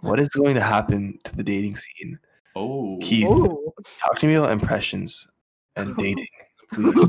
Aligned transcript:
What 0.00 0.20
is 0.20 0.28
going 0.28 0.54
to 0.54 0.60
happen 0.60 1.18
to 1.24 1.34
the 1.36 1.42
dating 1.42 1.76
scene? 1.76 2.18
Oh, 2.54 2.98
Keith, 3.00 3.26
Ooh. 3.26 3.72
talk 4.00 4.18
to 4.18 4.26
me 4.26 4.34
about 4.34 4.50
impressions 4.50 5.26
and 5.76 5.96
dating, 5.98 6.26
please. 6.72 7.08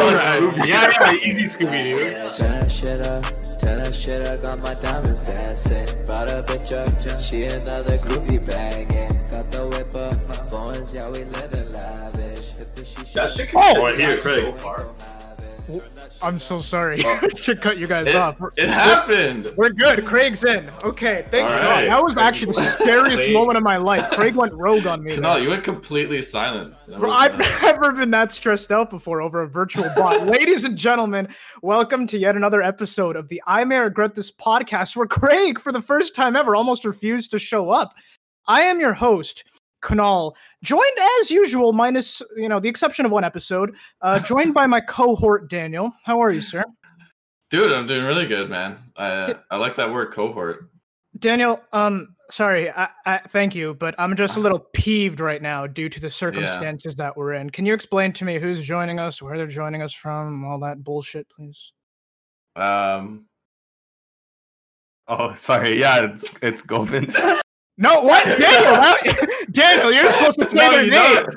yeah, 0.00 0.64
yeah, 0.64 1.12
easy 1.14 1.44
Scooby 1.44 1.82
Doo. 1.82 1.98
Turn 2.36 2.52
that 2.60 2.70
shit 2.70 3.00
up, 3.00 3.24
turn 3.58 3.78
that 3.78 3.94
shit 3.94 4.26
up, 4.26 4.42
got 4.42 4.62
my 4.62 4.74
diamonds 4.74 5.22
dancing. 5.22 5.86
Brought 6.06 6.28
a 6.28 6.44
bitch 6.46 6.72
up, 6.72 7.20
she 7.20 7.44
another 7.44 7.96
groupie 7.98 8.44
banging. 8.44 9.18
Got 9.30 9.50
the 9.50 9.68
whip 9.68 9.94
up, 9.94 10.50
phones, 10.50 10.94
yeah, 10.94 11.10
we 11.10 11.24
living 11.24 11.72
lavish. 11.72 12.52
Hit 12.52 12.74
the 12.74 12.82
shisha, 12.82 13.12
That 13.14 13.30
shit 13.30 13.48
can 13.48 13.60
Oh, 13.62 13.82
right 13.82 13.98
here, 13.98 14.18
so 14.18 14.52
far. 14.52 14.86
I'm 16.22 16.38
so 16.38 16.58
sorry 16.58 17.02
Oh. 17.04 17.18
to 17.28 17.56
cut 17.56 17.78
you 17.78 17.86
guys 17.86 18.06
It, 18.08 18.16
off. 18.16 18.36
it 18.56 18.68
happened. 18.68 19.50
We're 19.56 19.70
good. 19.70 20.04
Craig's 20.04 20.44
in. 20.44 20.70
Okay, 20.84 21.26
thank 21.30 21.50
All 21.50 21.58
God. 21.58 21.68
right. 21.70 21.88
That 21.88 22.02
was 22.02 22.16
actually 22.16 22.52
the 22.52 22.62
scariest 22.62 23.30
moment 23.32 23.56
of 23.56 23.62
my 23.64 23.76
life. 23.76 24.10
Craig 24.12 24.34
went 24.34 24.52
rogue 24.54 24.86
on 24.86 25.02
me. 25.02 25.16
No, 25.16 25.34
there. 25.34 25.42
you 25.42 25.50
went 25.50 25.64
completely 25.64 26.22
silent. 26.22 26.74
Bro, 26.86 27.08
was, 27.08 27.16
I've 27.34 27.40
uh, 27.40 27.58
never 27.62 27.92
been 27.92 28.10
that 28.12 28.32
stressed 28.32 28.70
out 28.70 28.90
before 28.90 29.20
over 29.20 29.42
a 29.42 29.48
virtual 29.48 29.90
bot. 29.96 30.26
Ladies 30.26 30.64
and 30.64 30.76
gentlemen, 30.76 31.28
welcome 31.62 32.06
to 32.08 32.18
yet 32.18 32.36
another 32.36 32.62
episode 32.62 33.16
of 33.16 33.28
the 33.28 33.42
I 33.46 33.64
May 33.64 33.78
Regret 33.78 34.14
This 34.14 34.30
podcast, 34.30 34.94
where 34.96 35.06
Craig, 35.06 35.58
for 35.58 35.72
the 35.72 35.82
first 35.82 36.14
time 36.14 36.36
ever, 36.36 36.54
almost 36.54 36.84
refused 36.84 37.30
to 37.32 37.38
show 37.38 37.70
up. 37.70 37.94
I 38.46 38.62
am 38.62 38.78
your 38.78 38.94
host, 38.94 39.42
Kunal, 39.86 40.34
joined 40.64 40.98
as 41.20 41.30
usual, 41.30 41.72
minus 41.72 42.20
you 42.36 42.48
know 42.48 42.58
the 42.58 42.68
exception 42.68 43.06
of 43.06 43.12
one 43.12 43.24
episode, 43.24 43.76
uh, 44.02 44.18
joined 44.18 44.52
by 44.52 44.66
my 44.66 44.80
cohort 44.80 45.48
Daniel. 45.48 45.92
How 46.04 46.20
are 46.20 46.32
you, 46.32 46.42
sir? 46.42 46.64
Dude, 47.50 47.72
I'm 47.72 47.86
doing 47.86 48.04
really 48.04 48.26
good, 48.26 48.50
man. 48.50 48.78
I 48.96 49.36
I 49.50 49.56
like 49.56 49.76
that 49.76 49.92
word 49.92 50.12
cohort. 50.12 50.68
Daniel, 51.18 51.62
um, 51.72 52.14
sorry, 52.30 52.70
I, 52.70 52.88
I 53.06 53.18
thank 53.28 53.54
you, 53.54 53.74
but 53.74 53.94
I'm 53.96 54.16
just 54.16 54.36
a 54.36 54.40
little 54.40 54.58
peeved 54.74 55.20
right 55.20 55.40
now 55.40 55.66
due 55.66 55.88
to 55.88 56.00
the 56.00 56.10
circumstances 56.10 56.94
that 56.96 57.16
we're 57.16 57.32
in. 57.34 57.48
Can 57.48 57.64
you 57.64 57.72
explain 57.72 58.12
to 58.14 58.24
me 58.26 58.38
who's 58.38 58.62
joining 58.62 59.00
us, 59.00 59.22
where 59.22 59.38
they're 59.38 59.46
joining 59.46 59.80
us 59.80 59.94
from, 59.94 60.44
all 60.44 60.58
that 60.58 60.84
bullshit, 60.84 61.26
please? 61.30 61.72
Um, 62.54 63.26
Oh, 65.08 65.34
sorry. 65.34 65.78
Yeah, 65.78 66.06
it's 66.06 66.28
it's 66.42 66.62
Govind. 66.62 67.14
No, 67.78 68.02
what, 68.02 68.24
Daniel? 68.24 69.26
that- 69.56 69.76
Daniel, 69.82 69.92
you're 69.92 70.12
supposed 70.12 70.38
to 70.40 70.48
say 70.50 70.56
no, 70.56 70.70
their 70.70 70.82
name. 70.82 70.92
don't. 70.92 71.36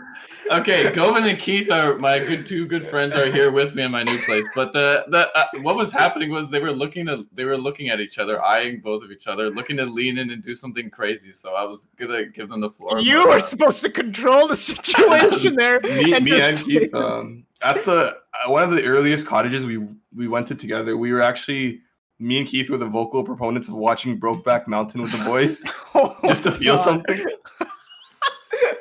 Okay, 0.51 0.91
Govind 0.93 1.27
and 1.27 1.37
Keith 1.37 1.69
are 1.69 1.99
my 1.99 2.17
good 2.17 2.43
two 2.43 2.65
good 2.65 2.83
friends 2.83 3.15
are 3.15 3.27
here 3.27 3.51
with 3.51 3.75
me 3.75 3.83
in 3.83 3.91
my 3.91 4.01
new 4.01 4.17
place. 4.25 4.47
But 4.55 4.73
the 4.73 5.05
the 5.09 5.29
uh, 5.37 5.45
what 5.61 5.75
was 5.75 5.91
happening 5.91 6.31
was 6.31 6.49
they 6.49 6.59
were 6.59 6.71
looking 6.71 7.07
at 7.07 7.19
they 7.31 7.45
were 7.45 7.55
looking 7.57 7.89
at 7.89 7.99
each 7.99 8.17
other, 8.17 8.41
eyeing 8.43 8.79
both 8.79 9.03
of 9.03 9.11
each 9.11 9.27
other, 9.27 9.51
looking 9.51 9.77
to 9.77 9.85
lean 9.85 10.17
in 10.17 10.31
and 10.31 10.41
do 10.43 10.55
something 10.55 10.89
crazy. 10.89 11.33
So 11.33 11.53
I 11.53 11.65
was 11.65 11.87
gonna 11.97 12.25
give 12.25 12.49
them 12.49 12.61
the 12.61 12.69
floor. 12.71 12.99
You 12.99 13.27
were 13.27 13.41
supposed 13.41 13.83
to 13.83 13.91
control 13.91 14.47
the 14.47 14.55
situation 14.55 15.53
there. 15.55 15.79
me, 15.83 16.13
and 16.15 16.25
me 16.25 16.41
and 16.41 16.57
Keith. 16.57 16.91
Um, 16.95 17.45
at 17.61 17.85
the 17.85 18.17
uh, 18.33 18.49
one 18.51 18.63
of 18.63 18.71
the 18.71 18.83
earliest 18.85 19.27
cottages 19.27 19.67
we 19.67 19.85
we 20.15 20.27
went 20.27 20.47
to 20.47 20.55
together, 20.55 20.97
we 20.97 21.11
were 21.13 21.21
actually 21.21 21.81
me 22.17 22.39
and 22.39 22.47
Keith 22.47 22.71
were 22.71 22.77
the 22.77 22.87
vocal 22.87 23.23
proponents 23.23 23.67
of 23.67 23.75
watching 23.75 24.19
Brokeback 24.19 24.65
Mountain 24.67 25.03
with 25.03 25.11
the 25.11 25.23
boys, 25.23 25.61
just 26.27 26.43
to 26.45 26.51
feel 26.51 26.75
God. 26.75 26.83
something. 26.83 27.23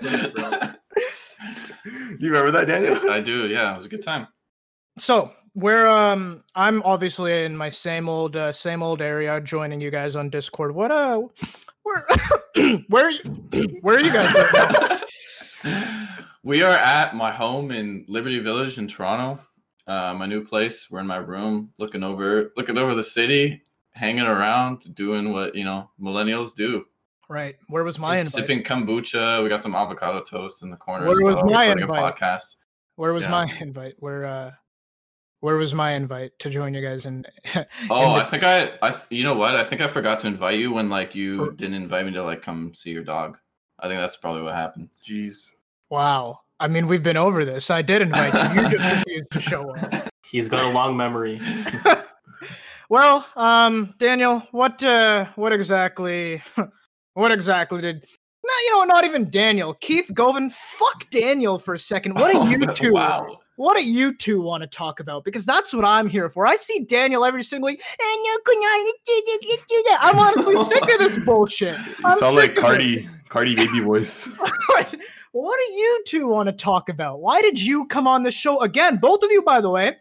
you 0.03 0.11
remember 2.21 2.51
that, 2.53 2.67
Daniel? 2.67 3.11
I 3.11 3.21
do. 3.21 3.49
Yeah, 3.49 3.73
it 3.73 3.77
was 3.77 3.87
a 3.87 3.89
good 3.89 4.03
time. 4.03 4.29
So 4.99 5.33
we're 5.55 5.87
um, 5.87 6.45
I'm 6.55 6.83
obviously 6.83 7.45
in 7.45 7.57
my 7.57 7.71
same 7.71 8.09
old 8.09 8.37
uh, 8.37 8.53
same 8.53 8.83
old 8.83 9.01
area, 9.01 9.41
joining 9.41 9.81
you 9.81 9.91
guys 9.91 10.17
on 10.17 10.31
Discord. 10.31 10.75
What 10.75 10.91
uh, 10.91 11.23
where 11.83 12.07
where 12.89 13.07
are 13.07 13.11
you, 13.11 13.79
where 13.81 13.97
are 13.97 14.01
you 14.01 14.13
guys? 14.13 14.35
right 14.35 15.01
now? 15.65 16.09
we 16.45 16.63
are 16.63 16.77
at 16.77 17.17
my 17.17 17.33
home 17.33 17.71
in 17.71 18.05
Liberty 18.09 18.39
Village 18.39 18.79
in 18.79 18.87
Toronto. 18.87 19.41
Uh, 19.87 20.15
my 20.15 20.27
new 20.27 20.45
place. 20.45 20.89
We're 20.91 21.01
in 21.01 21.07
my 21.07 21.17
room, 21.17 21.73
looking 21.79 22.03
over 22.03 22.53
looking 22.57 22.79
over 22.79 22.95
the 22.95 23.03
city, 23.03 23.63
hanging 23.93 24.27
around, 24.27 24.95
doing 24.95 25.33
what 25.33 25.55
you 25.55 25.65
know 25.65 25.91
millennials 26.01 26.55
do. 26.55 26.85
Right. 27.29 27.57
Where 27.69 27.85
was 27.85 27.99
my 27.99 28.17
invite? 28.19 28.33
sipping 28.33 28.63
kombucha. 28.63 29.43
We 29.43 29.49
got 29.49 29.63
some 29.63 29.75
avocado 29.75 30.23
toast 30.23 30.63
in 30.63 30.71
the 30.71 30.77
corner. 30.77 31.07
Where 31.07 31.21
was 31.23 31.35
well, 31.37 31.45
my 31.47 31.65
recording 31.67 31.83
invite? 31.83 32.15
A 32.21 32.25
podcast. 32.25 32.57
Where 32.97 33.13
was 33.13 33.25
Yeah. 33.25 33.31
my 33.31 33.53
invite? 33.61 33.95
Where 33.99 34.25
uh 34.25 34.51
where 35.41 35.57
was 35.57 35.73
my 35.73 35.93
invite 35.93 36.37
to 36.41 36.51
join 36.51 36.75
you 36.75 36.81
guys 36.83 37.07
in 37.07 37.25
Oh, 37.91 38.15
the- 38.15 38.23
I 38.23 38.25
think 38.25 38.43
I, 38.45 38.73
I, 38.83 38.97
you 39.11 39.25
know 39.25 39.35
what? 39.35 39.55
I 39.57 39.65
think 39.65 39.81
I 39.81 39.87
forgot 39.89 40.21
to 40.21 40.27
invite 40.27 40.59
you 40.59 40.73
when 40.73 40.89
like 40.89 41.15
you 41.15 41.45
Or- 41.45 41.51
didn't 41.53 41.75
invite 41.75 42.07
me 42.07 42.13
to 42.13 42.25
like 42.25 42.43
come 42.43 42.73
see 42.75 42.91
your 42.91 43.05
dog. 43.05 43.37
I 43.79 43.87
think 43.89 44.01
that's 44.01 44.17
probably 44.17 44.43
what 44.43 44.55
happened. 44.55 44.89
Jeez. 45.09 45.53
Wow. 45.91 46.41
I 46.59 46.67
mean, 46.67 46.89
we've 46.89 47.05
been 47.05 47.17
over 47.17 47.45
this. 47.45 47.71
I 47.71 47.83
did 47.83 48.03
invite 48.03 48.35
you. 48.57 48.63
You 48.63 48.69
just 48.69 48.85
refused 49.07 49.31
to 49.31 49.41
show 49.41 49.77
up. 49.77 50.09
He's 50.25 50.49
got 50.49 50.65
a 50.65 50.71
long 50.71 50.97
memory. 50.97 51.41
Well, 52.91 53.27
um, 53.37 53.95
Daniel, 53.99 54.41
what 54.51 54.83
uh 54.83 55.27
what 55.37 55.53
exactly 55.53 56.43
what 57.19 57.33
exactly 57.33 57.81
did 57.81 58.07
no, 58.45 58.53
you 58.65 58.79
know 58.79 58.85
not 58.85 59.05
even 59.05 59.29
Daniel. 59.31 59.75
Keith 59.75 60.11
Govind, 60.15 60.53
fuck 60.53 61.11
Daniel 61.11 61.59
for 61.59 61.75
a 61.75 61.79
second. 61.79 62.15
What 62.15 62.33
do 62.33 62.51
you 62.59 62.67
two 62.73 62.93
wow. 62.93 63.39
what 63.57 63.77
do 63.77 63.85
you 63.87 64.17
two 64.17 64.41
want 64.41 64.63
to 64.63 64.67
talk 64.67 65.01
about? 65.01 65.25
Because 65.25 65.45
that's 65.45 65.75
what 65.75 65.85
I'm 65.85 66.09
here 66.09 66.29
for. 66.29 66.47
I 66.47 66.57
see 66.57 66.85
Daniel 66.85 67.25
every 67.25 67.43
single 67.43 67.67
week. 67.67 67.81
"Eh, 67.81 68.17
no, 68.23 68.37
Kunal, 68.47 68.85
let's 68.85 69.01
do 69.05 69.23
this, 69.27 69.39
let's 69.51 69.65
do 69.67 69.85
that." 69.89 69.99
I'm 70.03 70.19
honestly 70.19 70.65
sick 70.65 70.83
of 70.83 70.99
this 70.99 71.19
bullshit. 71.27 71.77
I'm 72.05 72.19
sound 72.19 72.37
like. 72.37 72.57
Cardi, 72.57 73.09
Cardi 73.29 73.55
baby 73.55 73.81
voice. 73.85 74.27
what, 74.69 74.95
what 75.33 75.59
do 75.59 75.73
you 75.73 76.05
two 76.07 76.27
want 76.29 76.47
to 76.47 76.53
talk 76.53 76.89
about? 76.89 77.21
Why 77.21 77.43
did 77.43 77.61
you 77.61 77.87
come 77.87 78.07
on 78.07 78.23
the 78.23 78.31
show 78.31 78.63
again? 78.63 78.97
Both 78.97 79.23
of 79.23 79.31
you, 79.31 79.43
by 79.43 79.61
the 79.61 79.71
way. 79.71 79.97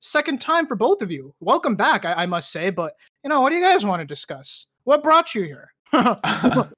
Second 0.00 0.40
time 0.40 0.66
for 0.66 0.76
both 0.76 1.00
of 1.00 1.10
you. 1.10 1.34
Welcome 1.40 1.76
back, 1.76 2.04
I, 2.04 2.12
I 2.12 2.26
must 2.26 2.50
say. 2.50 2.70
But 2.70 2.94
you 3.24 3.30
know, 3.30 3.40
what 3.40 3.50
do 3.50 3.56
you 3.56 3.62
guys 3.62 3.86
want 3.86 4.00
to 4.00 4.06
discuss? 4.06 4.66
What 4.84 5.02
brought 5.02 5.34
you 5.34 5.44
here? 5.44 5.72
The 5.92 6.68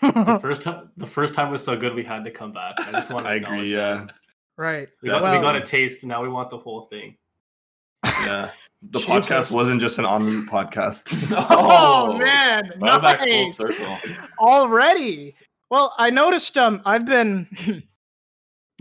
first 0.40 0.62
time, 0.62 0.90
the 0.96 1.06
first 1.06 1.34
time 1.34 1.50
was 1.50 1.62
so 1.64 1.76
good, 1.76 1.94
we 1.94 2.04
had 2.04 2.24
to 2.24 2.30
come 2.30 2.52
back. 2.52 2.74
I 2.78 2.92
just 2.92 3.10
want 3.12 3.26
to 3.26 3.30
I 3.30 3.34
acknowledge 3.34 3.72
agree. 3.72 3.74
that. 3.74 4.06
Yeah, 4.06 4.12
right. 4.56 4.88
We 5.02 5.08
got, 5.08 5.22
Well- 5.22 5.34
we 5.36 5.40
got 5.40 5.56
a 5.56 5.60
taste. 5.62 6.04
Now 6.04 6.22
we 6.22 6.28
want 6.28 6.50
the 6.50 6.58
whole 6.58 6.82
thing. 6.82 7.16
yeah. 8.04 8.50
The 8.80 9.00
Jesus. 9.00 9.10
podcast 9.28 9.50
wasn't 9.52 9.80
just 9.80 9.98
an 9.98 10.04
on 10.04 10.24
mute 10.24 10.48
podcast. 10.48 11.12
Oh, 11.50 12.16
man, 12.16 12.62
Brought 12.78 12.98
it 12.98 13.02
back 13.02 13.18
full 13.26 13.50
circle. 13.50 13.98
Already. 14.38 15.34
Well, 15.68 15.92
I 15.98 16.10
noticed 16.10 16.56
um 16.56 16.80
I've 16.84 17.04
been 17.04 17.48
you 17.66 17.82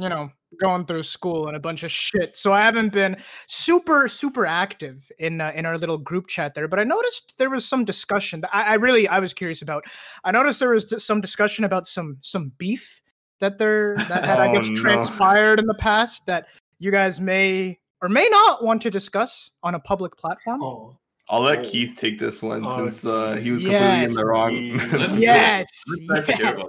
know, 0.10 0.32
going 0.60 0.86
through 0.86 1.04
school 1.04 1.48
and 1.48 1.58
a 1.58 1.60
bunch 1.60 1.84
of 1.84 1.92
shit. 1.92 2.38
So 2.38 2.54
I 2.54 2.62
haven't 2.62 2.94
been 2.94 3.18
super 3.48 4.08
super 4.08 4.46
active 4.46 5.12
in 5.20 5.42
uh, 5.42 5.52
in 5.54 5.66
our 5.66 5.78
little 5.78 5.98
group 5.98 6.28
chat 6.28 6.56
there, 6.56 6.68
but 6.68 6.80
I 6.80 6.84
noticed 6.84 7.34
there 7.38 7.50
was 7.50 7.68
some 7.68 7.84
discussion 7.86 8.42
that 8.42 8.56
I, 8.56 8.64
I 8.64 8.74
really 8.76 9.08
I 9.08 9.20
was 9.20 9.34
curious 9.34 9.62
about. 9.62 9.84
I 10.24 10.32
noticed 10.32 10.60
there 10.60 10.70
was 10.72 10.86
d- 10.86 11.00
some 11.00 11.22
discussion 11.22 11.66
about 11.66 11.88
some 11.88 12.18
some 12.22 12.52
beef 12.58 13.02
that 13.40 13.58
there 13.58 13.96
that 13.98 14.26
had 14.26 14.40
I 14.40 14.50
Oh, 14.50 14.54
guess 14.54 14.70
no. 14.70 14.76
transpired 14.76 15.60
in 15.60 15.66
the 15.66 15.76
past 15.76 16.26
that 16.28 16.48
you 16.80 16.92
guys 16.92 17.20
may 17.20 17.78
or 18.02 18.10
may 18.10 18.28
not 18.30 18.64
want 18.64 18.82
to 18.84 18.90
discuss 18.92 19.52
on 19.64 19.76
a 19.76 19.80
public 19.80 20.16
platform. 20.18 20.64
Oh, 20.64 20.98
I'll 21.30 21.42
let 21.42 21.60
Oh. 21.60 21.70
Keith 21.70 21.96
take 21.98 22.18
this 22.20 22.42
one 22.42 22.64
Oh, 22.66 22.78
since 22.78 23.06
uh, 23.06 23.36
he 23.36 23.52
was 23.52 23.64
Yes, 23.64 23.72
completely 23.82 24.04
in 24.06 24.12
the 24.14 24.26
wrong. 24.26 24.52
geez. 24.52 25.20
Yes. 25.20 25.68
Let's 25.88 26.04
start 26.06 26.26
to 26.28 26.36
hear 26.36 26.58
yes. 26.58 26.68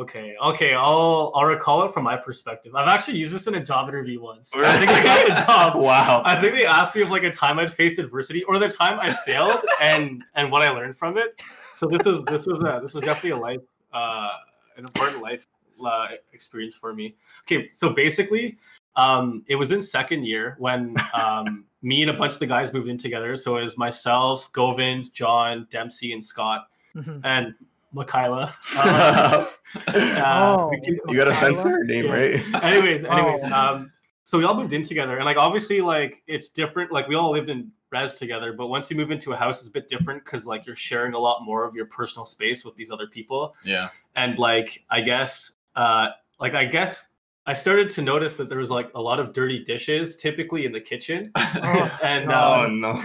Okay, 0.00 0.34
okay. 0.42 0.74
I'll 0.74 1.32
I'll 1.34 1.44
recall 1.46 1.82
it 1.84 1.92
from 1.92 2.04
my 2.04 2.16
perspective. 2.16 2.74
I've 2.74 2.88
actually 2.88 3.18
used 3.18 3.34
this 3.34 3.46
in 3.46 3.54
a 3.54 3.64
job 3.64 3.88
interview 3.88 4.20
once. 4.20 4.52
I 4.54 4.78
think 4.78 4.90
I 4.90 5.02
got 5.02 5.28
the 5.28 5.34
job. 5.52 5.76
wow. 5.82 6.22
I 6.24 6.40
think 6.40 6.54
they 6.54 6.66
asked 6.66 6.94
me 6.96 7.02
of 7.02 7.10
like 7.10 7.22
a 7.22 7.30
time 7.30 7.58
I'd 7.58 7.72
faced 7.72 7.98
adversity 7.98 8.42
or 8.44 8.58
the 8.58 8.68
time 8.68 8.98
I 9.00 9.12
failed 9.12 9.60
and 9.80 10.24
and 10.34 10.50
what 10.50 10.62
I 10.62 10.70
learned 10.70 10.96
from 10.96 11.18
it. 11.18 11.40
So 11.74 11.86
this 11.86 12.06
was 12.06 12.24
this 12.24 12.46
was 12.46 12.60
a 12.62 12.80
this 12.82 12.94
was 12.94 13.04
definitely 13.04 13.30
a 13.30 13.38
life 13.38 13.60
uh 13.92 14.30
an 14.76 14.84
important 14.84 15.22
life 15.22 15.46
uh, 15.84 16.08
experience 16.32 16.74
for 16.76 16.94
me. 16.94 17.16
Okay, 17.42 17.68
so 17.72 17.90
basically, 17.90 18.58
um, 18.96 19.42
it 19.48 19.56
was 19.56 19.72
in 19.72 19.80
second 19.80 20.24
year 20.24 20.56
when 20.58 20.94
um, 21.14 21.64
me 21.82 22.02
and 22.02 22.10
a 22.10 22.14
bunch 22.14 22.34
of 22.34 22.38
the 22.40 22.46
guys 22.46 22.72
moved 22.72 22.88
in 22.88 22.98
together. 22.98 23.34
So 23.36 23.56
it 23.56 23.62
was 23.62 23.78
myself, 23.78 24.50
Govind, 24.52 25.12
John, 25.12 25.66
Dempsey, 25.70 26.12
and 26.12 26.22
Scott, 26.24 26.68
Mhm. 26.94 27.20
and 27.24 27.54
Michaela. 27.92 28.54
Uh, 28.76 29.46
uh, 29.88 30.56
Oh. 30.58 30.70
you 30.84 30.96
got 31.16 31.24
to 31.24 31.32
Kyla? 31.32 31.34
censor 31.34 31.68
her 31.70 31.84
name, 31.84 32.06
Yeah. 32.06 32.12
right? 32.14 32.54
anyways 32.64 33.04
anyways 33.04 33.42
Oh. 33.44 33.52
um 33.52 33.92
so 34.22 34.38
we 34.38 34.44
all 34.44 34.54
moved 34.54 34.72
in 34.72 34.82
together 34.82 35.16
and 35.16 35.24
like 35.24 35.36
obviously 35.36 35.80
like 35.80 36.22
it's 36.26 36.50
different 36.50 36.92
like 36.92 37.08
we 37.08 37.14
all 37.14 37.32
lived 37.32 37.50
in 37.50 37.70
res 37.92 38.14
together 38.14 38.52
but 38.52 38.68
once 38.68 38.90
you 38.90 38.96
move 38.96 39.10
into 39.10 39.32
a 39.32 39.36
house 39.36 39.58
it's 39.60 39.68
a 39.68 39.72
bit 39.72 39.88
different 39.88 40.24
because 40.24 40.46
like 40.46 40.66
you're 40.66 40.76
sharing 40.76 41.14
a 41.14 41.18
lot 41.18 41.42
more 41.44 41.64
of 41.64 41.74
your 41.74 41.86
personal 41.86 42.24
space 42.24 42.64
with 42.64 42.76
these 42.76 42.90
other 42.90 43.06
people 43.08 43.54
Yeah. 43.64 43.88
and 44.14 44.38
like 44.38 44.84
i 44.90 45.00
guess 45.00 45.56
uh 45.74 46.08
like 46.38 46.54
i 46.54 46.64
guess 46.64 47.08
i 47.46 47.52
started 47.52 47.88
to 47.90 48.02
notice 48.02 48.36
that 48.36 48.48
there 48.48 48.58
was 48.58 48.70
like 48.70 48.90
a 48.94 49.00
lot 49.02 49.18
of 49.18 49.32
dirty 49.32 49.64
dishes 49.64 50.14
typically 50.16 50.64
in 50.66 50.72
the 50.72 50.80
kitchen 50.80 51.32
Oh, 51.36 51.98
and 52.02 52.30
Oh 52.30 52.62
um, 52.64 52.80
no. 52.80 53.02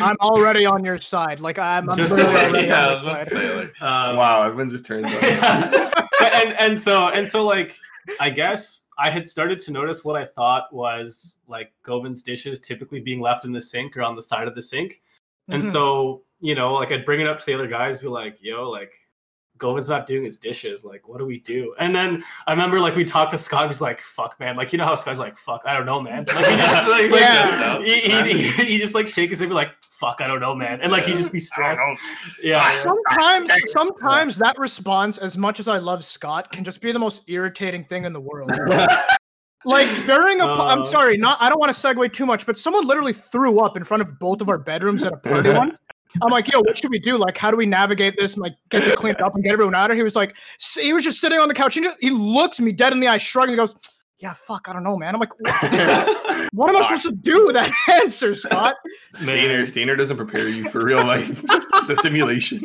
I'm 0.00 0.16
already 0.20 0.66
on 0.66 0.84
your 0.84 0.98
side. 0.98 1.40
Like 1.40 1.58
I'm, 1.58 1.88
I'm 1.88 1.96
Just 1.96 2.14
literally 2.14 2.36
already 2.40 2.66
yeah, 2.66 2.86
I 2.86 2.94
on 2.96 3.04
was 3.04 3.12
your 3.12 3.18
to 3.18 3.24
side. 3.24 3.42
say, 3.42 3.56
like, 3.56 3.82
Um, 3.82 4.16
wow, 4.16 4.42
everyone 4.42 4.70
just 4.70 4.84
turns 4.84 5.06
on. 5.06 5.12
and 6.32 6.52
and 6.58 6.78
so 6.80 7.08
and 7.08 7.26
so 7.26 7.44
like 7.44 7.76
I 8.20 8.30
guess 8.30 8.82
I 8.98 9.10
had 9.10 9.26
started 9.26 9.58
to 9.60 9.72
notice 9.72 10.04
what 10.04 10.16
I 10.16 10.24
thought 10.24 10.72
was 10.72 11.38
like 11.48 11.72
Govind's 11.84 12.22
dishes 12.22 12.60
typically 12.60 13.00
being 13.00 13.20
left 13.20 13.44
in 13.44 13.52
the 13.52 13.60
sink 13.60 13.96
or 13.96 14.02
on 14.02 14.14
the 14.16 14.22
side 14.22 14.46
of 14.48 14.54
the 14.54 14.62
sink. 14.62 15.00
And 15.48 15.62
Mhm. 15.62 15.72
so, 15.72 16.22
you 16.40 16.54
know, 16.54 16.74
like 16.74 16.90
I'd 16.92 17.04
bring 17.04 17.20
it 17.20 17.26
up 17.26 17.38
to 17.38 17.44
the 17.46 17.54
other 17.54 17.66
guys, 17.66 18.00
be 18.00 18.08
like, 18.08 18.38
yo, 18.40 18.70
like 18.70 18.92
Govind's 19.58 19.88
not 19.88 20.06
doing 20.06 20.24
his 20.24 20.36
dishes. 20.36 20.84
Like, 20.84 21.06
what 21.08 21.18
do 21.18 21.24
we 21.26 21.38
do? 21.40 21.74
And 21.78 21.94
then 21.94 22.24
I 22.46 22.52
remember 22.52 22.80
like 22.80 22.96
we 22.96 23.04
talked 23.04 23.30
to 23.30 23.38
Scott, 23.38 23.68
he's 23.68 23.80
like, 23.80 24.00
fuck 24.00 24.38
man. 24.40 24.56
Like, 24.56 24.72
you 24.72 24.78
know 24.78 24.84
how 24.84 24.94
Scott's 24.96 25.18
like, 25.20 25.36
fuck, 25.36 25.62
I 25.64 25.74
don't 25.74 25.86
know, 25.86 26.00
man. 26.00 26.24
Like 26.34 26.46
he 26.46 26.56
just 26.56 26.88
like, 26.88 27.10
like, 27.10 27.20
Yeah. 27.20 27.78
he, 27.82 28.00
he, 28.00 28.32
he, 28.32 28.64
he 28.64 28.78
just 28.78 28.94
like 28.94 29.06
shake 29.08 29.30
his 29.30 29.38
head, 29.40 29.48
be 29.48 29.54
like, 29.54 29.70
fuck, 29.82 30.20
I 30.20 30.26
don't 30.26 30.40
know, 30.40 30.54
man. 30.56 30.80
And 30.80 30.90
like 30.90 31.04
he 31.04 31.12
just 31.12 31.30
be 31.32 31.38
stressed. 31.38 31.80
Yeah. 32.42 32.68
yeah. 32.68 32.70
Sometimes, 32.80 33.52
sometimes 33.66 34.38
that 34.38 34.58
response, 34.58 35.18
as 35.18 35.36
much 35.38 35.60
as 35.60 35.68
I 35.68 35.78
love 35.78 36.04
Scott, 36.04 36.50
can 36.50 36.64
just 36.64 36.80
be 36.80 36.90
the 36.90 36.98
most 36.98 37.22
irritating 37.28 37.84
thing 37.84 38.04
in 38.04 38.12
the 38.12 38.20
world. 38.20 38.50
like 39.64 39.88
during 40.06 40.40
a, 40.40 40.44
pa- 40.46 40.68
I'm 40.72 40.82
Uh. 40.82 40.84
sorry, 40.84 41.16
not 41.16 41.38
I 41.40 41.48
don't 41.48 41.58
want 41.60 41.72
to 41.74 41.78
segue 41.80 42.12
too 42.12 42.26
much, 42.26 42.44
but 42.44 42.58
someone 42.58 42.86
literally 42.86 43.12
threw 43.12 43.60
up 43.60 43.76
in 43.76 43.84
front 43.84 44.02
of 44.02 44.18
both 44.18 44.40
of 44.40 44.48
our 44.48 44.58
bedrooms 44.58 45.04
at 45.04 45.12
a 45.12 45.16
party 45.16 45.50
once. 45.56 45.78
I'm 46.22 46.30
like, 46.30 46.50
yo, 46.50 46.60
what 46.60 46.76
should 46.78 46.90
we 46.90 46.98
do? 46.98 47.16
Like, 47.18 47.36
how 47.38 47.50
do 47.50 47.56
we 47.56 47.66
navigate 47.66 48.16
this 48.18 48.34
and 48.34 48.42
like 48.42 48.54
get 48.70 48.82
it 48.86 48.96
cleaned 48.96 49.20
up 49.20 49.34
and 49.34 49.42
get 49.44 49.52
everyone 49.52 49.74
out 49.74 49.90
of 49.90 49.94
here? 49.96 50.02
He 50.02 50.04
was 50.04 50.16
like, 50.16 50.36
s- 50.60 50.78
he 50.80 50.92
was 50.92 51.04
just 51.04 51.20
sitting 51.20 51.38
on 51.38 51.48
the 51.48 51.54
couch. 51.54 51.74
He, 51.74 51.80
just, 51.80 51.96
he 52.00 52.10
looked 52.10 52.60
me 52.60 52.72
dead 52.72 52.92
in 52.92 53.00
the 53.00 53.08
eye, 53.08 53.18
shrugging. 53.18 53.50
He 53.52 53.56
goes, 53.56 53.74
yeah, 54.18 54.32
fuck, 54.32 54.68
I 54.68 54.72
don't 54.72 54.84
know, 54.84 54.96
man. 54.96 55.14
I'm 55.14 55.20
like, 55.20 55.32
what, 55.40 56.48
what 56.52 56.68
am 56.70 56.76
I 56.76 56.82
supposed 56.96 57.02
to 57.04 57.12
do 57.12 57.46
with 57.46 57.54
that 57.56 57.70
answer, 58.02 58.34
Scott? 58.34 58.76
Stainer, 59.12 59.66
Stainer 59.66 59.96
doesn't 59.96 60.16
prepare 60.16 60.48
you 60.48 60.68
for 60.70 60.84
real 60.84 61.04
life. 61.04 61.44
it's 61.48 61.90
a 61.90 61.96
simulation. 61.96 62.64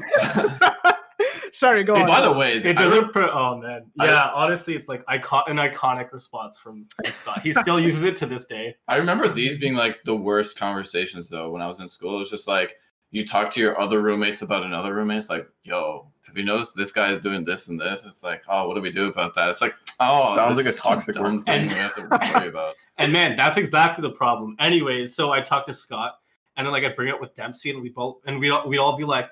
sorry, 1.51 1.83
go 1.83 1.95
Hey, 1.95 2.01
on. 2.03 2.07
by 2.07 2.21
the 2.21 2.31
way, 2.31 2.53
It 2.57 2.77
doesn't. 2.77 3.11
Pro- 3.11 3.29
oh 3.31 3.57
man, 3.57 3.85
I- 3.99 4.05
yeah. 4.05 4.29
honestly, 4.33 4.75
it's 4.75 4.87
like 4.87 5.03
icon- 5.07 5.43
an 5.47 5.57
iconic 5.57 6.11
response 6.13 6.57
from, 6.57 6.85
from 7.03 7.11
Scott. 7.11 7.41
He 7.41 7.51
still 7.51 7.79
uses 7.79 8.03
it 8.03 8.15
to 8.17 8.25
this 8.25 8.45
day. 8.45 8.75
I 8.87 8.97
remember 8.97 9.27
these 9.27 9.57
being 9.57 9.73
like 9.75 9.97
the 10.05 10.15
worst 10.15 10.57
conversations 10.57 11.29
though 11.29 11.49
when 11.49 11.61
I 11.61 11.67
was 11.67 11.79
in 11.79 11.87
school. 11.87 12.15
It 12.15 12.19
was 12.19 12.29
just 12.29 12.47
like 12.47 12.75
you 13.11 13.25
talk 13.25 13.49
to 13.51 13.59
your 13.59 13.79
other 13.79 14.01
roommates 14.01 14.41
about 14.41 14.63
another 14.63 14.93
roommate. 14.93 15.17
It's 15.17 15.29
like, 15.29 15.49
yo, 15.63 16.07
have 16.27 16.37
you 16.37 16.43
noticed 16.43 16.75
this 16.75 16.91
guy 16.91 17.11
is 17.11 17.19
doing 17.19 17.43
this 17.43 17.67
and 17.67 17.79
this? 17.79 18.05
It's 18.05 18.23
like, 18.23 18.43
oh, 18.47 18.67
what 18.67 18.75
do 18.75 18.81
we 18.81 18.91
do 18.91 19.09
about 19.09 19.33
that? 19.35 19.49
It's 19.49 19.61
like, 19.61 19.73
oh, 19.99 20.35
Sounds 20.35 20.57
like 20.57 20.67
a 20.67 20.71
toxic 20.71 21.15
dumb 21.15 21.41
thing 21.41 21.65
place. 21.65 21.73
we 21.73 21.79
have 21.79 21.95
to 21.95 22.39
worry 22.39 22.47
about. 22.49 22.75
And 22.97 23.11
man, 23.11 23.35
that's 23.35 23.57
exactly 23.57 24.01
the 24.01 24.11
problem. 24.11 24.55
Anyways, 24.59 25.15
so 25.15 25.31
I 25.31 25.41
talked 25.41 25.67
to 25.67 25.73
Scott, 25.73 26.19
and 26.55 26.65
then 26.65 26.71
like 26.71 26.83
I 26.83 26.89
bring 26.89 27.07
it 27.07 27.15
up 27.15 27.21
with 27.21 27.33
Dempsey, 27.33 27.71
and 27.71 27.81
we 27.81 27.89
both 27.89 28.17
and 28.25 28.39
we 28.39 28.51
we'd 28.67 28.77
all 28.77 28.97
be 28.97 29.05
like, 29.05 29.31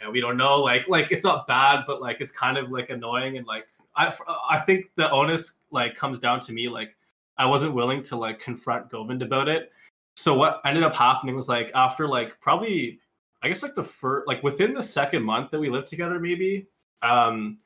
man, 0.00 0.10
we 0.10 0.20
don't 0.20 0.36
know. 0.36 0.56
Like 0.56 0.88
like 0.88 1.12
it's 1.12 1.24
not 1.24 1.46
bad, 1.46 1.84
but 1.86 2.00
like 2.00 2.20
it's 2.20 2.32
kind 2.32 2.56
of 2.56 2.70
like 2.70 2.90
annoying 2.90 3.36
and 3.36 3.46
like 3.46 3.66
I 3.94 4.12
I 4.48 4.58
think 4.60 4.86
the 4.96 5.10
onus 5.10 5.58
like 5.70 5.94
comes 5.94 6.18
down 6.18 6.40
to 6.40 6.52
me. 6.52 6.68
Like 6.68 6.96
I 7.36 7.46
wasn't 7.46 7.74
willing 7.74 8.02
to 8.04 8.16
like 8.16 8.40
confront 8.40 8.90
Govind 8.90 9.22
about 9.22 9.48
it. 9.48 9.70
So 10.28 10.34
what 10.34 10.60
ended 10.66 10.82
up 10.82 10.94
happening 10.94 11.34
was 11.36 11.48
like 11.48 11.70
after 11.74 12.06
like 12.06 12.38
probably 12.38 13.00
I 13.42 13.48
guess 13.48 13.62
like 13.62 13.74
the 13.74 13.82
first 13.82 14.28
like 14.28 14.42
within 14.42 14.74
the 14.74 14.82
second 14.82 15.22
month 15.22 15.48
that 15.52 15.58
we 15.58 15.70
lived 15.70 15.86
together, 15.86 16.20
maybe 16.20 16.66
um 17.00 17.56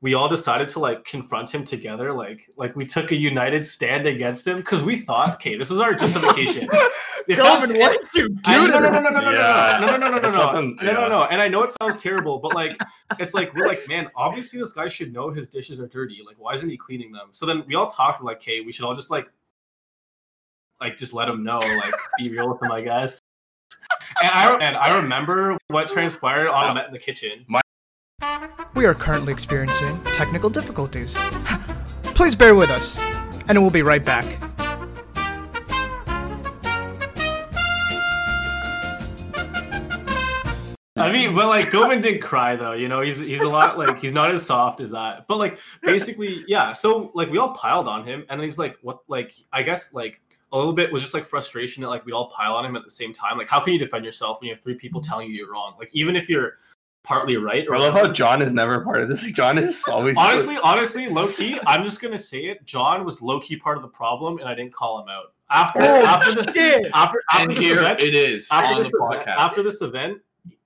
we 0.00 0.14
all 0.14 0.26
decided 0.28 0.68
to 0.70 0.80
like 0.80 1.04
confront 1.04 1.54
him 1.54 1.62
together 1.62 2.12
like 2.12 2.48
like 2.56 2.74
we 2.74 2.84
took 2.84 3.12
a 3.12 3.14
united 3.14 3.64
stand 3.64 4.06
against 4.06 4.46
him 4.48 4.56
because 4.56 4.82
we 4.82 4.96
thought 4.96 5.34
okay 5.34 5.54
this 5.56 5.70
was 5.70 5.78
our 5.80 5.92
justification 5.94 6.68
it 7.28 7.36
sounds 7.36 7.66
Govind, 7.70 7.78
what 7.78 8.00
did 8.00 8.08
you 8.14 8.28
do? 8.30 8.40
I- 8.46 8.66
no, 8.68 8.78
no, 8.80 8.88
no, 8.88 9.00
no, 9.00 9.10
no, 9.10 9.20
no, 9.20 9.30
Yeah. 9.32 9.78
no, 9.80 9.86
no, 9.86 9.96
no, 9.98 10.08
no, 10.08 10.18
no, 10.18 10.28
no, 10.28 10.34
not 10.34 10.54
no, 10.54 10.74
the- 10.76 10.82
no, 10.84 10.92
no, 10.92 11.08
no. 11.08 11.22
And 11.24 11.40
I 11.42 11.46
know 11.46 11.62
it 11.62 11.72
sounds 11.80 11.96
terrible, 11.96 12.38
but 12.38 12.54
like, 12.54 12.74
it's 13.18 13.34
like 13.34 13.54
we're 13.54 13.66
like, 13.66 13.86
man, 13.86 14.08
obviously 14.16 14.58
this 14.58 14.72
guy 14.72 14.88
should 14.88 15.12
know 15.12 15.30
his 15.30 15.46
dishes 15.46 15.78
are 15.78 15.86
dirty. 15.88 16.20
Like, 16.26 16.36
why 16.38 16.54
isn't 16.54 16.68
he 16.70 16.78
cleaning 16.78 17.12
them? 17.12 17.28
So 17.32 17.44
then 17.44 17.64
we 17.66 17.74
all 17.74 17.86
talked. 17.86 18.20
We're 18.22 18.26
like, 18.28 18.38
okay, 18.38 18.62
we 18.62 18.72
should 18.72 18.86
all 18.86 18.94
just 18.94 19.10
like, 19.10 19.28
like, 20.80 20.96
just 20.96 21.12
let 21.12 21.28
him 21.28 21.42
know, 21.42 21.58
like, 21.58 21.94
be 22.18 22.30
real 22.30 22.52
with 22.52 22.62
him, 22.62 22.70
I 22.70 22.80
guess. 22.80 23.18
And 24.22 24.30
I 24.32 24.56
and 24.56 24.76
I 24.76 25.00
remember 25.00 25.56
what 25.68 25.88
transpired 25.88 26.48
on 26.48 26.74
met 26.74 26.86
in 26.86 26.92
the 26.92 26.98
kitchen. 26.98 27.46
We 28.74 28.84
are 28.84 28.94
currently 28.94 29.32
experiencing 29.32 30.02
technical 30.14 30.50
difficulties. 30.50 31.16
Please 32.02 32.34
bear 32.34 32.54
with 32.54 32.70
us, 32.70 32.98
and 33.48 33.60
we'll 33.60 33.70
be 33.70 33.82
right 33.82 34.04
back. 34.04 34.42
I 40.96 41.12
mean, 41.12 41.34
but 41.34 41.46
like 41.46 41.70
Govind 41.70 42.02
didn't 42.02 42.22
cry 42.22 42.56
though, 42.56 42.72
you 42.72 42.88
know, 42.88 43.00
he's 43.00 43.20
he's 43.20 43.40
a 43.40 43.48
lot 43.48 43.78
like 43.78 44.00
he's 44.00 44.12
not 44.12 44.32
as 44.32 44.44
soft 44.44 44.80
as 44.80 44.90
that. 44.90 45.26
But 45.28 45.38
like 45.38 45.58
basically, 45.82 46.44
yeah. 46.48 46.72
So 46.72 47.12
like 47.14 47.30
we 47.30 47.38
all 47.38 47.54
piled 47.54 47.86
on 47.86 48.04
him, 48.04 48.24
and 48.28 48.40
then 48.40 48.44
he's 48.44 48.58
like, 48.58 48.76
what? 48.82 48.98
Like 49.06 49.32
I 49.52 49.62
guess 49.62 49.94
like 49.94 50.20
a 50.52 50.56
little 50.56 50.72
bit 50.72 50.90
was 50.92 51.02
just 51.02 51.14
like 51.14 51.24
frustration 51.24 51.82
that 51.82 51.88
like 51.88 52.04
we 52.06 52.12
all 52.12 52.30
pile 52.30 52.54
on 52.54 52.64
him 52.64 52.76
at 52.76 52.84
the 52.84 52.90
same 52.90 53.12
time. 53.12 53.36
Like 53.38 53.48
how 53.48 53.60
can 53.60 53.72
you 53.72 53.78
defend 53.78 54.04
yourself 54.04 54.40
when 54.40 54.48
you 54.48 54.54
have 54.54 54.62
three 54.62 54.74
people 54.74 55.00
telling 55.00 55.28
you 55.28 55.34
you're 55.36 55.52
wrong? 55.52 55.74
Like 55.78 55.90
even 55.92 56.16
if 56.16 56.28
you're 56.28 56.54
partly 57.04 57.36
right. 57.36 57.66
Or 57.68 57.76
I 57.76 57.78
love 57.78 57.94
how 57.94 58.08
John 58.12 58.42
is 58.42 58.52
never 58.52 58.80
part 58.80 59.00
of 59.00 59.08
this. 59.08 59.22
John 59.32 59.58
is 59.58 59.84
always 59.88 60.16
honestly, 60.18 60.58
honestly, 60.62 61.08
low 61.08 61.28
key, 61.28 61.58
I'm 61.66 61.84
just 61.84 62.00
gonna 62.00 62.18
say 62.18 62.44
it. 62.46 62.64
John 62.64 63.04
was 63.04 63.20
low 63.22 63.40
key 63.40 63.56
part 63.56 63.76
of 63.76 63.82
the 63.82 63.88
problem, 63.88 64.38
and 64.38 64.48
I 64.48 64.54
didn't 64.54 64.72
call 64.72 65.02
him 65.02 65.08
out 65.08 65.32
after 65.50 65.80
Oh, 65.82 66.04
after 66.04 66.34
this 66.42 66.54
shit. 66.54 66.90
after 66.94 67.22
after 67.30 67.42
And 67.42 67.50
this 67.52 67.58
here 67.58 67.78
event. 67.78 68.00
it 68.02 68.14
is 68.14 68.48
after 68.50 68.82
this, 68.82 68.90
the 68.92 68.98
event, 69.12 69.28
after 69.28 69.62
this 69.62 69.80
event, 69.82 70.18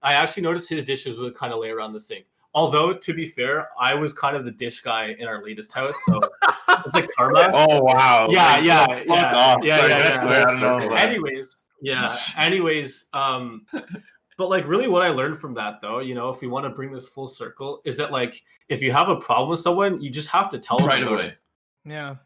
I 0.03 0.15
actually 0.15 0.43
noticed 0.45 0.69
his 0.69 0.83
dishes 0.85 1.17
would 1.19 1.35
kind 1.35 1.53
of 1.53 1.61
lay 1.61 1.71
around 1.71 1.93
the 1.93 2.01
sink. 2.01 2.27
Although, 2.55 2.93
to 2.95 3.15
be 3.15 3.25
fair, 3.27 3.69
I 3.81 3.95
was 3.95 4.13
kind 4.13 4.37
of 4.37 4.45
the 4.45 4.51
dish 4.51 4.81
guy 4.81 5.17
in 5.19 5.27
our 5.27 5.43
latest 5.43 5.73
house, 5.73 5.97
so 6.05 6.21
it's 6.85 6.95
like 6.95 7.09
karma. 7.17 7.51
Oh 7.55 7.83
wow. 7.83 8.29
Yeah, 8.31 8.53
Like, 8.53 8.65
yeah, 8.65 8.87
fuck 8.87 9.07
yeah, 9.07 9.37
off. 9.37 9.65
yeah, 9.65 9.77
Like, 9.79 9.89
yeah, 9.89 9.99
that's 9.99 10.17
yeah. 10.17 10.23
clear. 10.23 10.49
I 10.49 10.61
don't 10.61 10.89
know. 10.91 10.95
Anyways, 10.97 11.65
yeah. 11.81 12.15
Anyways, 12.39 13.07
um, 13.15 13.67
but 14.37 14.51
like 14.51 14.67
really, 14.69 14.87
what 14.89 15.03
I 15.03 15.09
learned 15.09 15.39
from 15.39 15.53
that, 15.55 15.81
though, 15.81 16.01
you 16.01 16.15
know, 16.15 16.29
if 16.29 16.41
we 16.43 16.49
want 16.49 16.65
to 16.67 16.71
bring 16.71 16.93
this 16.93 17.09
full 17.09 17.27
circle, 17.29 17.81
is 17.85 17.97
that 17.97 18.13
like 18.13 18.43
if 18.69 18.83
you 18.83 18.93
have 18.93 19.09
a 19.09 19.17
problem 19.17 19.49
with 19.49 19.61
someone, 19.61 20.01
you 20.03 20.11
just 20.11 20.29
have 20.29 20.51
to 20.51 20.59
tell 20.59 20.79
them 20.79 20.89
right 20.89 21.03
about 21.03 21.15
away. 21.15 21.27
it. 21.29 21.39
Yeah. 21.87 22.17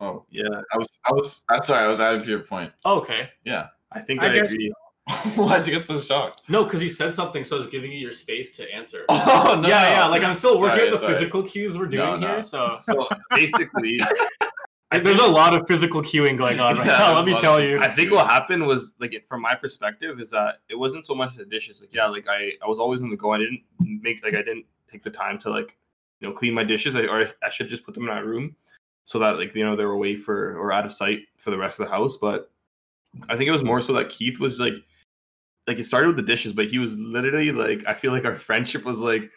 Oh, 0.00 0.24
Yeah, 0.30 0.48
I 0.72 0.78
was, 0.78 0.98
I 1.04 1.12
was, 1.12 1.44
I'm 1.48 1.62
sorry, 1.62 1.84
I 1.84 1.88
was 1.88 2.00
adding 2.00 2.22
to 2.22 2.30
your 2.30 2.40
point. 2.40 2.72
Oh, 2.84 2.98
okay. 3.00 3.30
Yeah. 3.44 3.68
I 3.92 4.00
think 4.00 4.20
I 4.22 4.26
I, 4.26 4.34
agree. 4.34 4.72
Why'd 5.34 5.66
you 5.66 5.72
get 5.74 5.84
so 5.84 6.00
shocked? 6.00 6.42
No, 6.48 6.64
because 6.64 6.82
you 6.82 6.88
said 6.88 7.12
something, 7.12 7.42
so 7.44 7.56
I 7.56 7.58
was 7.60 7.68
giving 7.68 7.90
you 7.90 7.98
your 7.98 8.12
space 8.12 8.56
to 8.56 8.72
answer. 8.72 9.04
Oh 9.10 9.58
no, 9.60 9.68
yeah, 9.68 9.82
no. 9.82 9.88
yeah. 9.90 10.06
Like 10.06 10.22
I'm 10.22 10.34
still 10.34 10.60
working 10.60 10.76
Sorry, 10.78 10.86
at 10.88 10.92
the 10.92 10.98
sorry. 10.98 11.14
physical 11.14 11.42
cues 11.42 11.76
we're 11.76 11.86
doing 11.86 12.04
No, 12.04 12.16
no. 12.16 12.26
here, 12.28 12.42
so 12.42 12.76
So 12.80 13.08
basically, 13.30 14.00
there's 14.92 15.18
a 15.18 15.26
lot 15.26 15.54
of 15.54 15.66
physical 15.66 16.02
cueing 16.02 16.38
going 16.38 16.60
on 16.60 16.76
right 16.76 16.86
Yeah, 16.86 16.98
now. 16.98 17.14
Let 17.16 17.24
me 17.26 17.36
tell 17.38 17.58
of 17.58 17.64
you. 17.64 17.80
I 17.80 17.88
think 17.88 18.12
what 18.12 18.26
happened 18.28 18.64
was 18.66 18.94
like 19.00 19.12
it- 19.14 19.26
from 19.28 19.40
my 19.42 19.54
perspective 19.54 20.20
is 20.20 20.30
that 20.30 20.58
it 20.68 20.76
wasn't 20.78 21.04
so 21.06 21.14
much 21.14 21.34
the 21.36 21.44
dishes. 21.44 21.80
Like 21.80 21.92
yeah, 21.92 22.06
like 22.06 22.26
I 22.28 22.52
I 22.64 22.68
was 22.68 22.78
always 22.78 23.00
in 23.00 23.10
the 23.10 23.16
go. 23.16 23.32
I 23.32 23.38
didn't 23.38 23.62
make 23.80 24.22
like 24.24 24.34
I 24.34 24.42
didn't 24.42 24.66
take 24.90 25.02
the 25.02 25.10
time 25.10 25.38
to 25.40 25.50
like 25.50 25.76
you 26.20 26.28
know 26.28 26.34
clean 26.34 26.54
my 26.54 26.62
dishes. 26.64 26.94
I, 26.94 27.06
or 27.06 27.28
I 27.42 27.50
should 27.50 27.68
just 27.68 27.84
put 27.84 27.94
them 27.94 28.04
in 28.04 28.08
my 28.10 28.20
room 28.20 28.54
so 29.04 29.18
that 29.18 29.36
like 29.36 29.54
you 29.56 29.64
know 29.64 29.74
they 29.74 29.84
were 29.84 29.92
away 29.92 30.14
for 30.16 30.56
or 30.56 30.72
out 30.72 30.84
of 30.86 30.92
sight 30.92 31.20
for 31.38 31.50
the 31.50 31.58
rest 31.58 31.80
of 31.80 31.86
the 31.86 31.92
house. 31.92 32.16
But 32.16 32.50
I 33.28 33.36
think 33.36 33.48
it 33.48 33.52
was 33.52 33.64
more 33.64 33.82
so 33.82 33.92
that 33.94 34.10
Keith 34.10 34.38
was 34.38 34.60
like 34.60 34.74
like 35.66 35.78
it 35.78 35.84
started 35.84 36.08
with 36.08 36.16
the 36.16 36.22
dishes, 36.22 36.52
but 36.52 36.66
he 36.66 36.78
was 36.78 36.96
literally 36.96 37.52
like 37.52 37.84
I 37.86 37.94
feel 37.94 38.12
like 38.12 38.24
our 38.24 38.36
friendship 38.48 38.84
was 38.84 38.98
like 39.00 39.30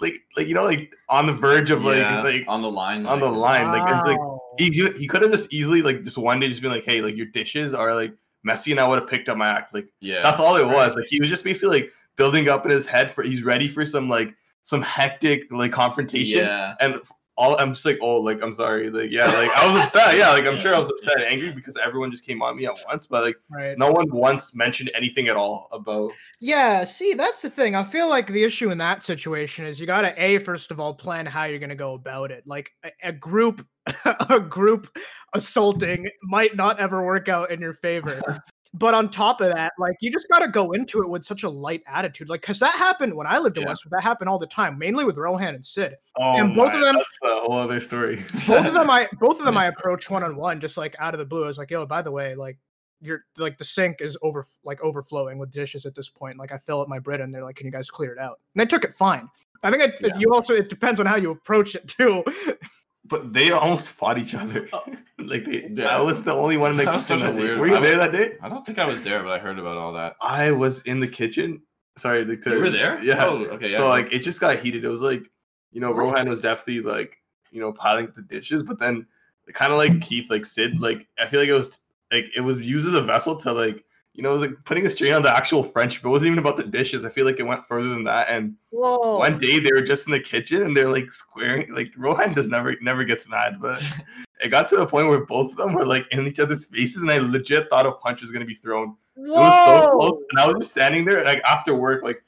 like 0.00 0.14
like 0.36 0.46
you 0.46 0.54
know 0.54 0.64
like 0.64 0.94
on 1.08 1.26
the 1.26 1.32
verge 1.32 1.70
of 1.70 1.84
like 1.84 1.98
Yeah, 1.98 2.22
like 2.22 2.44
on 2.46 2.62
the 2.62 2.70
line, 2.70 3.06
on 3.06 3.18
the 3.20 3.26
like- 3.28 3.66
line 3.66 3.72
like 3.72 3.92
it's 3.92 4.06
like 4.06 4.18
he 4.58 4.70
he, 4.70 4.98
he 5.00 5.06
could 5.08 5.22
have 5.22 5.32
just 5.32 5.52
easily 5.52 5.82
like 5.82 6.02
just 6.04 6.18
one 6.18 6.38
day 6.40 6.48
just 6.48 6.62
been 6.62 6.70
like, 6.70 6.84
hey, 6.84 7.00
like 7.00 7.16
your 7.16 7.26
dishes 7.26 7.74
are 7.74 7.94
like 7.94 8.14
messy, 8.44 8.70
and 8.70 8.78
I 8.80 8.86
would 8.86 8.98
have 9.00 9.08
picked 9.08 9.28
up 9.28 9.36
my 9.36 9.48
act. 9.48 9.74
Like 9.74 9.88
Yeah, 10.00 10.22
that's 10.22 10.40
all 10.40 10.56
it 10.56 10.66
was. 10.66 10.94
Like 10.96 11.06
he 11.08 11.18
was 11.20 11.28
just 11.28 11.42
basically 11.44 11.80
like 11.80 11.92
building 12.16 12.48
up 12.48 12.64
in 12.64 12.70
his 12.70 12.86
head 12.86 13.10
for 13.10 13.22
he's 13.24 13.42
ready 13.42 13.68
for 13.68 13.84
some 13.84 14.08
like 14.08 14.34
some 14.64 14.82
hectic 14.82 15.44
like 15.50 15.72
confrontation. 15.72 16.38
Yeah, 16.40 16.74
And 16.80 16.96
all 17.38 17.56
I'm 17.56 17.72
just 17.72 17.86
like, 17.86 17.98
oh, 18.02 18.20
like 18.20 18.42
I'm 18.42 18.52
sorry, 18.52 18.90
like 18.90 19.12
yeah, 19.12 19.26
like 19.26 19.50
I 19.56 19.66
was 19.68 19.76
upset. 19.76 20.16
Yeah, 20.16 20.30
like 20.30 20.44
I'm 20.44 20.58
sure 20.58 20.74
I 20.74 20.78
was 20.78 20.90
upset, 20.98 21.20
angry 21.20 21.52
because 21.52 21.76
everyone 21.76 22.10
just 22.10 22.26
came 22.26 22.42
on 22.42 22.56
me 22.56 22.66
at 22.66 22.74
once. 22.88 23.06
But 23.06 23.22
like 23.22 23.36
Right. 23.48 23.78
no 23.78 23.92
one 23.92 24.10
once 24.10 24.56
mentioned 24.56 24.90
anything 24.94 25.28
at 25.28 25.36
all 25.36 25.68
about. 25.70 26.10
Yeah, 26.40 26.82
see, 26.82 27.14
that's 27.14 27.40
the 27.40 27.48
thing. 27.48 27.76
I 27.76 27.84
feel 27.84 28.08
like 28.08 28.26
the 28.26 28.42
issue 28.42 28.70
in 28.70 28.78
that 28.78 29.04
situation 29.04 29.64
is 29.66 29.78
you 29.78 29.86
got 29.86 30.02
to 30.02 30.22
a 30.22 30.38
first 30.40 30.72
of 30.72 30.80
all 30.80 30.94
plan 30.94 31.26
how 31.26 31.44
you're 31.44 31.60
going 31.60 31.68
to 31.70 31.76
go 31.76 31.94
about 31.94 32.32
it. 32.32 32.42
Like 32.44 32.72
a, 32.84 32.90
a 33.04 33.12
group 33.12 33.64
a 34.04 34.40
group 34.40 34.94
assaulting 35.32 36.08
might 36.22 36.56
not 36.56 36.80
ever 36.80 37.04
work 37.04 37.28
out 37.28 37.50
in 37.52 37.60
your 37.60 37.74
favor. 37.74 38.42
But 38.74 38.92
on 38.94 39.08
top 39.08 39.40
of 39.40 39.52
that, 39.54 39.72
like 39.78 39.96
you 40.00 40.10
just 40.12 40.28
got 40.28 40.40
to 40.40 40.48
go 40.48 40.72
into 40.72 41.02
it 41.02 41.08
with 41.08 41.24
such 41.24 41.42
a 41.42 41.48
light 41.48 41.82
attitude. 41.86 42.28
Like 42.28 42.42
cuz 42.42 42.58
that 42.60 42.74
happened 42.76 43.14
when 43.14 43.26
I 43.26 43.38
lived 43.38 43.56
in 43.56 43.62
Yeah. 43.62 43.70
Westwood. 43.70 43.92
That 43.92 44.02
happened 44.02 44.28
all 44.28 44.38
the 44.38 44.46
time, 44.46 44.78
mainly 44.78 45.04
with 45.04 45.16
Rohan 45.16 45.54
and 45.54 45.64
Sid. 45.64 45.96
Oh, 46.16 46.36
And 46.36 46.54
both 46.54 46.74
of 46.74 46.80
them- 46.80 46.96
That's 46.96 47.18
a 47.22 47.26
whole 47.40 47.52
other 47.54 47.80
story. 47.80 48.22
Both 48.46 48.66
of 48.66 48.74
them 48.74 48.90
I 48.90 49.08
both 49.20 49.38
of 49.38 49.46
them 49.46 49.56
I 49.56 49.66
approached 49.74 50.10
one 50.10 50.22
on 50.22 50.36
one 50.36 50.60
just 50.60 50.76
like 50.76 50.94
out 50.98 51.14
of 51.14 51.18
the 51.18 51.24
blue. 51.24 51.44
I 51.44 51.46
was 51.46 51.56
like, 51.58 51.70
"Yo, 51.70 51.86
by 51.86 52.02
the 52.02 52.10
way, 52.12 52.34
like 52.34 52.58
you're 53.00 53.24
like 53.38 53.56
the 53.56 53.64
sink 53.64 54.00
is 54.00 54.18
over 54.22 54.44
like 54.64 54.80
overflowing 54.82 55.38
with 55.38 55.50
dishes 55.50 55.86
at 55.86 55.94
this 55.94 56.08
point. 56.10 56.36
Like 56.36 56.52
I 56.52 56.58
fill 56.58 56.80
up 56.80 56.88
my 56.88 56.98
Brita 56.98 57.22
and 57.24 57.32
they're 57.34 57.44
like, 57.44 57.56
can 57.56 57.64
you 57.66 57.72
guys 57.72 57.88
clear 57.90 58.12
it 58.12 58.18
out? 58.18 58.38
And 58.54 58.60
they 58.60 58.66
took 58.66 58.84
it 58.84 58.92
fine. 58.92 59.28
I 59.62 59.70
think 59.70 59.82
it, 59.82 59.98
Yeah. 60.02 60.18
you 60.18 60.32
also 60.34 60.54
it 60.54 60.68
depends 60.68 61.00
on 61.00 61.06
how 61.06 61.16
you 61.16 61.30
approach 61.30 61.74
it 61.74 61.86
too. 61.88 62.22
But 63.08 63.32
they 63.32 63.50
almost 63.50 63.92
fought 63.92 64.18
each 64.18 64.34
other. 64.34 64.68
Oh. 64.72 64.84
like 65.18 65.44
they, 65.44 65.68
Yeah. 65.72 65.96
I 65.96 66.00
was 66.00 66.22
the 66.22 66.32
only 66.32 66.56
one 66.56 66.70
in 66.72 66.76
the 66.76 66.84
That 66.84 66.94
was 66.94 67.06
kitchen. 67.06 67.20
such 67.20 67.30
a 67.30 67.32
that 67.32 67.40
weird- 67.40 67.58
Were 67.58 67.66
you 67.66 67.76
I 67.76 67.80
there 67.80 67.96
that 67.98 68.12
day? 68.12 68.36
I 68.42 68.48
don't 68.48 68.64
think 68.66 68.78
I 68.78 68.86
was 68.86 69.02
there, 69.02 69.22
but 69.22 69.32
I 69.32 69.38
heard 69.38 69.58
about 69.58 69.76
all 69.76 69.92
that. 69.94 70.16
I 70.20 70.50
was 70.52 70.82
in 70.82 71.00
the 71.00 71.08
kitchen. 71.08 71.62
Sorry, 71.96 72.24
like, 72.24 72.42
to, 72.42 72.50
You 72.50 72.60
were 72.60 72.70
there? 72.70 73.02
Yeah. 73.02 73.24
Oh, 73.24 73.44
okay. 73.46 73.70
Yeah. 73.70 73.78
so 73.78 73.88
like 73.88 74.12
it 74.12 74.20
just 74.20 74.40
got 74.40 74.58
heated. 74.58 74.84
It 74.84 74.88
was 74.88 75.02
like, 75.02 75.30
you 75.72 75.80
know, 75.80 75.92
Rohan 75.92 76.28
was 76.28 76.40
definitely 76.40 76.82
like, 76.82 77.16
you 77.50 77.60
know, 77.60 77.72
piling 77.72 78.08
the 78.14 78.22
dishes, 78.22 78.62
but 78.62 78.78
then 78.78 79.06
kind 79.52 79.72
of 79.72 79.78
like 79.78 80.00
Keith, 80.02 80.26
like 80.30 80.44
Sid, 80.46 80.78
like 80.80 81.08
I 81.18 81.26
feel 81.26 81.40
like 81.40 81.48
it 81.48 81.54
was 81.54 81.80
like 82.12 82.26
it 82.36 82.40
was 82.42 82.58
used 82.60 82.86
as 82.86 82.94
a 82.94 83.02
vessel 83.02 83.36
to 83.36 83.52
like, 83.52 83.84
you 84.18 84.24
know, 84.24 84.30
it 84.30 84.38
was 84.38 84.48
like 84.48 84.64
putting 84.64 84.84
a 84.84 84.90
strain 84.90 85.14
on 85.14 85.22
the 85.22 85.30
actual 85.30 85.62
friendship. 85.62 86.04
It 86.04 86.08
wasn't 86.08 86.32
even 86.32 86.40
about 86.40 86.56
the 86.56 86.64
dishes. 86.64 87.04
I 87.04 87.08
feel 87.08 87.24
like 87.24 87.38
it 87.38 87.44
went 87.44 87.64
further 87.64 87.88
than 87.88 88.02
that. 88.02 88.28
And 88.28 88.56
Whoa. 88.70 89.18
one 89.18 89.38
day 89.38 89.60
they 89.60 89.70
were 89.70 89.80
just 89.80 90.08
in 90.08 90.12
the 90.12 90.18
kitchen 90.18 90.64
and 90.64 90.76
they're 90.76 90.90
like 90.90 91.12
squaring. 91.12 91.72
Like 91.72 91.92
Rohan 91.96 92.34
does 92.34 92.48
never 92.48 92.74
never 92.80 93.04
gets 93.04 93.28
mad, 93.28 93.60
but 93.60 93.80
it 94.40 94.48
got 94.48 94.66
to 94.70 94.76
the 94.76 94.86
point 94.86 95.06
where 95.06 95.24
both 95.24 95.52
of 95.52 95.58
them 95.58 95.72
were 95.72 95.86
like 95.86 96.04
in 96.10 96.26
each 96.26 96.40
other's 96.40 96.64
faces, 96.64 97.02
and 97.02 97.12
I 97.12 97.18
legit 97.18 97.70
thought 97.70 97.86
a 97.86 97.92
punch 97.92 98.20
was 98.20 98.32
gonna 98.32 98.44
be 98.44 98.56
thrown. 98.56 98.96
It 99.16 99.28
was 99.28 99.64
so 99.64 99.96
close, 99.96 100.20
and 100.30 100.40
I 100.40 100.48
was 100.48 100.56
just 100.56 100.72
standing 100.72 101.04
there, 101.04 101.22
like 101.22 101.40
after 101.44 101.76
work, 101.76 102.02
like, 102.02 102.20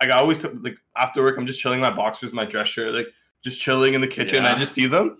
like 0.00 0.08
I 0.08 0.16
always 0.16 0.42
like 0.42 0.78
after 0.96 1.22
work, 1.22 1.36
I'm 1.36 1.46
just 1.46 1.60
chilling 1.60 1.80
in 1.80 1.82
my 1.82 1.94
boxers, 1.94 2.32
my 2.32 2.46
dress 2.46 2.68
shirt, 2.68 2.94
like 2.94 3.08
just 3.42 3.60
chilling 3.60 3.92
in 3.92 4.00
the 4.00 4.08
kitchen. 4.08 4.38
and 4.38 4.46
I 4.46 4.58
just 4.58 4.72
see 4.72 4.86
them, 4.86 5.18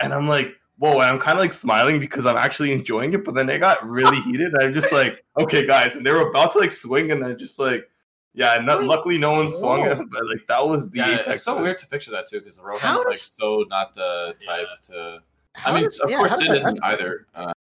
and 0.00 0.14
I'm 0.14 0.26
like, 0.26 0.56
whoa! 0.78 0.92
And 1.00 1.02
I'm 1.02 1.18
kind 1.18 1.38
of 1.38 1.42
like 1.42 1.52
smiling 1.52 1.98
because 2.00 2.26
I'm 2.26 2.36
actually 2.36 2.72
enjoying 2.72 3.12
it. 3.14 3.24
But 3.24 3.34
then 3.34 3.48
it 3.48 3.58
got 3.58 3.86
really 3.88 4.20
heated. 4.22 4.52
And 4.54 4.62
I'm 4.62 4.72
just 4.72 4.92
like, 4.92 5.24
okay, 5.38 5.66
guys, 5.66 5.96
and 5.96 6.04
they 6.04 6.12
were 6.12 6.28
about 6.28 6.52
to 6.52 6.58
like 6.58 6.70
swing, 6.70 7.10
and 7.12 7.22
then 7.22 7.38
just 7.38 7.58
like, 7.58 7.88
yeah. 8.34 8.58
Not, 8.58 8.84
luckily, 8.84 9.18
no 9.18 9.32
one 9.32 9.50
swung 9.50 9.84
it, 9.84 9.96
but 10.10 10.26
like 10.26 10.46
that 10.48 10.66
was 10.66 10.90
the 10.90 10.98
yeah, 10.98 11.10
apex. 11.14 11.28
it's 11.28 11.42
so 11.44 11.56
of 11.56 11.62
weird 11.62 11.78
to 11.78 11.86
picture 11.88 12.10
that 12.10 12.28
too, 12.28 12.40
because 12.40 12.56
the 12.56 12.62
Rohan's 12.62 12.82
How 12.82 12.98
like 12.98 13.12
does- 13.12 13.22
so 13.22 13.64
not 13.68 13.94
the 13.94 14.34
type 14.44 14.66
to. 14.88 15.20
How 15.54 15.72
I 15.72 15.74
mean, 15.74 15.84
does- 15.84 16.00
of 16.00 16.10
yeah, 16.10 16.18
course, 16.18 16.32
how 16.32 16.36
does 16.38 16.46
Sid 16.46 16.54
that 16.54 16.58
isn't 16.58 16.84
either. 16.84 17.26
Uh, 17.34 17.52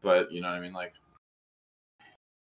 but 0.00 0.30
you 0.30 0.40
know 0.40 0.48
what 0.48 0.56
I 0.56 0.60
mean, 0.60 0.72
like. 0.72 0.94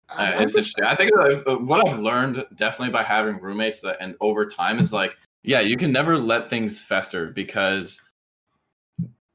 I- 0.09 0.35
Uh, 0.35 0.43
it's 0.43 0.55
interesting. 0.55 0.85
I 0.85 0.95
think 0.95 1.11
uh, 1.19 1.57
what 1.57 1.89
I've 1.89 1.99
learned 1.99 2.45
definitely 2.55 2.93
by 2.93 3.03
having 3.03 3.41
roommates 3.41 3.81
that, 3.81 3.97
and 4.01 4.15
over 4.21 4.47
time 4.47 4.79
is 4.79 4.93
like, 4.93 5.17
yeah, 5.43 5.61
you 5.61 5.77
can 5.77 5.91
never 5.91 6.17
let 6.17 6.49
things 6.51 6.81
fester 6.81 7.27
because 7.31 8.01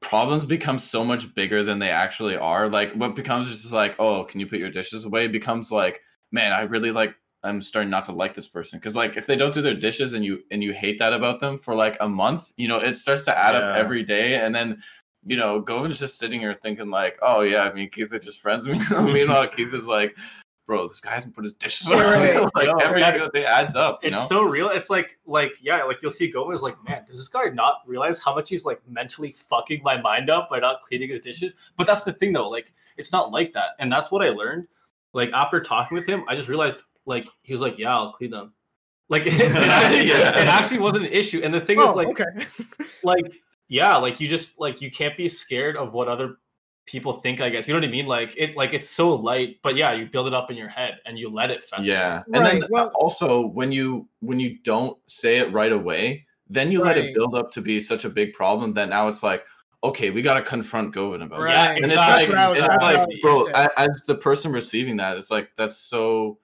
problems 0.01 0.45
become 0.45 0.79
so 0.79 1.03
much 1.03 1.33
bigger 1.35 1.63
than 1.63 1.79
they 1.79 1.89
actually 1.89 2.35
are. 2.37 2.69
Like 2.69 2.93
what 2.93 3.15
becomes 3.15 3.49
just 3.49 3.71
like, 3.71 3.95
oh, 3.99 4.23
can 4.23 4.39
you 4.39 4.47
put 4.47 4.59
your 4.59 4.69
dishes 4.71 5.05
away? 5.05 5.27
becomes 5.27 5.71
like, 5.71 6.01
man, 6.31 6.53
I 6.53 6.61
really 6.61 6.91
like. 6.91 7.15
I'm 7.41 7.61
starting 7.61 7.89
not 7.89 8.03
to 8.05 8.11
like 8.11 8.33
this 8.33 8.49
person 8.49 8.79
because 8.79 8.97
like 8.97 9.15
if 9.15 9.25
they 9.25 9.37
don't 9.37 9.53
do 9.53 9.61
their 9.61 9.73
dishes 9.73 10.11
and 10.13 10.25
you 10.25 10.39
and 10.51 10.61
you 10.61 10.73
hate 10.73 10.99
that 10.99 11.13
about 11.13 11.39
them 11.39 11.57
for 11.57 11.73
like 11.73 11.95
a 12.01 12.09
month, 12.09 12.51
you 12.57 12.67
know, 12.67 12.79
it 12.79 12.95
starts 12.95 13.23
to 13.25 13.37
add 13.37 13.55
Yeah. 13.55 13.61
up 13.61 13.77
every 13.77 14.03
day, 14.03 14.35
and 14.35 14.53
then 14.53 14.81
you 15.25 15.37
know, 15.37 15.61
Govind's 15.61 15.99
just 15.99 16.17
sitting 16.19 16.41
here 16.41 16.53
thinking 16.53 16.89
like, 16.89 17.17
oh 17.21 17.39
yeah, 17.41 17.61
I 17.61 17.71
mean 17.73 17.89
Keith 17.89 18.11
is 18.13 18.25
just 18.25 18.41
friends 18.41 18.67
with 18.67 18.77
me. 18.91 19.13
Meanwhile, 19.13 19.47
Keith 19.49 19.73
is 19.73 19.87
like, 19.87 20.17
bro, 20.69 20.87
this 20.87 20.99
guy 20.99 21.09
hasn't 21.15 21.33
put 21.33 21.43
his 21.43 21.55
dishes 21.55 21.89
away. 21.89 22.35
Right. 22.35 22.49
like 22.55 22.67
No, 22.67 22.75
every 22.77 23.01
single 23.01 23.29
day 23.29 23.43
adds 23.43 23.75
up. 23.75 24.03
You 24.03 24.09
it's 24.09 24.29
know? 24.29 24.37
so 24.37 24.43
real. 24.43 24.69
It's 24.69 24.87
like 24.91 25.17
like 25.25 25.53
yeah, 25.63 25.83
like 25.83 25.97
you'll 26.03 26.11
see 26.11 26.29
Gomez 26.29 26.61
like, 26.61 26.75
man, 26.87 27.03
does 27.07 27.17
this 27.17 27.27
guy 27.27 27.45
not 27.45 27.81
realize 27.87 28.23
how 28.23 28.35
much 28.35 28.49
he's 28.49 28.65
like 28.65 28.79
mentally 28.87 29.31
fucking 29.31 29.81
my 29.83 29.99
mind 29.99 30.29
up 30.29 30.47
by 30.47 30.59
not 30.59 30.81
cleaning 30.83 31.09
his 31.09 31.21
dishes? 31.21 31.55
But 31.75 31.87
that's 31.87 32.03
the 32.03 32.13
thing 32.13 32.33
though, 32.33 32.47
like 32.47 32.71
it's 32.97 33.11
not 33.11 33.31
like 33.31 33.51
that. 33.53 33.69
And 33.79 33.91
that's 33.91 34.11
what 34.11 34.23
I 34.23 34.29
learned. 34.29 34.67
Like 35.11 35.31
after 35.33 35.59
talking 35.59 35.97
with 35.97 36.05
him, 36.07 36.23
I 36.27 36.35
just 36.35 36.49
realized 36.49 36.83
like 37.07 37.27
he 37.41 37.51
was 37.51 37.61
like, 37.61 37.79
Yeah, 37.79 37.95
I'll 37.95 38.11
clean 38.11 38.29
them. 38.29 38.53
Like 39.09 39.23
it, 39.25 39.33
it 39.41 39.55
actually, 39.55 40.07
Yeah. 40.07 40.39
it 40.39 40.47
actually 40.47 40.81
wasn't 40.81 41.07
an 41.07 41.11
issue. 41.11 41.41
And 41.43 41.51
the 41.51 41.61
thing 41.61 41.81
is 41.81 41.89
Oh, 41.89 41.95
like 41.95 42.09
okay. 42.09 42.45
like 43.03 43.25
yeah, 43.69 43.97
like 43.97 44.19
you 44.19 44.27
just 44.27 44.59
like 44.59 44.83
you 44.83 44.91
can't 44.91 45.17
be 45.17 45.27
scared 45.27 45.77
of 45.77 45.95
what 45.95 46.07
other 46.07 46.37
people 46.89 47.13
think, 47.13 47.39
I 47.39 47.49
guess. 47.49 47.67
You 47.67 47.73
know 47.73 47.79
what 47.79 47.87
I 47.87 47.91
mean? 47.91 48.07
Like 48.07 48.33
it 48.37 48.57
like 48.57 48.73
it's 48.73 48.89
so 48.89 49.13
light, 49.15 49.57
but 49.61 49.75
yeah, 49.75 49.93
you 49.93 50.07
build 50.07 50.27
it 50.27 50.33
up 50.33 50.49
in 50.51 50.57
your 50.57 50.67
head 50.67 50.97
and 51.05 51.17
you 51.17 51.29
let 51.29 51.51
it 51.51 51.63
fester. 51.63 51.89
Yeah, 51.91 52.23
and 52.33 52.45
then 52.45 52.63
well- 52.69 52.91
also 52.95 53.45
when 53.45 53.71
you 53.71 54.07
when 54.21 54.39
you 54.39 54.57
don't 54.63 54.97
say 55.07 55.37
it 55.37 55.51
right 55.53 55.71
away, 55.71 56.25
then 56.49 56.71
you 56.71 56.81
let 56.83 56.97
it 56.97 57.13
build 57.13 57.35
up 57.35 57.51
to 57.51 57.61
be 57.61 57.79
such 57.79 58.05
a 58.05 58.09
big 58.09 58.33
problem 58.33 58.73
that 58.73 58.89
now 58.89 59.07
it's 59.07 59.21
like, 59.23 59.43
okay, 59.83 60.09
we 60.09 60.21
got 60.21 60.33
to 60.33 60.41
confront 60.41 60.93
Govind 60.93 61.23
about 61.23 61.39
Right. 61.41 61.53
that. 61.53 61.69
Yeah, 61.71 61.75
And 61.75 61.85
it's 61.85 61.95
like, 61.95 62.27
That's 62.27 62.27
what 62.29 62.37
I 62.37 62.47
was- 62.49 62.57
it's 62.57 62.67
that's 62.67 62.83
what 62.83 62.95
I 62.95 62.99
like, 63.05 63.21
bro, 63.21 63.39
gonna 63.43 63.45
say. 63.55 63.63
a- 63.77 63.79
as 63.79 64.03
the 64.07 64.15
person 64.15 64.51
receiving 64.51 64.97
that, 64.97 65.15
it's 65.17 65.31
like 65.31 65.49
that's 65.55 65.77
so 65.77 66.39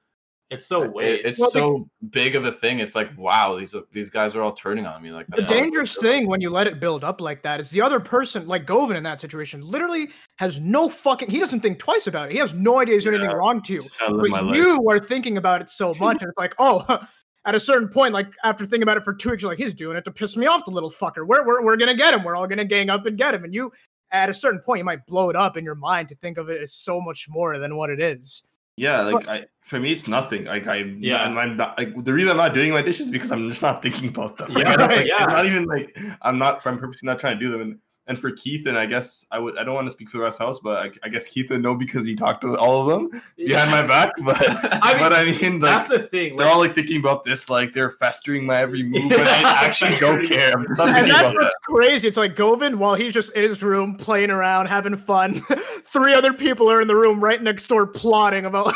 It's 0.52 0.68
so 0.68 0.88
waste. 0.88 1.26
it's 1.26 1.40
Well, 1.40 1.50
the- 1.50 1.54
so 1.60 1.90
big 2.12 2.36
of 2.36 2.46
a 2.46 2.52
thing. 2.52 2.78
It's 2.80 2.94
like, 2.94 3.18
wow, 3.18 3.58
these 3.58 3.74
these 3.92 4.10
guys 4.12 4.36
are 4.36 4.44
all 4.44 4.52
turning 4.54 4.86
on 4.86 5.02
me. 5.02 5.12
Like 5.12 5.26
the 5.28 5.38
that's 5.38 5.52
how 5.52 5.58
I 5.58 5.62
dangerous 5.62 5.98
thing 6.00 6.28
when 6.28 6.40
you 6.40 6.52
let 6.52 6.68
it 6.68 6.80
build 6.80 7.04
up 7.04 7.20
like 7.20 7.42
that 7.42 7.60
is 7.60 7.72
the 7.72 7.82
other 7.82 8.00
person, 8.00 8.48
like 8.48 8.68
Govind 8.68 8.96
in 8.98 9.04
that 9.04 9.20
situation, 9.20 9.62
literally 9.62 10.10
has 10.38 10.60
no 10.62 10.88
fucking. 10.88 11.32
He 11.32 11.40
doesn't 11.40 11.62
think 11.62 11.80
twice 11.80 12.06
about 12.06 12.30
it. 12.30 12.34
He 12.34 12.38
has 12.38 12.54
no 12.54 12.80
idea 12.80 12.94
he's 12.94 13.04
doing 13.06 13.16
anything 13.20 13.36
wrong 13.36 13.62
to 13.64 13.74
you. 13.74 13.84
I 14.02 14.12
live 14.12 14.30
my 14.30 14.40
But 14.42 14.46
life. 14.48 14.56
you 14.58 14.88
are 14.90 15.00
thinking 15.00 15.38
about 15.38 15.62
it 15.62 15.70
so 15.70 15.96
much, 15.96 16.22
and 16.22 16.30
it's 16.30 16.38
like, 16.38 16.54
oh, 16.60 17.00
at 17.46 17.56
a 17.56 17.60
certain 17.60 17.90
point, 17.90 18.14
like 18.14 18.28
after 18.44 18.66
thinking 18.66 18.84
about 18.84 18.98
it 18.98 19.04
for 19.04 19.16
two 19.16 19.32
weeks, 19.32 19.42
you're 19.42 19.52
like, 19.52 19.58
he's 19.60 19.74
doing 19.74 19.98
it 19.98 20.04
to 20.06 20.12
piss 20.12 20.38
me 20.38 20.46
off, 20.46 20.64
the 20.66 20.72
little 20.72 20.92
fucker. 20.92 21.26
We're 21.28 21.44
we're, 21.46 21.64
we're 21.64 21.78
gonna 21.78 21.96
get 21.96 22.14
him. 22.14 22.24
We're 22.24 22.36
all 22.36 22.46
gonna 22.48 22.66
gang 22.66 22.92
up 22.92 23.08
and 23.08 23.18
get 23.18 23.34
him. 23.34 23.46
And 23.46 23.54
you, 23.54 23.72
at 24.12 24.30
a 24.30 24.34
certain 24.34 24.62
point, 24.62 24.78
you 24.78 24.86
might 24.86 25.08
blow 25.08 25.32
it 25.32 25.36
up 25.36 25.58
in 25.58 25.64
your 25.66 25.74
mind 25.76 26.10
to 26.10 26.16
think 26.16 26.38
of 26.38 26.50
it 26.52 26.62
as 26.62 26.76
so 26.76 27.02
much 27.02 27.26
more 27.30 27.58
than 27.58 27.76
what 27.76 27.90
it 27.90 28.00
is. 28.00 28.44
Yeah, 28.78 29.02
like 29.02 29.28
I 29.28 29.46
for 29.62 29.80
me 29.80 29.92
it's 29.92 30.08
nothing. 30.08 30.46
Like 30.46 30.68
I 30.68 30.78
yeah, 30.78 30.96
Yeah. 31.00 31.24
I'm, 31.24 31.38
I'm 31.38 31.58
not, 31.58 31.78
like 31.78 32.04
the 32.04 32.14
reason 32.14 32.32
I'm 32.32 32.38
not 32.38 32.54
doing 32.54 32.72
my 32.72 32.82
dishes 32.82 33.06
is 33.08 33.12
because 33.12 33.32
I'm 33.32 33.50
just 33.50 33.62
not 33.62 33.82
thinking 33.82 34.10
about 34.10 34.38
them. 34.38 34.52
Yeah, 34.52 34.76
Like, 34.80 35.08
yeah. 35.08 35.24
It's 35.24 35.28
not 35.28 35.46
even 35.46 35.66
like 35.66 35.98
I'm 36.22 36.38
not 36.38 36.66
I'm 36.66 36.78
purposely 36.78 37.08
not 37.08 37.20
trying 37.20 37.40
to 37.40 37.46
do 37.46 37.52
them. 37.52 37.62
And 37.62 37.80
and 38.08 38.18
for 38.20 38.32
Keith 38.32 38.68
and 38.68 38.78
I 38.78 38.86
guess 38.86 39.26
I 39.32 39.40
would 39.40 39.58
I 39.58 39.64
don't 39.64 39.74
want 39.76 39.88
to 39.88 39.92
speak 39.92 40.10
for 40.10 40.18
the 40.18 40.24
rest 40.24 40.36
of 40.36 40.40
the 40.40 40.46
house, 40.46 40.60
but 40.64 40.78
I, 40.78 40.92
I 41.04 41.10
guess 41.10 41.28
Keith 41.28 41.50
would 41.50 41.62
know 41.64 41.74
because 41.76 42.06
he 42.06 42.16
talked 42.16 42.42
to 42.42 42.56
all 42.58 42.82
of 42.82 42.88
them 43.12 43.22
behind 43.38 43.72
my 43.72 43.86
back. 43.86 44.12
But 44.26 44.38
I 44.84 44.94
mean, 44.94 45.00
but 45.00 45.14
I 45.14 45.26
mean 45.26 45.60
like 45.60 45.72
That's 45.78 45.88
the 45.88 46.00
thing. 46.00 46.36
they're 46.36 46.46
Like, 46.46 46.56
all 46.56 46.60
like 46.62 46.76
thinking 46.76 47.00
about 47.00 47.24
this, 47.24 47.50
like 47.50 47.74
they're 47.74 47.90
festering 47.92 48.46
my 48.46 48.58
every 48.58 48.84
move, 48.94 49.12
and 49.12 49.22
I 49.22 49.66
actually 49.66 49.96
don't 50.00 50.26
care. 50.28 50.54
And 50.58 51.08
that's 51.10 51.34
what's 51.34 51.56
crazy. 51.64 52.08
It's 52.08 52.18
like 52.18 52.36
Govind, 52.36 52.78
while 52.80 52.96
he's 52.96 53.14
just 53.14 53.34
in 53.34 53.44
his 53.44 53.62
room 53.64 53.96
playing 53.96 54.30
around, 54.32 54.68
having 54.68 54.96
fun. 54.96 55.42
Three 55.88 56.14
other 56.14 56.34
people 56.34 56.70
are 56.70 56.82
in 56.82 56.88
the 56.88 56.96
room 56.96 57.24
right 57.24 57.42
next 57.42 57.68
door 57.68 57.86
plotting 57.88 58.46
about 58.46 58.74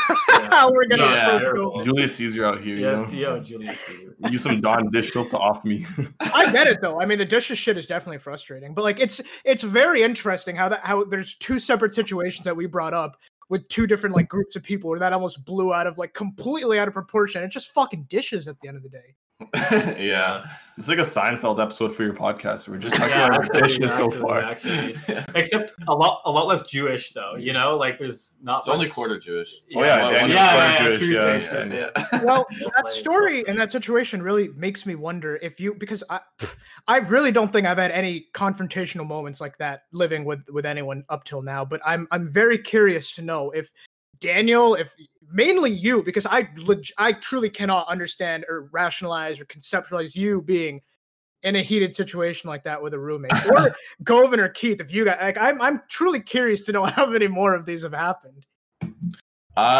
how 0.51 0.71
we're 0.71 0.87
gonna 0.87 1.03
Yeah. 1.03 1.81
Julius 1.83 2.15
Caesar 2.15 2.45
out 2.45 2.61
here, 2.61 2.77
yes, 2.77 3.11
you 3.13 3.23
know? 3.25 3.35
yo, 3.35 3.39
Julius. 3.41 3.79
Caesar. 3.79 4.15
Use 4.29 4.43
some 4.43 4.59
Dawn 4.61 4.89
dish 4.91 5.11
soap 5.13 5.29
to 5.31 5.37
off 5.37 5.63
me. 5.65 5.85
I 6.19 6.51
get 6.51 6.67
it 6.67 6.79
though. 6.81 7.01
I 7.01 7.05
mean, 7.05 7.17
the 7.17 7.25
dishes 7.25 7.57
shit 7.57 7.77
is 7.77 7.85
definitely 7.85 8.19
frustrating, 8.19 8.73
but 8.73 8.83
like 8.83 8.99
it's 8.99 9.18
it's 9.43 9.63
very 9.63 10.03
interesting 10.03 10.55
how 10.55 10.69
that 10.69 10.81
how 10.83 11.03
there's 11.03 11.35
two 11.35 11.59
separate 11.59 11.93
situations 11.93 12.45
that 12.45 12.55
we 12.55 12.65
brought 12.65 12.93
up 12.93 13.17
with 13.49 13.67
two 13.67 13.87
different 13.87 14.15
like 14.15 14.29
groups 14.29 14.55
of 14.55 14.63
people 14.63 14.89
where 14.89 14.99
that 14.99 15.13
almost 15.13 15.43
blew 15.43 15.73
out 15.73 15.87
of 15.87 15.97
like 15.97 16.13
completely 16.13 16.79
out 16.79 16.87
of 16.87 16.93
proportion. 16.93 17.43
It's 17.43 17.53
just 17.53 17.69
fucking 17.69 18.05
dishes 18.09 18.47
at 18.47 18.59
the 18.61 18.67
end 18.67 18.77
of 18.77 18.83
the 18.83 18.89
day. 18.89 19.15
yeah. 19.97 20.43
Uh, 20.43 20.47
it's 20.77 20.87
like 20.87 20.97
a 20.97 21.01
Seinfeld 21.01 21.61
episode 21.61 21.93
for 21.93 22.03
your 22.03 22.13
podcast. 22.13 22.69
We're 22.69 22.77
just 22.77 22.95
talking 22.95 23.11
Yeah, 23.11 23.27
about 23.27 23.41
actually, 23.41 23.61
dishes 23.67 23.93
so 23.93 24.05
actually, 24.05 24.21
far. 24.21 24.41
actually. 24.41 24.95
Except 25.35 25.73
a 25.89 25.93
lot, 25.93 26.21
a 26.23 26.31
lot 26.31 26.47
less 26.47 26.63
Jewish 26.63 27.11
though. 27.11 27.35
You 27.35 27.51
know, 27.51 27.75
like 27.75 27.99
there's 27.99 28.37
not. 28.41 28.59
It's 28.59 28.69
only 28.69 28.87
quarter 28.87 29.19
Jewish. 29.19 29.53
Oh, 29.75 29.83
yeah, 29.83 30.03
One- 30.03 30.13
Daniel's 30.13 30.33
yeah, 30.35 30.77
quarter 30.77 30.83
yeah, 30.83 30.91
yeah, 30.91 31.39
Jewish, 31.39 31.69
yeah, 31.71 31.75
yeah, 31.75 31.89
yeah. 32.11 32.21
Well, 32.23 32.47
that 32.77 32.87
story 32.87 33.45
and 33.45 33.59
that 33.59 33.71
situation 33.71 34.21
really 34.21 34.49
makes 34.55 34.85
me 34.85 34.95
wonder 34.95 35.37
if 35.41 35.59
you 35.59 35.73
because 35.73 36.01
I 36.09 36.21
I 36.87 36.99
really 36.99 37.31
don't 37.33 37.51
think 37.51 37.67
I've 37.67 37.77
had 37.77 37.91
any 37.91 38.27
confrontational 38.33 39.05
moments 39.05 39.41
like 39.41 39.57
that 39.57 39.81
living 39.91 40.23
with 40.23 40.43
with 40.49 40.65
anyone 40.65 41.03
up 41.09 41.25
till 41.25 41.41
now, 41.41 41.65
but 41.65 41.81
I'm 41.85 42.07
I'm 42.11 42.29
very 42.29 42.57
curious 42.57 43.13
to 43.15 43.21
know 43.21 43.51
if 43.51 43.69
Daniel, 44.21 44.75
if 44.75 44.95
mainly 45.31 45.71
you, 45.71 46.03
because 46.03 46.25
I 46.25 46.49
leg- 46.57 46.91
I 46.97 47.13
truly 47.13 47.49
cannot 47.49 47.87
understand 47.87 48.45
or 48.49 48.69
rationalize 48.71 49.39
or 49.39 49.45
conceptualize 49.45 50.15
you 50.15 50.41
being 50.41 50.81
in 51.43 51.55
a 51.55 51.61
heated 51.61 51.93
situation 51.93 52.49
like 52.49 52.63
that 52.63 52.81
with 52.81 52.93
a 52.93 52.99
roommate 52.99 53.31
or 53.51 53.75
Govind 54.03 54.41
or 54.41 54.49
Keith. 54.49 54.81
If 54.81 54.93
you 54.93 55.05
got 55.05 55.21
like, 55.21 55.37
I'm 55.37 55.61
I'm 55.61 55.81
truly 55.89 56.19
curious 56.19 56.61
to 56.61 56.71
know 56.71 56.83
how 56.85 57.05
many 57.05 57.27
more 57.27 57.53
of 57.53 57.65
these 57.65 57.83
have 57.83 57.93
happened. 57.93 58.45
Uh, 59.55 59.79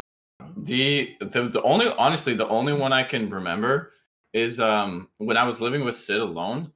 the, 0.58 1.16
the 1.20 1.44
the 1.44 1.62
only 1.64 1.88
honestly 1.98 2.34
the 2.34 2.48
only 2.48 2.74
one 2.74 2.94
I 2.94 3.04
can 3.04 3.30
remember 3.30 3.92
is 4.34 4.60
um 4.60 5.10
when 5.18 5.38
I 5.38 5.44
was 5.44 5.62
living 5.62 5.84
with 5.84 5.96
Sid 5.96 6.22
alone. 6.22 6.72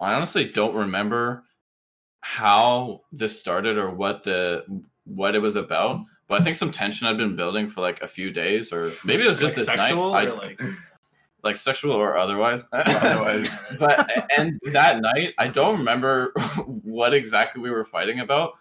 I 0.00 0.14
honestly 0.14 0.44
don't 0.44 0.76
remember 0.76 1.44
how 2.20 3.02
this 3.10 3.38
started 3.38 3.78
or 3.78 3.90
what 3.90 4.22
the 4.22 4.64
what 5.04 5.34
it 5.34 5.40
was 5.40 5.56
about. 5.56 6.00
But 6.28 6.40
I 6.40 6.44
think 6.44 6.56
some 6.56 6.70
tension 6.70 7.06
I'd 7.06 7.16
been 7.16 7.36
building 7.36 7.68
for 7.68 7.80
like 7.80 8.02
a 8.02 8.06
few 8.06 8.30
days, 8.30 8.72
or 8.72 8.92
maybe 9.04 9.24
it 9.24 9.28
was 9.28 9.40
just 9.40 9.56
like 9.56 9.66
this 9.66 9.66
sexual 9.66 10.12
night, 10.12 10.28
or 10.28 10.34
I, 10.34 10.36
like 10.36 10.60
like 11.42 11.56
sexual 11.56 11.92
or 11.92 12.16
otherwise. 12.16 12.68
Otherwise. 12.72 13.48
but 13.78 14.10
and 14.36 14.60
that 14.72 15.00
night, 15.00 15.32
I 15.38 15.48
don't 15.48 15.78
remember 15.78 16.32
what 16.66 17.14
exactly 17.14 17.62
we 17.62 17.70
were 17.70 17.84
fighting 17.84 18.20
about. 18.20 18.52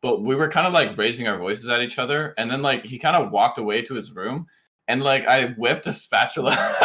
but 0.00 0.22
we 0.22 0.34
were 0.34 0.48
kind 0.48 0.66
of 0.66 0.72
like 0.72 0.96
raising 0.96 1.28
our 1.28 1.36
voices 1.36 1.68
at 1.68 1.82
each 1.82 1.98
other, 1.98 2.34
and 2.38 2.50
then 2.50 2.62
like 2.62 2.84
he 2.84 2.98
kind 2.98 3.16
of 3.16 3.32
walked 3.32 3.58
away 3.58 3.82
to 3.82 3.94
his 3.94 4.12
room, 4.12 4.46
and 4.88 5.02
like 5.02 5.26
I 5.26 5.48
whipped 5.50 5.86
a 5.86 5.92
spatula 5.92 6.52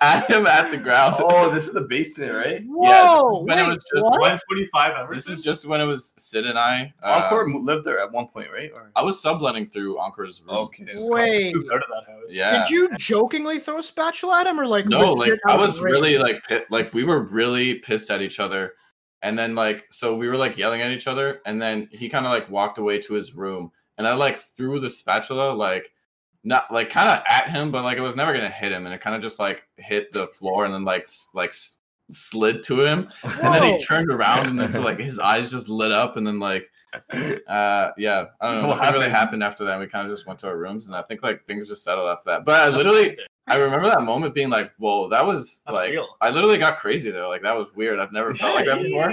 at 0.00 0.26
him 0.28 0.46
at 0.46 0.70
the 0.70 0.76
ground. 0.78 1.14
Oh, 1.18 1.50
this 1.50 1.66
is 1.68 1.72
the 1.72 1.82
basement, 1.82 2.34
right? 2.34 2.60
Whoa! 2.66 3.42
when 3.44 3.58
it 3.58 3.66
was 3.66 3.76
just 3.84 4.02
what? 4.04 4.20
125 4.20 4.92
hours. 4.92 5.16
This 5.16 5.28
is 5.38 5.40
just 5.42 5.64
when 5.64 5.80
it 5.80 5.84
was 5.86 6.14
Sid 6.18 6.44
and 6.46 6.58
I. 6.58 6.92
uh, 7.02 7.22
Encore 7.24 7.48
lived 7.50 7.86
there 7.86 8.00
at 8.00 8.12
one 8.12 8.26
point, 8.28 8.48
right? 8.52 8.70
Or 8.74 8.90
I 8.96 9.02
was 9.02 9.20
subletting 9.22 9.70
through 9.70 9.98
Encore's 9.98 10.42
room. 10.46 10.56
okay. 10.56 10.84
Scott 10.92 10.94
just 10.94 11.10
Wait. 11.10 11.54
out 11.56 11.76
of 11.76 11.82
that 11.88 12.04
house. 12.12 12.30
Yeah. 12.34 12.58
Did 12.58 12.70
you 12.70 12.90
jokingly 12.98 13.58
throw 13.60 13.78
a 13.78 13.82
spatula 13.82 14.40
at 14.40 14.46
him, 14.46 14.58
or 14.60 14.66
like 14.66 14.86
No, 14.88 15.12
like 15.14 15.28
legit 15.30 15.40
I 15.46 15.56
was 15.56 15.80
rage? 15.80 15.92
really 15.92 16.18
like 16.18 16.42
pit, 16.44 16.66
like 16.70 16.92
we 16.92 17.04
were 17.04 17.20
really 17.20 17.76
pissed 17.76 18.10
at 18.10 18.20
each 18.22 18.40
other, 18.40 18.72
and 19.22 19.38
then 19.38 19.54
like 19.54 19.86
so 19.90 20.16
we 20.16 20.28
were 20.28 20.36
like 20.36 20.58
yelling 20.58 20.80
at 20.82 20.90
each 20.90 21.06
other, 21.06 21.40
and 21.46 21.62
then 21.62 21.88
he 21.92 22.08
kind 22.08 22.26
of 22.26 22.32
like 22.32 22.50
walked 22.50 22.78
away 22.78 22.98
to 23.00 23.14
his 23.14 23.34
room, 23.34 23.70
and 23.98 24.06
I 24.06 24.14
like 24.14 24.36
threw 24.36 24.80
the 24.80 24.90
spatula 24.90 25.52
like 25.52 25.92
not 26.44 26.72
like 26.72 26.90
kind 26.90 27.08
of 27.08 27.22
at 27.28 27.50
him, 27.50 27.70
but 27.70 27.82
like 27.84 27.98
it 27.98 28.02
was 28.02 28.16
never 28.16 28.32
gonna 28.32 28.48
hit 28.48 28.72
him, 28.72 28.86
and 28.86 28.94
it 28.94 29.00
kind 29.00 29.14
of 29.16 29.22
just 29.22 29.38
like 29.38 29.66
hit 29.76 30.12
the 30.12 30.26
floor 30.26 30.64
and 30.64 30.72
then 30.74 30.84
like 30.84 31.02
s- 31.02 31.28
like 31.34 31.50
s- 31.50 31.80
slid 32.10 32.62
to 32.64 32.82
him, 32.84 33.08
and 33.24 33.54
then 33.54 33.62
he 33.62 33.80
turned 33.80 34.10
around 34.10 34.46
and 34.48 34.58
then 34.58 34.82
like 34.82 34.98
his 34.98 35.18
eyes 35.18 35.50
just 35.50 35.68
lit 35.68 35.92
up, 35.92 36.16
and 36.16 36.26
then 36.26 36.38
like 36.40 36.70
uh 37.46 37.90
yeah 37.96 38.26
I 38.40 38.50
don't 38.50 38.62
know 38.62 38.68
What 38.68 38.78
what 38.80 38.92
really 38.92 39.04
happened? 39.08 39.14
happened 39.14 39.44
after 39.44 39.64
that. 39.66 39.78
We 39.78 39.86
kind 39.86 40.04
of 40.06 40.12
just 40.12 40.26
went 40.26 40.38
to 40.40 40.48
our 40.48 40.56
rooms, 40.56 40.86
and 40.86 40.96
I 40.96 41.02
think 41.02 41.22
like 41.22 41.44
things 41.46 41.68
just 41.68 41.84
settled 41.84 42.08
after 42.08 42.30
that. 42.30 42.44
But 42.44 42.54
I 42.60 42.68
literally. 42.76 43.16
I 43.46 43.56
remember 43.56 43.88
that 43.88 44.02
moment 44.02 44.32
being 44.32 44.48
like, 44.48 44.70
"Whoa, 44.78 45.08
that 45.08 45.26
was 45.26 45.62
That's 45.66 45.76
like." 45.76 45.90
real. 45.90 46.06
I 46.20 46.30
literally 46.30 46.58
got 46.58 46.78
crazy 46.78 47.10
there. 47.10 47.26
Like 47.26 47.42
that 47.42 47.56
was 47.56 47.74
weird. 47.74 47.98
I've 47.98 48.12
never 48.12 48.32
felt 48.32 48.54
like 48.54 48.66
that 48.66 48.80
before, 48.82 49.10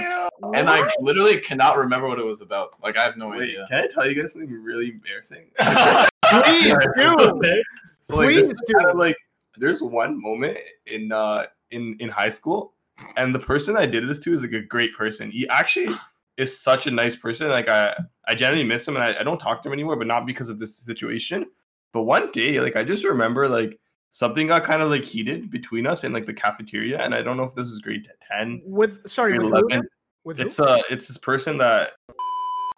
and 0.54 0.68
I 0.68 0.88
literally 1.00 1.40
cannot 1.40 1.76
remember 1.76 2.06
what 2.06 2.20
it 2.20 2.24
was 2.24 2.40
about. 2.40 2.80
Like 2.80 2.96
I 2.96 3.02
have 3.02 3.16
no 3.16 3.30
Wait, 3.30 3.42
idea. 3.42 3.66
can 3.68 3.80
I 3.80 3.86
tell 3.88 4.08
you 4.08 4.20
guys 4.20 4.34
something 4.34 4.52
really 4.52 4.90
embarrassing? 4.90 5.50
Please 6.28 6.76
do. 6.96 7.62
So 8.02 8.16
like 8.16 8.26
Please 8.26 8.50
is 8.50 8.62
kind 8.72 8.90
of 8.90 8.96
like 8.96 9.16
there's 9.56 9.82
one 9.82 10.20
moment 10.20 10.58
in 10.86 11.12
uh 11.12 11.46
in 11.70 11.96
in 12.00 12.08
high 12.08 12.30
school, 12.30 12.74
and 13.16 13.34
the 13.34 13.38
person 13.38 13.76
I 13.76 13.86
did 13.86 14.08
this 14.08 14.18
to 14.20 14.32
is 14.32 14.42
like 14.42 14.52
a 14.52 14.62
great 14.62 14.94
person. 14.96 15.30
He 15.30 15.48
actually 15.48 15.94
is 16.36 16.58
such 16.58 16.86
a 16.86 16.90
nice 16.90 17.16
person. 17.16 17.48
Like 17.48 17.68
I 17.68 17.94
I 18.26 18.34
genuinely 18.34 18.68
miss 18.68 18.86
him, 18.86 18.96
and 18.96 19.04
I, 19.04 19.20
I 19.20 19.22
don't 19.22 19.38
talk 19.38 19.62
to 19.62 19.68
him 19.68 19.72
anymore, 19.72 19.96
but 19.96 20.06
not 20.06 20.26
because 20.26 20.50
of 20.50 20.58
this 20.58 20.76
situation. 20.76 21.46
But 21.92 22.02
one 22.02 22.30
day, 22.30 22.60
like 22.60 22.76
I 22.76 22.84
just 22.84 23.04
remember 23.04 23.48
like 23.48 23.78
something 24.10 24.46
got 24.46 24.64
kind 24.64 24.82
of 24.82 24.90
like 24.90 25.04
heated 25.04 25.50
between 25.50 25.86
us 25.86 26.04
in 26.04 26.12
like 26.12 26.26
the 26.26 26.34
cafeteria, 26.34 26.98
and 26.98 27.14
I 27.14 27.22
don't 27.22 27.36
know 27.36 27.44
if 27.44 27.54
this 27.54 27.68
is 27.68 27.80
grade 27.80 28.08
ten, 28.20 28.62
With 28.64 29.08
sorry, 29.08 29.32
grade 29.32 29.42
with 29.42 29.52
who? 29.52 29.68
eleven. 29.68 29.88
With 30.24 30.36
who? 30.38 30.44
It's 30.44 30.60
uh 30.60 30.78
it's 30.90 31.08
this 31.08 31.18
person 31.18 31.58
that 31.58 31.92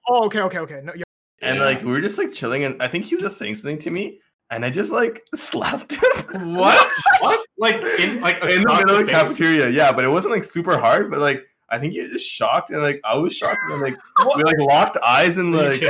oh, 0.09 0.25
okay, 0.25 0.41
okay, 0.41 0.59
okay. 0.59 0.81
No, 0.83 0.93
yeah. 0.95 1.05
And 1.41 1.59
Yeah. 1.59 1.65
like 1.65 1.81
we 1.83 1.91
were 1.91 2.01
just 2.01 2.19
like 2.19 2.33
chilling, 2.33 2.65
and 2.65 2.83
I 2.83 2.89
think 2.89 3.05
he 3.07 3.15
was 3.15 3.23
just 3.23 3.39
saying 3.39 3.55
something 3.57 3.79
to 3.81 3.91
me, 3.91 4.21
and 4.51 4.65
I 4.65 4.71
just 4.71 4.93
like 4.93 5.23
slapped 5.35 5.93
him. 5.93 6.55
What? 6.55 6.91
what? 7.21 7.47
Like 7.59 7.83
in 7.99 8.21
like 8.21 8.37
in 8.45 8.63
the 8.63 8.75
middle 8.75 8.97
of 9.01 9.07
the 9.07 9.13
cafeteria. 9.13 9.69
Yeah, 9.71 9.93
but 9.93 10.05
it 10.05 10.09
wasn't 10.09 10.35
like 10.35 10.45
super 10.45 10.79
hard, 10.79 11.11
but 11.11 11.21
like 11.21 11.45
I 11.69 11.79
think 11.79 11.93
he 11.93 12.01
was 12.01 12.13
just 12.13 12.29
shocked 12.29 12.71
and 12.71 12.83
like 12.83 13.01
I 13.05 13.17
was 13.17 13.35
shocked 13.37 13.63
and 13.71 13.81
like 13.81 13.97
we 14.37 14.43
like 14.43 14.59
locked 14.59 14.97
eyes 15.05 15.39
and 15.39 15.55
like. 15.55 15.81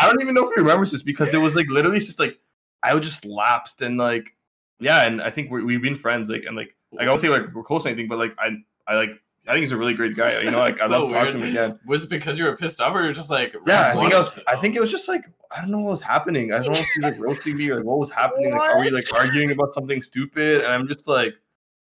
I 0.00 0.08
don't 0.08 0.20
even 0.22 0.34
know 0.34 0.48
if 0.48 0.54
he 0.54 0.60
remembers 0.60 0.90
this 0.90 1.02
because 1.02 1.34
it 1.34 1.40
was 1.40 1.54
like 1.54 1.66
literally 1.68 1.98
just 2.00 2.18
like 2.18 2.38
I 2.82 2.94
was 2.94 3.06
just 3.06 3.24
lapsed 3.24 3.82
and 3.82 3.98
like 3.98 4.34
yeah, 4.80 5.02
and 5.06 5.22
I 5.22 5.30
think 5.30 5.50
we're, 5.50 5.64
we've 5.64 5.82
been 5.82 5.94
friends 5.94 6.28
like 6.28 6.44
and 6.46 6.56
like 6.56 6.74
like 6.90 7.02
I 7.02 7.04
don't 7.04 7.18
say 7.18 7.28
like 7.28 7.54
we're 7.54 7.62
close 7.62 7.84
or 7.84 7.90
anything, 7.90 8.08
but 8.08 8.18
like 8.18 8.34
I 8.38 8.56
I 8.88 8.96
like 8.96 9.10
I 9.46 9.52
think 9.52 9.62
he's 9.62 9.72
a 9.72 9.76
really 9.76 9.94
great 9.94 10.16
guy. 10.16 10.40
You 10.40 10.50
know, 10.50 10.58
like 10.58 10.80
I 10.82 10.86
love 10.86 11.08
so 11.08 11.14
talking 11.14 11.32
to 11.32 11.38
him 11.38 11.48
again. 11.48 11.78
Was 11.86 12.04
it 12.04 12.10
because 12.10 12.38
you 12.38 12.44
were 12.44 12.56
pissed 12.56 12.80
off, 12.80 12.94
or 12.94 13.02
you're 13.02 13.12
just 13.12 13.30
like? 13.30 13.54
Yeah, 13.66 13.90
I 13.90 13.94
think 13.94 14.14
I 14.14 14.18
was. 14.18 14.38
I 14.46 14.56
think 14.56 14.76
it 14.76 14.80
was 14.80 14.90
just 14.90 15.08
like 15.08 15.24
I 15.54 15.60
don't 15.60 15.70
know 15.70 15.80
what 15.80 15.90
was 15.90 16.02
happening. 16.02 16.52
I 16.52 16.56
don't 16.58 16.72
know 16.72 16.78
if 16.78 16.86
he 16.94 17.00
was 17.00 17.12
like 17.12 17.20
roasting 17.20 17.56
me 17.56 17.68
or 17.70 17.76
like 17.76 17.84
what 17.84 17.98
was 17.98 18.10
happening. 18.10 18.52
Like, 18.52 18.70
are 18.70 18.80
we 18.80 18.90
like 18.90 19.04
arguing 19.14 19.50
about 19.50 19.72
something 19.72 20.00
stupid? 20.00 20.62
And 20.62 20.72
I'm 20.72 20.86
just 20.86 21.08
like, 21.08 21.34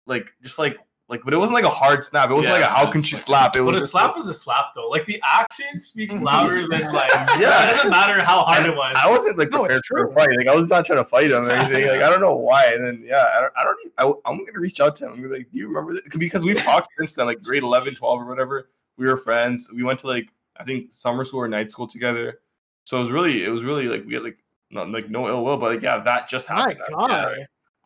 like, 0.07 0.33
just 0.41 0.59
like, 0.59 0.77
like, 1.11 1.21
but 1.23 1.33
it 1.33 1.37
wasn't 1.37 1.55
like 1.55 1.65
a 1.65 1.69
hard 1.69 2.03
snap. 2.03 2.29
It 2.29 2.33
wasn't 2.33 2.55
Yeah, 2.55 2.61
like 2.61 2.69
a 2.71 2.73
how 2.73 2.89
can 2.91 3.03
she 3.03 3.15
like- 3.15 3.23
slap? 3.23 3.55
It 3.55 3.61
was 3.61 3.75
But 3.75 3.81
a 3.83 3.85
slap 3.85 4.11
like- 4.11 4.19
is 4.19 4.27
a 4.27 4.33
slap 4.33 4.73
though. 4.75 4.89
Like 4.89 5.05
the 5.05 5.21
action 5.23 5.77
speaks 5.77 6.15
louder 6.29 6.67
than 6.67 6.91
like 6.93 7.11
Yeah. 7.39 7.69
It 7.69 7.75
doesn't 7.75 7.91
matter 7.91 8.23
how 8.23 8.41
hard 8.41 8.65
it 8.65 8.75
was. 8.75 8.95
I 8.99 9.09
wasn't 9.09 9.37
like 9.37 9.51
No, 9.51 9.59
prepared 9.59 9.79
it's 9.79 9.87
for 9.87 10.05
a 10.07 10.11
fight. 10.11 10.29
Like 10.37 10.47
I 10.47 10.55
was 10.55 10.67
not 10.69 10.85
trying 10.85 10.99
to 10.99 11.05
fight 11.05 11.29
him 11.29 11.45
or 11.45 11.49
anything. 11.51 11.87
Like 11.87 12.01
I 12.01 12.09
don't 12.09 12.21
know 12.21 12.35
why. 12.35 12.65
And 12.73 12.83
then 12.85 13.03
yeah, 13.05 13.29
I 13.37 13.41
don't. 13.41 13.53
I 13.55 13.63
don't. 13.63 13.77
even- 13.81 13.91
I, 13.97 14.29
I'm 14.29 14.45
gonna 14.45 14.59
reach 14.59 14.79
out 14.79 14.95
to 14.95 15.05
him. 15.05 15.11
I'm 15.11 15.17
gonna 15.17 15.29
be 15.29 15.37
like, 15.39 15.51
do 15.51 15.57
you 15.59 15.67
remember 15.67 15.93
this? 15.93 16.03
Because 16.17 16.43
we've 16.43 16.57
talked 16.61 16.87
since 16.97 17.13
then, 17.13 17.25
like 17.27 17.43
grade 17.43 17.63
11, 17.63 17.95
12 17.95 18.21
or 18.21 18.25
whatever. 18.25 18.69
We 18.97 19.05
were 19.05 19.17
friends. 19.17 19.69
We 19.73 19.83
went 19.83 19.99
to 19.99 20.07
like 20.07 20.29
I 20.57 20.63
think 20.63 20.91
summer 20.91 21.23
school 21.23 21.41
or 21.41 21.47
night 21.47 21.69
school 21.69 21.87
together. 21.87 22.39
So 22.85 22.97
it 22.97 23.01
was 23.01 23.11
really, 23.11 23.43
it 23.43 23.49
was 23.49 23.63
really 23.63 23.87
like 23.87 24.05
we 24.05 24.13
had 24.15 24.23
like 24.23 24.37
not 24.71 24.89
like 24.89 25.09
no 25.09 25.27
ill 25.27 25.43
will, 25.43 25.57
but 25.57 25.71
like 25.73 25.81
yeah, 25.81 25.99
that 25.99 26.27
just 26.29 26.49
My 26.49 26.55
happened. 26.55 26.79
God. 26.89 27.35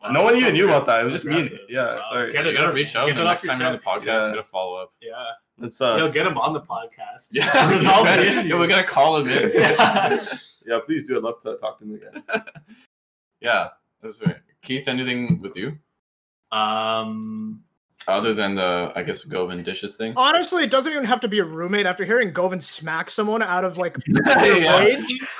Sorry. 0.00 0.12
No 0.12 0.22
one 0.22 0.32
that's 0.34 0.42
even 0.42 0.54
knew 0.54 0.66
weird. 0.66 0.76
about 0.76 0.86
that. 0.86 1.00
It 1.00 1.04
was 1.04 1.12
just 1.12 1.24
me. 1.24 1.58
Yeah, 1.68 1.94
Wow. 1.96 2.02
sorry. 2.10 2.32
Get 2.32 2.44
You 2.44 2.50
it, 2.50 2.54
gotta 2.56 2.72
reach 2.72 2.94
out 2.96 3.06
get 3.06 3.16
the 3.16 3.24
next 3.24 3.46
time 3.46 3.58
you're 3.58 3.68
on 3.68 3.74
the 3.74 3.80
podcast. 3.80 4.04
Yeah. 4.04 4.26
You 4.28 4.34
gotta 4.34 4.44
follow 4.44 4.76
up. 4.76 4.92
Yeah. 5.00 5.24
Let's 5.58 5.80
uh, 5.80 5.96
Yo, 5.98 6.12
get 6.12 6.26
him 6.26 6.36
on 6.36 6.52
the 6.52 6.60
podcast. 6.60 7.28
Yeah, 7.32 7.70
Resolve 7.72 8.02
we 8.02 8.10
the 8.10 8.16
gotta- 8.16 8.28
issue. 8.28 8.48
Yeah, 8.48 8.58
we 8.60 8.66
gotta 8.66 8.86
call 8.86 9.16
him 9.18 9.28
in. 9.28 9.50
Yeah. 9.54 10.18
yeah, 10.66 10.78
please 10.84 11.08
do. 11.08 11.16
I'd 11.16 11.22
love 11.22 11.40
to 11.42 11.56
talk 11.56 11.78
to 11.78 11.84
him 11.84 11.94
again. 11.94 12.22
yeah, 13.40 13.68
that's 14.02 14.20
right. 14.20 14.36
Keith, 14.62 14.86
anything 14.88 15.40
with 15.40 15.56
you 15.56 15.78
Um. 16.52 17.62
Other 18.08 18.34
than 18.34 18.54
the 18.54 18.92
I 18.94 19.02
guess 19.02 19.24
Govind 19.24 19.64
dishes 19.64 19.96
thing? 19.96 20.12
Honestly, 20.16 20.62
it 20.62 20.70
doesn't 20.70 20.92
even 20.92 21.04
have 21.04 21.18
to 21.20 21.28
be 21.28 21.40
a 21.40 21.44
roommate. 21.44 21.86
After 21.86 22.04
hearing 22.04 22.32
Govind 22.32 22.62
smack 22.62 23.10
someone 23.10 23.42
out 23.42 23.64
of 23.64 23.78
like 23.78 23.96
Yeah. 24.26 24.78
rage, 24.78 24.96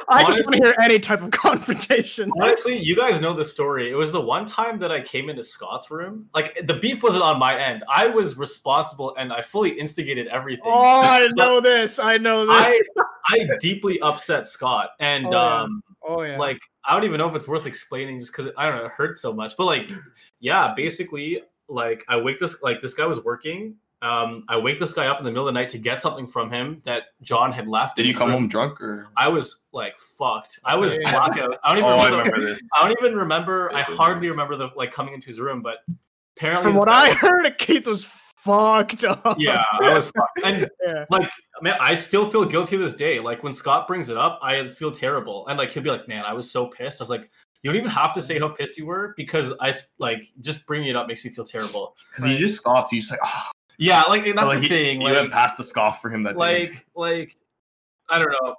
I 0.09 0.25
just 0.25 0.45
want 0.47 0.57
to 0.57 0.63
hear 0.65 0.75
any 0.83 0.99
type 0.99 1.23
of 1.23 1.31
confrontation. 1.67 2.31
Honestly, 2.41 2.77
you 2.77 2.97
guys 2.97 3.21
know 3.21 3.33
the 3.35 3.45
story. 3.45 3.91
It 3.91 3.95
was 3.95 4.11
the 4.11 4.21
one 4.21 4.47
time 4.47 4.79
that 4.81 4.91
I 4.91 5.01
came 5.01 5.29
into 5.31 5.45
Scott's 5.45 5.91
room. 5.91 6.29
Like 6.35 6.67
the 6.67 6.75
beef 6.75 7.03
wasn't 7.03 7.23
on 7.23 7.39
my 7.39 7.57
end. 7.57 7.85
I 7.89 8.09
was 8.09 8.37
responsible 8.37 9.15
and 9.17 9.33
I 9.33 9.43
fully 9.43 9.71
instigated 9.71 10.27
everything. 10.27 10.65
Oh, 10.67 11.03
I 11.05 11.29
know 11.37 11.61
this. 11.61 11.99
I 12.01 12.19
know 12.19 12.47
this. 12.47 12.55
I 12.55 12.81
I 13.29 13.49
deeply 13.61 14.01
upset 14.01 14.47
Scott, 14.47 14.91
and 15.01 15.27
Oh, 15.27 15.31
yeah. 15.33 15.61
um, 15.63 15.83
oh 16.07 16.23
yeah. 16.23 16.39
like 16.39 16.59
I 16.85 16.95
don't 16.95 17.05
even 17.05 17.19
know 17.19 17.29
if 17.29 17.35
it's 17.35 17.49
worth 17.49 17.67
explaining 17.67 18.21
just 18.21 18.33
because 18.37 18.53
I 18.57 18.69
don't 18.69 18.79
know 18.79 18.85
it 18.87 18.93
hurts 18.93 19.21
so 19.21 19.33
much. 19.33 19.57
But 19.57 19.67
like, 19.67 19.91
yeah, 20.41 20.73
basically, 20.77 21.43
like 21.69 22.05
I 22.09 22.17
wake 22.21 22.39
this 22.41 22.63
like 22.63 22.81
this 22.83 22.95
guy 22.95 23.07
was 23.07 23.23
working. 23.25 23.77
Um, 24.03 24.45
I 24.49 24.59
wake 24.59 24.79
this 24.79 24.93
guy 24.93 25.07
up 25.07 25.19
in 25.19 25.25
the 25.25 25.31
middle 25.31 25.49
of 25.49 25.55
the 25.55 25.59
night 25.59 25.71
to 25.71 25.79
get 25.79 26.01
something 26.03 26.27
from 26.27 26.51
him 26.51 26.83
that 26.85 27.05
John 27.23 27.51
had 27.51 27.67
left. 27.67 27.97
Did 27.97 28.03
in 28.05 28.11
you 28.13 28.17
come 28.17 28.29
room. 28.29 28.41
home 28.43 28.49
drunk 28.49 28.81
or? 28.81 29.09
I 29.17 29.29
was 29.29 29.65
like 29.73 29.97
fucked. 29.99 30.61
I 30.65 30.77
was 30.77 30.95
Yeah. 30.95 31.11
blackout. 31.13 31.59
I 31.65 31.71
don't 31.75 31.79
even 31.79 31.91
Oh, 31.91 31.97
I 31.97 32.05
remember. 32.11 32.31
remember 32.31 32.47
this. 32.55 32.61
I 32.75 32.87
don't 32.87 32.97
even 33.03 33.17
remember. 33.19 33.71
I 33.73 33.81
Goodness. 33.81 33.97
hardly 33.97 34.29
remember 34.29 34.57
the 34.57 34.69
like 34.77 34.93
coming 34.93 35.15
into 35.15 35.29
his 35.29 35.41
room, 35.41 35.63
but 35.63 35.79
apparently, 36.37 36.65
From 36.65 36.77
what 36.77 36.87
guy 36.89 37.07
I 37.07 37.09
was- 37.09 37.13
heard, 37.15 37.55
Keith 37.59 37.87
was 37.87 38.05
fucked 38.37 39.03
up. 39.05 39.37
yeah, 39.39 39.65
I 39.81 39.95
was 39.95 40.11
fucked. 40.11 40.41
And 40.45 40.71
yeah. 40.87 41.05
like, 41.11 41.31
man, 41.63 41.77
I 41.81 41.95
still 41.95 42.29
feel 42.29 42.45
guilty 42.45 42.77
to 42.77 42.83
this 42.83 42.95
day. 42.95 43.19
Like 43.19 43.43
when 43.43 43.53
Scott 43.55 43.89
brings 43.89 44.09
it 44.11 44.17
up, 44.19 44.39
I 44.43 44.69
feel 44.69 44.91
terrible, 44.93 45.47
and 45.49 45.59
like 45.59 45.71
he'll 45.71 45.83
be 45.83 45.91
like, 45.91 46.07
"Man, 46.07 46.23
I 46.25 46.35
was 46.35 46.49
so 46.51 46.67
pissed." 46.67 47.01
I 47.01 47.03
was 47.05 47.11
like, 47.11 47.31
"You 47.63 47.71
don't 47.71 47.77
even 47.77 47.91
have 47.91 48.13
to 48.15 48.23
say 48.23 48.39
how 48.39 48.49
pissed 48.49 48.79
you 48.79 48.87
were 48.87 49.15
because 49.17 49.53
I 49.61 49.73
like 49.99 50.33
just 50.41 50.67
bringing 50.67 50.89
it 50.89 50.97
up 50.97 51.07
makes 51.09 51.25
me 51.25 51.31
feel 51.31 51.45
terrible." 51.45 51.97
Because 52.11 52.25
he 52.25 52.37
just 52.37 52.57
scoffs. 52.57 52.91
He's 52.91 53.09
just 53.09 53.21
like, 53.21 53.21
oh, 53.25 53.51
Yeah, 53.79 54.03
like 54.09 54.27
and 54.27 54.39
that's 54.39 54.49
like, 54.49 54.57
the 54.59 54.63
he- 54.63 54.69
thing. 54.69 55.01
You 55.01 55.09
Like, 55.09 55.17
went 55.17 55.33
past 55.33 55.57
the 55.59 55.65
scoff 55.65 56.01
for 56.01 56.11
him 56.11 56.23
that 56.25 56.33
day. 56.35 56.39
like 56.39 56.87
like 56.95 57.37
I 58.09 58.19
don't 58.19 58.31
know. 58.43 58.55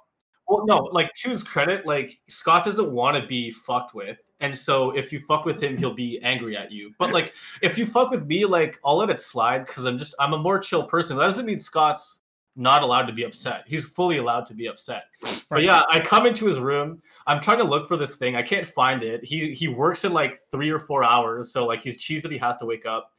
Well, 0.46 0.64
no, 0.66 0.76
like 0.92 1.12
to 1.14 1.28
his 1.30 1.42
credit, 1.42 1.84
like 1.84 2.18
Scott 2.28 2.64
doesn't 2.64 2.90
want 2.90 3.20
to 3.20 3.26
be 3.26 3.50
fucked 3.50 3.94
with, 3.94 4.16
and 4.40 4.56
so 4.56 4.92
if 4.92 5.12
you 5.12 5.20
fuck 5.20 5.44
with 5.44 5.62
him, 5.62 5.76
he'll 5.76 5.92
be 5.92 6.18
angry 6.22 6.56
at 6.56 6.72
you. 6.72 6.92
But 6.98 7.12
like 7.12 7.34
if 7.62 7.76
you 7.76 7.84
fuck 7.84 8.10
with 8.10 8.26
me, 8.26 8.46
like 8.46 8.78
I'll 8.84 8.96
let 8.96 9.10
it 9.10 9.20
slide 9.20 9.66
because 9.66 9.84
I'm 9.84 9.98
just 9.98 10.14
I'm 10.18 10.32
a 10.32 10.38
more 10.38 10.58
chill 10.58 10.84
person. 10.84 11.18
That 11.18 11.24
doesn't 11.24 11.44
mean 11.44 11.58
Scott's 11.58 12.20
not 12.56 12.82
allowed 12.82 13.02
to 13.06 13.12
be 13.12 13.24
upset. 13.24 13.64
He's 13.66 13.84
fully 13.84 14.16
allowed 14.16 14.44
to 14.46 14.54
be 14.54 14.66
upset. 14.66 15.04
But 15.50 15.62
yeah, 15.62 15.82
I 15.92 16.00
come 16.00 16.24
into 16.26 16.46
his 16.46 16.58
room. 16.58 17.00
I'm 17.28 17.40
trying 17.40 17.58
to 17.58 17.64
look 17.64 17.86
for 17.86 17.96
this 17.96 18.16
thing. 18.16 18.34
I 18.36 18.42
can't 18.42 18.66
find 18.66 19.04
it. 19.04 19.22
He 19.22 19.52
he 19.52 19.68
works 19.68 20.04
in 20.04 20.12
like 20.12 20.34
three 20.50 20.70
or 20.70 20.78
four 20.78 21.04
hours, 21.04 21.52
so 21.52 21.66
like 21.66 21.82
he's 21.82 21.96
cheese 21.98 22.22
that 22.22 22.32
he 22.32 22.38
has 22.38 22.56
to 22.56 22.64
wake 22.64 22.86
up, 22.86 23.12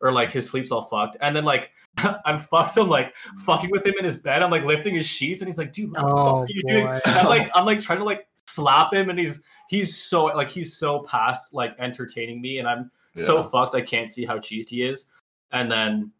or 0.00 0.12
like 0.12 0.32
his 0.32 0.50
sleep's 0.50 0.72
all 0.72 0.82
fucked. 0.82 1.16
And 1.20 1.34
then 1.34 1.44
like 1.44 1.70
I'm 2.26 2.38
fucked. 2.40 2.72
So 2.72 2.82
I'm 2.82 2.88
like 2.88 3.14
fucking 3.46 3.70
with 3.70 3.86
him 3.86 3.94
in 3.98 4.04
his 4.04 4.16
bed. 4.16 4.42
I'm 4.42 4.50
like 4.50 4.64
lifting 4.64 4.96
his 4.96 5.06
sheets, 5.06 5.40
and 5.40 5.48
he's 5.48 5.58
like, 5.58 5.72
"Dude, 5.72 5.92
what 5.92 6.00
the 6.00 6.06
Oh, 6.06 6.40
fuck 6.40 6.42
are 6.42 6.46
you 6.48 6.62
doing?" 6.66 6.86
boy. 6.88 6.98
I'm 7.06 7.26
like, 7.26 7.50
I'm 7.54 7.64
like 7.64 7.78
trying 7.80 8.00
to 8.00 8.04
like 8.04 8.26
slap 8.46 8.92
him, 8.92 9.10
and 9.10 9.18
he's 9.18 9.40
he's 9.68 9.96
so 9.96 10.24
like 10.24 10.50
he's 10.50 10.76
so 10.76 11.04
past 11.04 11.54
like 11.54 11.74
entertaining 11.78 12.42
me, 12.42 12.58
and 12.58 12.68
I'm 12.68 12.90
so 13.14 13.42
fucked. 13.44 13.76
I 13.76 13.80
can't 13.82 14.10
see 14.10 14.24
how 14.24 14.38
cheesed 14.38 14.70
he 14.70 14.82
is. 14.82 15.06
And 15.52 15.70
then, 15.70 16.10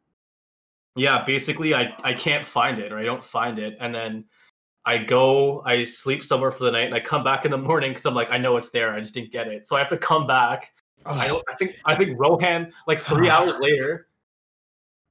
yeah, 0.94 1.24
basically, 1.24 1.74
I 1.74 1.92
I 2.04 2.12
can't 2.12 2.44
find 2.44 2.78
it, 2.78 2.92
or 2.92 2.98
I 2.98 3.04
don't 3.04 3.24
find 3.24 3.58
it, 3.58 3.76
and 3.80 3.92
then. 3.92 4.26
I 4.84 4.98
go, 4.98 5.62
I 5.64 5.84
sleep 5.84 6.22
somewhere 6.24 6.50
for 6.50 6.64
the 6.64 6.72
night, 6.72 6.86
and 6.86 6.94
I 6.94 7.00
come 7.00 7.22
back 7.22 7.44
in 7.44 7.50
the 7.50 7.58
morning 7.58 7.90
because 7.90 8.04
I'm 8.04 8.14
like, 8.14 8.32
I 8.32 8.38
know 8.38 8.56
it's 8.56 8.70
there. 8.70 8.92
I 8.94 8.98
just 8.98 9.14
didn't 9.14 9.30
get 9.30 9.46
it, 9.46 9.64
so 9.66 9.76
I 9.76 9.78
have 9.78 9.88
to 9.88 9.96
come 9.96 10.26
back. 10.26 10.72
I. 11.06 11.28
I 11.48 11.54
think. 11.56 11.76
I 11.84 11.94
think 11.94 12.18
Rohan, 12.18 12.72
like 12.86 12.98
three 12.98 13.30
hours 13.30 13.60
later, 13.60 14.08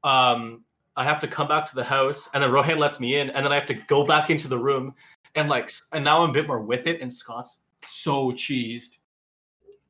um, 0.03 0.63
I 0.97 1.03
have 1.03 1.19
to 1.21 1.27
come 1.27 1.47
back 1.47 1.69
to 1.69 1.75
the 1.75 1.83
house, 1.83 2.29
and 2.33 2.43
then 2.43 2.51
Rohan 2.51 2.79
lets 2.79 2.99
me 2.99 3.15
in, 3.17 3.29
and 3.29 3.45
then 3.45 3.51
I 3.51 3.55
have 3.55 3.65
to 3.67 3.73
go 3.73 4.05
back 4.05 4.29
into 4.29 4.47
the 4.47 4.57
room 4.57 4.93
and 5.35 5.49
like 5.49 5.69
and 5.93 6.03
now 6.03 6.23
I'm 6.23 6.29
a 6.29 6.33
bit 6.33 6.47
more 6.47 6.61
with 6.61 6.87
it, 6.87 7.01
and 7.01 7.13
Scott's 7.13 7.63
so 7.79 8.31
cheesed, 8.31 8.99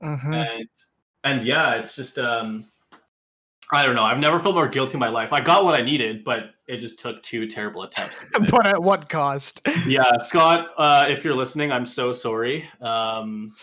Mhm. 0.01 0.35
and 0.35 0.69
and 1.23 1.43
yeah, 1.43 1.75
it's 1.75 1.95
just 1.95 2.17
um. 2.17 2.67
I 3.73 3.85
don't 3.85 3.95
know. 3.95 4.03
I've 4.03 4.19
never 4.19 4.37
felt 4.37 4.55
more 4.55 4.67
guilty 4.67 4.95
in 4.95 4.99
my 4.99 5.07
life. 5.07 5.31
I 5.31 5.39
got 5.39 5.63
what 5.63 5.79
I 5.79 5.81
needed, 5.81 6.25
but 6.25 6.55
it 6.71 6.77
just 6.79 6.97
took 6.97 7.21
two 7.21 7.47
terrible 7.47 7.83
attempts. 7.83 8.17
To 8.19 8.25
get 8.31 8.41
it. 8.43 8.51
But 8.51 8.65
at 8.65 8.81
what 8.81 9.09
cost? 9.09 9.61
yeah, 9.85 10.17
Scott, 10.19 10.69
uh, 10.77 11.05
if 11.09 11.25
you're 11.25 11.35
listening, 11.35 11.71
I'm 11.71 11.85
so 11.85 12.13
sorry. 12.13 12.65
Um, 12.79 13.53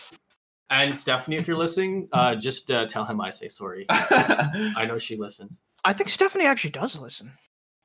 and 0.69 0.95
Stephanie, 0.95 1.35
if 1.35 1.47
you're 1.47 1.57
listening, 1.57 2.07
uh, 2.13 2.35
just 2.35 2.69
uh, 2.69 2.85
tell 2.85 3.03
him 3.03 3.19
I 3.19 3.31
say 3.31 3.47
sorry. 3.47 3.87
I 3.89 4.85
know 4.87 4.99
she 4.99 5.17
listens. 5.17 5.59
I 5.83 5.93
think 5.93 6.09
Stephanie 6.09 6.45
actually 6.45 6.69
does 6.71 6.99
listen. 6.99 7.31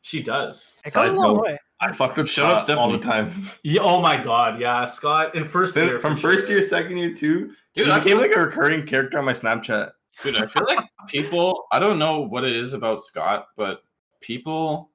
She 0.02 0.22
does. 0.22 0.74
It 0.84 0.92
goes 0.92 1.08
a 1.08 1.12
long 1.12 1.40
way. 1.40 1.58
I 1.80 1.92
fucked 1.92 2.18
up 2.18 2.28
Shout 2.28 2.56
out 2.56 2.62
Scott 2.62 2.76
all 2.76 2.92
the 2.92 2.98
time. 2.98 3.32
Yeah, 3.62 3.80
oh 3.80 4.02
my 4.02 4.22
god, 4.22 4.60
yeah, 4.60 4.84
Scott 4.84 5.34
in 5.34 5.44
first 5.44 5.74
year 5.74 5.98
From 6.00 6.16
first 6.16 6.46
sure. 6.46 6.56
year, 6.56 6.62
second 6.62 6.98
year, 6.98 7.14
too. 7.14 7.46
Dude, 7.72 7.86
Dude, 7.86 7.88
I 7.88 7.96
I 7.96 7.98
became 8.00 8.18
feel 8.18 8.28
like 8.28 8.36
a 8.36 8.40
recurring 8.40 8.86
character 8.86 9.18
on 9.18 9.24
my 9.24 9.32
Snapchat. 9.32 9.92
Dude, 10.22 10.36
I 10.36 10.46
feel 10.46 10.64
like 10.68 10.86
people, 11.08 11.64
I 11.72 11.78
don't 11.78 11.98
know 11.98 12.20
what 12.20 12.44
it 12.44 12.54
is 12.54 12.74
about 12.74 13.00
Scott, 13.00 13.46
but 13.56 13.80
people 14.20 14.90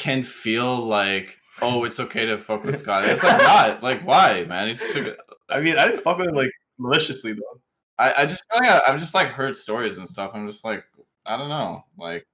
can 0.00 0.22
feel 0.22 0.76
like, 0.76 1.36
oh, 1.62 1.84
it's 1.84 2.00
okay 2.00 2.24
to 2.26 2.38
fuck 2.38 2.64
with 2.64 2.78
Scott. 2.78 3.04
It's 3.04 3.22
like 3.22 3.38
not. 3.38 3.82
Like, 3.88 4.00
why, 4.06 4.44
man? 4.44 4.68
He's 4.68 4.80
such 4.80 4.96
a 4.96 5.16
I 5.50 5.60
mean, 5.60 5.76
I 5.76 5.86
didn't 5.86 6.02
fuck 6.02 6.18
with 6.18 6.28
him 6.28 6.34
like 6.34 6.50
maliciously 6.78 7.34
though. 7.34 7.60
I, 7.98 8.22
I 8.22 8.26
just 8.26 8.42
feel 8.50 8.60
like 8.62 8.70
I, 8.70 8.80
I've 8.90 8.98
just 9.00 9.14
like 9.14 9.28
heard 9.28 9.54
stories 9.54 9.98
and 9.98 10.08
stuff. 10.08 10.30
I'm 10.34 10.46
just 10.46 10.64
like, 10.64 10.82
I 11.26 11.36
don't 11.36 11.50
know. 11.50 11.84
Like, 11.98 12.24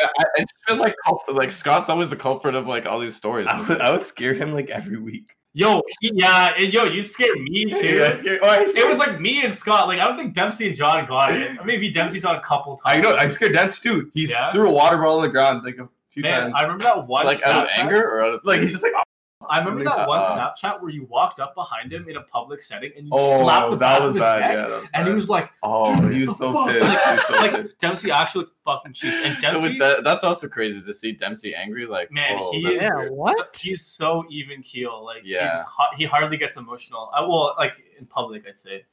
I, 0.00 0.04
I- 0.18 0.24
it 0.36 0.40
just 0.42 0.64
feels 0.66 0.80
like 0.80 0.94
like 1.28 1.50
Scott's 1.52 1.88
always 1.88 2.10
the 2.10 2.16
culprit 2.16 2.54
of 2.56 2.66
like 2.66 2.86
all 2.86 2.98
these 2.98 3.14
stories. 3.16 3.46
I 3.48 3.60
would, 3.68 3.80
I 3.80 3.90
would 3.92 4.02
scare 4.02 4.34
him 4.34 4.52
like 4.52 4.68
every 4.70 4.98
week. 4.98 5.34
Yo, 5.54 5.82
he, 6.00 6.10
yeah, 6.14 6.54
and 6.58 6.72
yo, 6.72 6.84
you 6.84 7.02
scared 7.02 7.38
me 7.42 7.66
too. 7.70 7.86
Yeah, 7.98 8.16
scared- 8.16 8.40
oh, 8.42 8.48
I 8.48 8.62
It 8.74 8.88
was 8.88 8.98
like 8.98 9.20
me 9.20 9.44
and 9.44 9.52
Scott. 9.54 9.86
Like 9.86 10.00
I 10.00 10.08
don't 10.08 10.16
think 10.16 10.34
Dempsey 10.34 10.66
and 10.66 10.74
John 10.74 11.06
got 11.06 11.30
it. 11.32 11.58
Or 11.60 11.64
maybe 11.64 11.90
Dempsey 11.90 12.18
John 12.20 12.34
a 12.36 12.40
couple 12.40 12.76
times. 12.78 12.82
I 12.98 13.00
know. 13.00 13.14
I 13.14 13.28
scared 13.28 13.52
Dempsey 13.52 13.88
too. 13.88 14.10
He 14.14 14.28
Yeah? 14.28 14.50
threw 14.50 14.68
a 14.68 14.72
water 14.72 14.96
bottle 14.96 15.16
on 15.18 15.22
the 15.22 15.28
ground 15.28 15.62
like 15.62 15.76
a 15.78 15.88
few 16.12 16.22
Man, 16.22 16.40
times. 16.40 16.54
I 16.56 16.62
remember 16.62 16.84
that 16.84 17.06
one. 17.06 17.26
like 17.26 17.42
out 17.42 17.64
of 17.64 17.70
Snapchat- 17.70 17.78
anger 17.78 18.02
or 18.10 18.22
out 18.22 18.34
of 18.34 18.40
like 18.44 18.60
he's 18.60 18.72
just 18.72 18.82
like, 18.84 18.92
oh, 18.96 19.02
I 19.50 19.58
remember 19.58 19.82
that 19.84 20.06
one 20.06 20.20
uh, 20.20 20.24
Snapchat 20.62 20.80
where 20.80 20.90
you 20.90 21.04
walked 21.06 21.40
up 21.40 21.54
behind 21.56 21.92
him 21.92 22.08
in 22.08 22.16
a 22.16 22.20
public 22.22 22.62
setting 22.62 22.92
and 22.96 23.06
you 23.06 23.10
oh 23.12 23.40
slapped 23.42 23.70
the 23.72 23.76
back 23.76 23.98
that 23.98 24.04
was 24.04 24.10
of 24.10 24.14
his 24.16 24.22
bad. 24.22 24.40
neck, 24.40 24.52
Yeah, 24.52 24.68
that 24.68 24.80
was 24.80 24.88
and 24.94 25.08
he 25.08 25.14
was 25.14 25.28
like, 25.28 25.50
oh, 25.64 26.08
he 26.08 26.20
was 26.20 26.38
so 26.38 26.52
the 26.52 26.58
fuck?" 26.58 26.68
pissed. 26.68 27.04
He 27.08 27.14
was 27.16 27.26
so 27.26 27.34
like 27.36 27.50
pissed. 27.50 27.78
Dempsey 27.80 28.10
actually 28.12 28.46
fucking 28.64 28.92
cheesed. 28.92 29.24
And 29.24 29.40
Dempsey, 29.40 29.68
With 29.70 29.78
that, 29.80 30.04
that's 30.04 30.22
also 30.22 30.46
crazy 30.48 30.80
to 30.80 30.94
see 30.94 31.10
Dempsey 31.12 31.54
angry. 31.56 31.86
Like, 31.86 32.12
man, 32.12 32.38
whoa, 32.38 32.52
he 32.52 32.68
is 32.68 32.80
Yeah, 32.80 32.90
what? 33.16 33.36
so- 33.36 33.44
he's 33.60 33.84
so 33.84 34.24
even 34.30 34.62
keel. 34.62 35.04
Like, 35.04 35.22
Yeah. 35.24 35.52
he's, 35.56 35.64
he 35.98 36.04
hardly 36.04 36.36
gets 36.36 36.56
emotional. 36.56 37.10
I 37.12 37.22
well, 37.22 37.54
like 37.58 37.72
in 37.98 38.06
public, 38.06 38.44
I'd 38.48 38.58
say, 38.60 38.84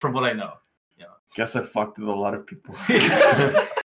from 0.00 0.14
what 0.14 0.24
I 0.24 0.32
know. 0.32 0.54
Yeah. 0.98 1.04
Guess 1.34 1.54
I 1.56 1.62
fucked 1.66 1.98
with 1.98 2.08
a 2.08 2.12
lot 2.12 2.32
of 2.34 2.46
people. 2.46 2.74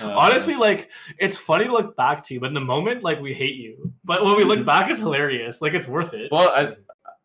uh, 0.00 0.10
Honestly, 0.16 0.56
like 0.56 0.90
it's 1.18 1.36
funny 1.38 1.64
to 1.66 1.72
look 1.72 1.96
back 1.96 2.22
to, 2.24 2.40
but 2.40 2.46
in 2.46 2.54
the 2.54 2.60
moment, 2.60 3.02
like 3.02 3.20
we 3.20 3.32
hate 3.34 3.56
you. 3.56 3.92
But 4.04 4.24
when 4.24 4.36
we 4.36 4.44
look 4.44 4.64
back, 4.74 4.88
it's 4.90 4.98
hilarious. 4.98 5.60
Like 5.62 5.74
it's 5.74 5.88
worth 5.88 6.12
it. 6.14 6.30
Well, 6.32 6.48
I, 6.50 6.76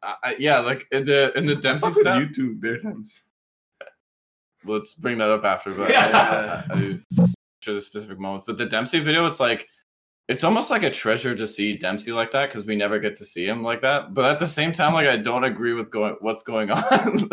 I, 0.07 0.15
I- 0.23 0.35
yeah, 0.39 0.59
like 0.59 0.87
in 0.91 1.05
the 1.05 1.31
in 1.37 1.45
the 1.45 1.55
Dempsey 1.55 1.81
fucked 1.87 1.95
with 1.97 2.03
stuff. 2.05 2.19
you 2.21 2.33
too, 2.33 2.55
bare 2.55 2.79
times. 2.79 3.21
Let's 4.65 4.93
bring 4.93 5.17
that 5.19 5.29
up 5.29 5.45
after, 5.45 5.73
but 5.73 5.89
Yeah. 5.91 6.63
I, 6.69 6.73
I, 6.73 6.99
I 7.23 7.25
sure 7.61 7.73
the 7.75 7.81
specific 7.81 8.19
moments. 8.19 8.45
But 8.45 8.57
the 8.57 8.65
Dempsey 8.65 8.99
video, 8.99 9.25
it's 9.25 9.39
like 9.39 9.67
it's 10.27 10.43
almost 10.43 10.69
like 10.69 10.83
a 10.83 10.91
treasure 10.91 11.33
to 11.33 11.47
see 11.47 11.75
Dempsey 11.77 12.11
like 12.11 12.31
that 12.33 12.49
because 12.49 12.65
we 12.65 12.75
never 12.75 12.99
get 12.99 13.15
to 13.15 13.25
see 13.25 13.47
him 13.47 13.63
like 13.63 13.81
that. 13.81 14.13
But 14.13 14.25
at 14.33 14.39
the 14.39 14.45
same 14.47 14.71
time, 14.73 14.93
like 14.93 15.07
I 15.07 15.17
don't 15.17 15.43
agree 15.45 15.73
with 15.73 15.89
going 15.91 16.15
what's 16.19 16.43
going 16.43 16.69
on. 16.71 17.29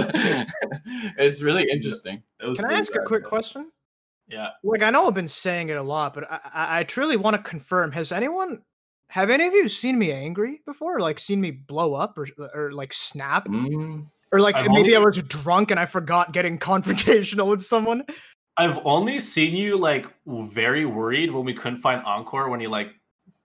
it's 1.19 1.43
really 1.43 1.69
interesting. 1.71 2.23
Can 2.41 2.65
I 2.65 2.75
ask 2.79 2.95
a 2.95 3.01
quick 3.01 3.25
question? 3.25 3.71
Yeah. 4.29 4.51
Like 4.63 4.83
I 4.83 4.91
know 4.91 5.07
I've 5.07 5.15
been 5.15 5.29
saying 5.29 5.69
it 5.69 5.77
a 5.77 5.83
lot, 5.83 6.15
but 6.15 6.31
I, 6.31 6.81
I, 6.81 6.85
truly 6.85 7.17
want 7.17 7.37
to 7.37 7.43
confirm: 7.43 7.93
Has 7.93 8.13
anyone, 8.13 8.63
have 9.09 9.31
any 9.31 9.47
of 9.47 9.55
you 9.55 9.69
seen 9.69 9.99
me 9.99 10.13
angry 10.13 10.63
before? 10.67 11.01
Like 11.01 11.21
seen 11.21 11.41
me 11.41 11.53
blow 11.53 11.95
up 11.95 12.19
or 12.19 12.27
or 12.55 12.73
like 12.73 12.93
snap, 12.93 13.47
Mm, 13.47 14.07
or 14.33 14.41
like 14.41 14.57
I've 14.57 14.69
maybe 14.69 14.97
I 14.97 14.99
was 14.99 15.23
drunk 15.23 15.71
and 15.71 15.79
I 15.79 15.87
forgot 15.87 16.33
getting 16.33 16.59
confrontational 16.59 17.49
with 17.49 17.63
someone. 17.63 18.05
I've 18.57 18.79
only 18.85 19.21
seen 19.21 19.55
you 19.55 19.79
like 19.79 20.13
very 20.27 20.87
worried 20.87 21.31
when 21.31 21.45
we 21.45 21.55
couldn't 21.55 21.81
find 21.81 22.03
Encore 22.05 22.49
when 22.49 22.61
he 22.61 22.67
like 22.67 22.89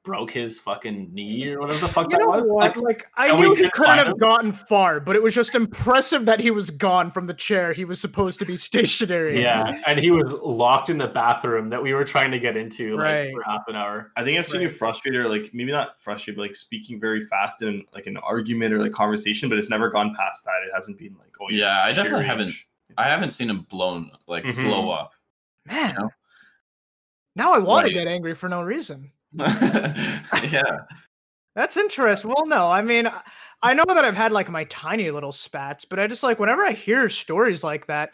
broke 0.03 0.31
his 0.31 0.59
fucking 0.59 1.13
knee 1.13 1.47
or 1.51 1.59
whatever 1.61 1.79
the 1.81 1.87
fuck 1.87 2.11
You 2.11 2.17
that 2.17 2.27
was. 2.27 2.47
what? 2.49 2.75
Like, 2.75 2.77
Like, 2.77 3.07
I 3.17 3.29
and 3.29 3.39
knew 3.39 3.49
he 3.49 3.55
couldn't 3.55 3.73
couldn't 3.73 3.97
have 3.99 4.07
him? 4.07 4.17
gotten 4.17 4.51
far, 4.51 4.99
but 4.99 5.15
it 5.15 5.21
was 5.21 5.35
just 5.35 5.53
impressive 5.53 6.25
that 6.25 6.39
he 6.39 6.49
was 6.49 6.71
gone 6.71 7.11
from 7.11 7.27
the 7.27 7.33
chair 7.35 7.71
he 7.71 7.85
was 7.85 8.01
supposed 8.01 8.39
to 8.39 8.45
be 8.45 8.57
stationary. 8.57 9.35
in. 9.35 9.41
yeah, 9.43 9.79
and 9.85 9.99
he 9.99 10.09
was 10.09 10.31
locked 10.33 10.89
in 10.89 10.97
the 10.97 11.07
bathroom 11.07 11.67
that 11.67 11.81
we 11.83 11.93
were 11.93 12.03
trying 12.03 12.31
to 12.31 12.39
get 12.39 12.57
into 12.57 12.95
like 12.97 13.03
Right. 13.05 13.33
for 13.33 13.43
half 13.43 13.61
an 13.67 13.75
hour. 13.75 14.11
I 14.15 14.23
think 14.23 14.39
I've 14.39 14.47
seen 14.47 14.61
you 14.61 14.69
frustrated, 14.69 15.21
or 15.23 15.29
like 15.29 15.51
maybe 15.53 15.71
not 15.71 15.99
frustrated, 16.01 16.37
but 16.37 16.43
like 16.47 16.55
speaking 16.55 16.99
very 16.99 17.21
fast 17.25 17.61
in 17.61 17.83
like 17.93 18.07
an 18.07 18.17
argument 18.17 18.73
or 18.73 18.79
like 18.79 18.93
conversation, 18.93 19.49
but 19.49 19.57
it's 19.59 19.69
never 19.69 19.89
gone 19.89 20.15
past 20.15 20.45
that. 20.45 20.63
It 20.65 20.71
hasn't 20.73 20.97
been 20.97 21.15
like, 21.19 21.31
oh 21.39 21.47
Yeah, 21.51 21.79
I 21.83 21.89
definitely 21.89 22.09
cheering. 22.11 22.25
haven't- 22.27 22.55
I 22.97 23.07
haven't 23.07 23.29
seen 23.29 23.49
him 23.49 23.67
blown 23.69 24.11
like 24.27 24.43
Mhm. 24.45 24.63
blow 24.65 24.89
up. 24.91 25.13
man. 25.67 25.93
know? 25.97 26.09
Now 27.35 27.53
I 27.53 27.59
want 27.59 27.87
to 27.87 27.93
get 27.93 28.07
angry 28.07 28.33
for 28.33 28.49
no 28.49 28.61
reason. 28.63 29.11
yeah, 30.51 30.77
That's 31.55 31.77
interesting. 31.77 32.29
Well, 32.35 32.45
no, 32.47 32.69
I 32.71 32.81
mean, 32.81 33.07
I- 33.07 33.73
know 33.75 33.85
that 33.87 34.05
I've 34.05 34.15
had 34.17 34.31
like 34.31 34.49
my 34.49 34.65
tiny 34.65 35.11
little 35.11 35.31
spats, 35.31 35.85
but 35.85 35.99
I 35.99 36.07
just 36.07 36.23
like 36.23 36.39
whenever 36.39 36.63
I 36.65 36.73
hear 36.73 37.09
stories 37.09 37.63
like 37.63 37.87
that, 37.87 38.11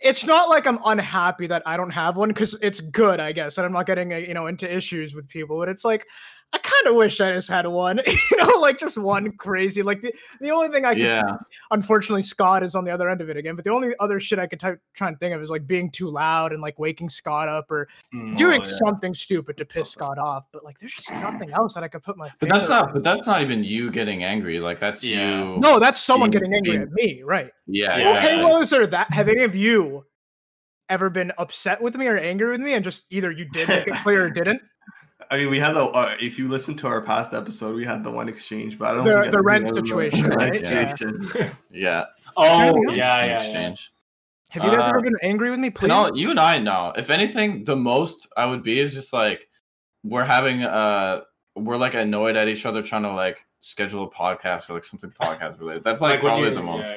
it's 0.00 0.24
not 0.26 0.48
like 0.50 0.66
I'm 0.66 0.80
unhappy 0.84 1.46
that 1.48 1.62
I 1.66 1.76
don't 1.76 1.90
have 1.90 2.16
one 2.16 2.30
because 2.30 2.58
it's 2.62 2.80
good, 2.80 3.20
I 3.20 3.32
guess, 3.32 3.58
and 3.58 3.66
I'm 3.66 3.72
not 3.72 3.86
getting 3.86 4.12
uh, 4.14 4.18
you 4.18 4.34
know 4.34 4.46
into 4.48 4.72
issues 4.72 5.14
with 5.14 5.28
people. 5.28 5.58
But 5.58 5.68
it's 5.70 5.84
like 5.84 6.06
I 6.54 6.58
kind 6.58 6.86
of 6.86 6.94
wish 6.96 7.18
I 7.20 7.32
just 7.32 7.48
had 7.48 7.66
one, 7.66 7.98
you 8.06 8.36
know, 8.36 8.58
like 8.60 8.78
just 8.78 8.98
one 8.98 9.32
crazy. 9.38 9.82
Like 9.82 10.02
the, 10.02 10.12
the 10.40 10.50
only 10.50 10.68
thing 10.68 10.84
I 10.84 10.92
can, 10.94 11.02
yeah. 11.04 11.36
unfortunately, 11.70 12.20
Scott 12.22 12.62
is 12.62 12.74
on 12.74 12.84
the 12.84 12.90
other 12.90 13.08
end 13.08 13.22
of 13.22 13.30
it 13.30 13.36
again. 13.38 13.56
But 13.56 13.64
the 13.64 13.70
only 13.70 13.94
other 14.00 14.20
shit 14.20 14.38
I 14.38 14.46
could 14.46 14.60
type, 14.60 14.78
try 14.94 15.08
and 15.08 15.18
think 15.18 15.34
of 15.34 15.40
is 15.40 15.48
like 15.50 15.66
being 15.66 15.90
too 15.90 16.10
loud 16.10 16.52
and 16.52 16.60
like 16.60 16.78
waking 16.78 17.08
Scott 17.08 17.48
up 17.48 17.70
or 17.70 17.88
Mm. 18.14 18.36
doing 18.36 18.60
Oh, 18.60 18.64
yeah. 18.68 18.76
something 18.84 19.14
stupid 19.14 19.56
to 19.56 19.64
piss 19.64 19.90
Scott 19.90 20.18
off. 20.18 20.46
But 20.52 20.62
like, 20.64 20.78
there's 20.78 20.92
just 20.92 21.10
nothing 21.10 21.50
else 21.52 21.72
that 21.74 21.82
I 21.84 21.88
could 21.88 22.02
put 22.02 22.18
my. 22.18 22.30
But 22.38 22.50
that's 22.50 22.68
not. 22.68 22.88
on. 22.88 22.92
But 22.94 23.02
that's 23.04 23.26
not 23.26 23.40
even 23.40 23.64
you 23.64 23.90
getting 23.90 24.22
angry. 24.24 24.60
Like 24.60 24.78
that's 24.78 25.02
Yeah. 25.02 25.54
you. 25.54 25.58
No, 25.58 25.78
that's 25.78 26.00
someone 26.02 26.30
being- 26.30 26.42
getting 26.42 26.54
angry 26.54 26.72
being- 26.72 26.82
at 26.82 26.92
me, 26.92 27.22
right? 27.22 27.50
Yeah. 27.66 27.96
Yeah. 27.96 28.18
Okay, 28.18 28.36
well, 28.44 28.60
is 28.60 28.68
there 28.68 28.86
that? 28.88 29.10
Have 29.14 29.30
any 29.30 29.42
of 29.44 29.54
you 29.56 30.04
ever 30.90 31.08
been 31.08 31.32
upset 31.38 31.80
with 31.80 31.96
me 31.96 32.06
or 32.08 32.18
angry 32.18 32.50
with 32.50 32.60
me, 32.60 32.74
and 32.74 32.84
just 32.84 33.04
either 33.10 33.30
you 33.30 33.46
did 33.46 33.66
make 33.68 33.86
it 33.86 33.94
clear 34.02 34.26
or 34.26 34.30
didn't? 34.30 34.60
I 35.32 35.38
mean, 35.38 35.48
we 35.50 35.58
had 35.58 35.74
the. 35.74 35.84
Uh, 35.84 36.14
if 36.20 36.38
you 36.38 36.46
listen 36.48 36.74
to 36.76 36.86
our 36.86 37.00
past 37.00 37.32
episode, 37.32 37.74
we 37.74 37.84
had 37.84 38.04
the 38.04 38.10
one 38.10 38.28
exchange, 38.28 38.78
but 38.78 38.90
I 38.90 38.94
don't. 38.94 39.04
The- 39.06 39.20
think 39.22 39.32
the 39.32 39.42
rent 39.42 39.68
situation, 39.68 40.28
the 40.28 40.36
rent 40.36 40.52
right? 40.52 40.62
Yeah. 40.62 40.94
situation. 40.94 41.56
yeah. 41.70 42.04
Oh 42.36 42.44
yeah, 42.44 42.94
yeah, 42.94 43.22
Interesting 43.24 43.28
yeah. 43.30 43.34
exchange. 43.36 43.92
Have 44.50 44.64
you 44.64 44.70
guys 44.70 44.84
Uh, 44.84 44.88
ever 44.88 45.00
been 45.02 45.16
angry 45.22 45.50
with 45.50 45.58
me? 45.58 45.68
Please. 45.70 45.88
No, 45.88 46.14
you 46.14 46.30
and 46.30 46.40
I 46.40 46.58
know. 46.58 46.92
If 46.96 47.10
anything, 47.10 47.64
the 47.64 47.76
most 47.76 48.26
I 48.38 48.46
would 48.46 48.62
be 48.62 48.78
is 48.78 48.94
just 48.94 49.12
like 49.12 49.48
we're 50.02 50.24
having 50.24 50.62
uh 50.62 51.22
we're 51.56 51.76
like 51.76 51.92
annoyed 51.94 52.36
at 52.36 52.48
each 52.48 52.64
other 52.64 52.82
trying 52.82 53.02
to 53.02 53.12
like 53.12 53.44
schedule 53.60 54.04
a 54.04 54.10
podcast 54.10 54.70
or 54.70 54.74
like 54.74 54.84
something 54.84 55.10
podcast 55.22 55.58
related. 55.60 55.84
That's 55.84 56.00
like, 56.00 56.22
when 56.22 56.30
probably 56.30 56.48
you- 56.48 56.54
the 56.54 56.62
most. 56.62 56.90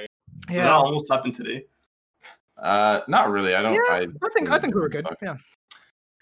yeah, 0.50 0.63
That 0.63 0.71
almost 0.71 1.12
happened 1.12 1.36
today. 1.36 1.65
Uh 2.58 3.02
not 3.10 3.30
really. 3.30 3.56
I 3.56 3.62
don't 3.62 3.74
Yeah, 3.74 3.80
I, 3.89 4.08
I 4.24 4.30
think 4.34 4.50
I 4.50 4.58
think 4.60 4.74
we 4.76 4.80
were 4.82 4.89
good. 4.89 5.06
Yeah, 5.21 5.36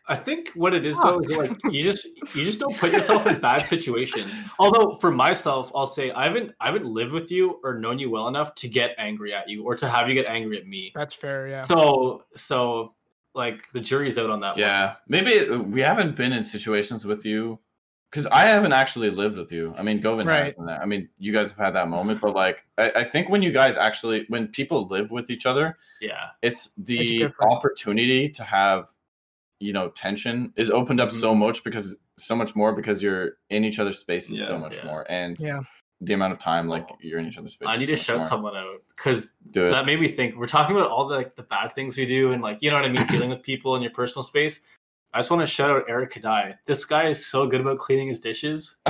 I 0.07 0.15
think 0.15 0.49
what 0.55 0.73
it 0.73 0.85
is 0.85 0.97
though 0.99 1.19
is 1.21 1.31
like 1.31 1.51
you 1.71 1.81
just 1.81 2.05
you 2.35 2.43
just 2.43 2.59
don't 2.59 2.75
put 2.77 2.91
yourself 2.91 3.25
in 3.25 3.39
bad 3.39 3.61
situations. 3.61 4.37
Although 4.59 4.95
for 4.95 5.11
myself, 5.11 5.71
I'll 5.73 5.87
say 5.87 6.11
I 6.11 6.25
haven't 6.25 6.51
I 6.59 6.65
haven't 6.67 6.85
lived 6.85 7.13
with 7.13 7.31
you 7.31 7.59
or 7.63 7.79
known 7.79 7.99
you 7.99 8.09
well 8.09 8.27
enough 8.27 8.53
to 8.55 8.67
get 8.67 8.95
angry 8.97 9.33
at 9.33 9.47
you 9.47 9.63
or 9.63 9.75
to 9.75 9.87
have 9.87 10.09
you 10.09 10.13
get 10.13 10.25
angry 10.25 10.57
at 10.57 10.67
me. 10.67 10.91
that's 10.93 11.15
fair. 11.15 11.47
Yeah. 11.47 11.61
So 11.61 12.25
so 12.35 12.91
like 13.33 13.71
the 13.71 13.79
jury's 13.79 14.17
out 14.17 14.29
on 14.29 14.41
that 14.41 14.51
one. 14.51 14.59
Yeah. 14.59 14.95
Maybe 15.07 15.47
uh, 15.47 15.57
we 15.59 15.79
haven't 15.81 16.15
been 16.15 16.33
in 16.33 16.43
situations 16.43 17.05
with 17.05 17.25
you 17.25 17.59
because 18.09 18.27
I 18.27 18.41
haven't 18.45 18.73
actually 18.73 19.09
lived 19.09 19.37
with 19.37 19.51
you. 19.51 19.73
I 19.75 19.81
mean, 19.81 19.99
Govind 20.01 20.27
Right. 20.29 20.53
has. 20.55 20.79
I 20.81 20.85
mean, 20.85 21.09
you 21.17 21.31
guys 21.33 21.49
have 21.49 21.57
had 21.57 21.71
that 21.75 21.87
moment, 21.87 22.21
but 22.21 22.35
like, 22.35 22.63
I, 22.77 22.91
I 22.97 23.03
think 23.05 23.29
when 23.29 23.41
you 23.41 23.51
guys 23.51 23.75
actually, 23.75 24.25
when 24.27 24.49
people 24.49 24.85
live 24.87 25.09
with 25.09 25.31
each 25.31 25.47
other, 25.47 25.77
Yeah. 25.99 26.27
it's 26.43 26.73
the 26.73 27.23
It's 27.23 27.35
opportunity 27.41 28.29
to 28.29 28.43
have 28.43 28.89
you 29.63 29.73
know 29.73 29.89
tension 29.89 30.51
is 30.55 30.69
opened 30.69 30.99
up 31.01 31.09
Mm-hmm. 31.09 31.17
so 31.19 31.33
much 31.35 31.63
because 31.63 31.99
so 32.17 32.35
much 32.35 32.55
more 32.55 32.73
because 32.73 33.01
you're 33.01 33.37
in 33.49 33.63
each 33.65 33.79
other's 33.79 33.99
spaces 33.99 34.45
so 34.45 34.57
much 34.57 34.77
Yeah. 34.77 34.85
more 34.85 35.05
and 35.09 35.37
Yeah. 35.39 35.61
the 36.01 36.13
amount 36.13 36.33
of 36.33 36.39
time 36.39 36.67
like 36.67 36.87
you're 37.01 37.19
in 37.19 37.25
each 37.25 37.37
other's 37.37 37.53
spaces 37.53 37.73
I 37.73 37.77
need 37.79 37.87
to 37.87 37.95
shout 37.95 38.17
more. 38.19 38.27
someone 38.27 38.55
out 38.57 38.81
because 38.95 39.35
that 39.53 39.85
made 39.85 39.99
me 39.99 40.07
think. 40.09 40.35
We're 40.35 40.47
talking 40.47 40.75
about 40.75 40.89
all 40.89 41.07
the 41.07 41.15
like, 41.15 41.35
the 41.35 41.43
bad 41.43 41.73
things 41.75 41.97
we 41.97 42.05
do 42.05 42.33
and 42.33 42.41
like 42.43 42.57
you 42.61 42.69
know 42.69 42.75
what 42.75 42.85
I 42.85 42.89
mean, 42.89 43.05
dealing 43.07 43.29
with 43.29 43.41
people 43.41 43.75
in 43.77 43.81
your 43.81 43.91
personal 43.91 44.23
space. 44.23 44.59
I 45.15 45.19
just 45.19 45.29
want 45.31 45.41
to 45.41 45.47
shout 45.47 45.69
out 45.69 45.83
Eric 45.87 46.11
Kadai. 46.13 46.57
This 46.65 46.85
guy 46.85 47.03
is 47.07 47.23
so 47.25 47.45
good 47.47 47.61
about 47.61 47.77
cleaning 47.77 48.07
his 48.09 48.19
dishes. 48.19 48.77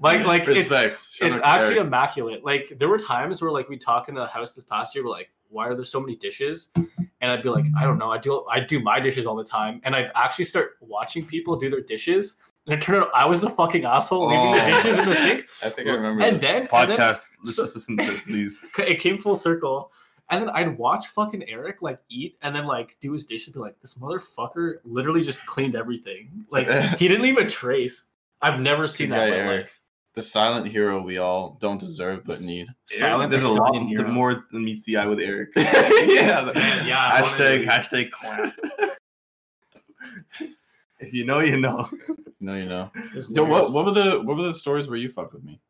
Like 0.00 0.26
like 0.26 0.40
it's 0.48 0.48
Respects. 0.48 1.14
Shout 1.14 1.28
it's 1.28 1.38
actually 1.44 1.76
Eric. 1.76 1.86
immaculate. 1.86 2.44
Like 2.44 2.72
there 2.76 2.88
were 2.88 2.98
times 2.98 3.40
where 3.40 3.52
like 3.52 3.68
we 3.68 3.76
talk 3.76 4.08
in 4.08 4.16
the 4.16 4.26
house 4.26 4.54
this 4.56 4.64
past 4.64 4.94
year, 4.96 5.04
we're 5.04 5.10
like, 5.10 5.30
why 5.52 5.68
are 5.68 5.74
there 5.74 5.84
so 5.84 6.00
many 6.00 6.16
dishes? 6.16 6.70
And 6.76 7.30
I'd 7.30 7.42
be 7.42 7.50
like, 7.50 7.66
I 7.78 7.84
don't 7.84 7.98
know. 7.98 8.10
I 8.10 8.18
do 8.18 8.44
I 8.50 8.58
do 8.60 8.80
my 8.80 8.98
dishes 8.98 9.26
all 9.26 9.36
the 9.36 9.44
time, 9.44 9.80
and 9.84 9.94
I'd 9.94 10.10
actually 10.14 10.46
start 10.46 10.72
watching 10.80 11.24
people 11.24 11.54
do 11.56 11.70
their 11.70 11.80
dishes, 11.82 12.36
and 12.66 12.74
it 12.74 12.80
turned 12.82 13.04
out 13.04 13.10
I 13.14 13.26
was 13.26 13.40
the 13.40 13.48
fucking 13.50 13.84
asshole 13.84 14.28
leaving 14.28 14.52
the 14.52 14.62
Oh. 14.62 14.66
dishes 14.66 14.98
in 14.98 15.08
the 15.08 15.14
sink. 15.16 15.42
I 15.64 15.68
think 15.68 15.88
I 15.88 15.92
remember. 15.92 16.22
And 16.22 16.36
this. 16.36 16.42
then 16.42 16.62
and 16.62 16.68
then 16.70 16.96
Podcast. 16.98 17.28
Let's 17.44 17.54
so- 17.56 17.62
just 17.64 17.74
listen 17.76 17.96
to 17.98 18.04
this, 18.04 18.20
please. 18.22 18.64
it 18.78 18.98
came 19.00 19.18
full 19.18 19.36
circle. 19.36 19.92
And 20.30 20.40
then 20.40 20.50
I'd 20.50 20.78
watch 20.78 21.08
fucking 21.08 21.46
Eric 21.48 21.82
like 21.82 21.98
eat 22.08 22.38
and 22.40 22.56
then 22.56 22.64
like 22.66 22.96
do 23.00 23.12
his 23.12 23.26
dishes. 23.26 23.52
Be 23.52 23.60
like, 23.60 23.78
this 23.80 23.94
motherfucker 23.98 24.76
literally 24.84 25.20
just 25.20 25.44
cleaned 25.44 25.74
everything. 25.76 26.46
Like 26.50 26.68
he 26.98 27.06
didn't 27.06 27.22
leave 27.22 27.36
a 27.36 27.44
trace. 27.44 28.06
I've 28.40 28.58
never 28.58 28.86
seen 28.86 29.08
Good 29.10 29.16
that 29.18 29.24
in 29.28 29.30
my 29.30 29.36
Eric. 29.36 29.60
life. 29.62 29.80
The 30.14 30.22
silent 30.22 30.66
hero 30.68 31.02
we 31.02 31.18
all 31.18 31.56
don't 31.60 31.80
deserve 31.80 32.24
but 32.24 32.40
need. 32.42 32.68
Silent 32.84 33.30
There's 33.30 33.44
a 33.44 33.48
Estonian 33.48 33.56
lot 33.58 33.88
hero. 33.88 34.08
more 34.10 34.44
than 34.52 34.64
meets 34.64 34.84
the 34.84 34.96
eye 34.98 35.06
with 35.06 35.20
Eric. 35.20 35.50
yeah. 35.56 36.50
Man, 36.54 36.86
yeah. 36.86 37.20
hashtag 37.22 37.66
honestly. 37.68 38.06
hashtag 38.06 38.10
clap. 38.10 38.52
if 41.00 41.12
you 41.14 41.24
know, 41.24 41.40
you 41.40 41.56
know. 41.56 41.88
No, 42.40 42.54
you 42.56 42.66
know. 42.66 42.90
There's 43.12 43.34
So 43.34 43.44
layers. 43.44 43.70
what 43.70 43.72
what 43.72 43.84
were 43.86 43.92
the 44.02 44.20
what 44.22 44.36
were 44.36 44.42
the 44.44 44.54
stories 44.54 44.88
where 44.88 44.98
you 44.98 45.08
fucked 45.08 45.32
with 45.32 45.44
me? 45.44 45.60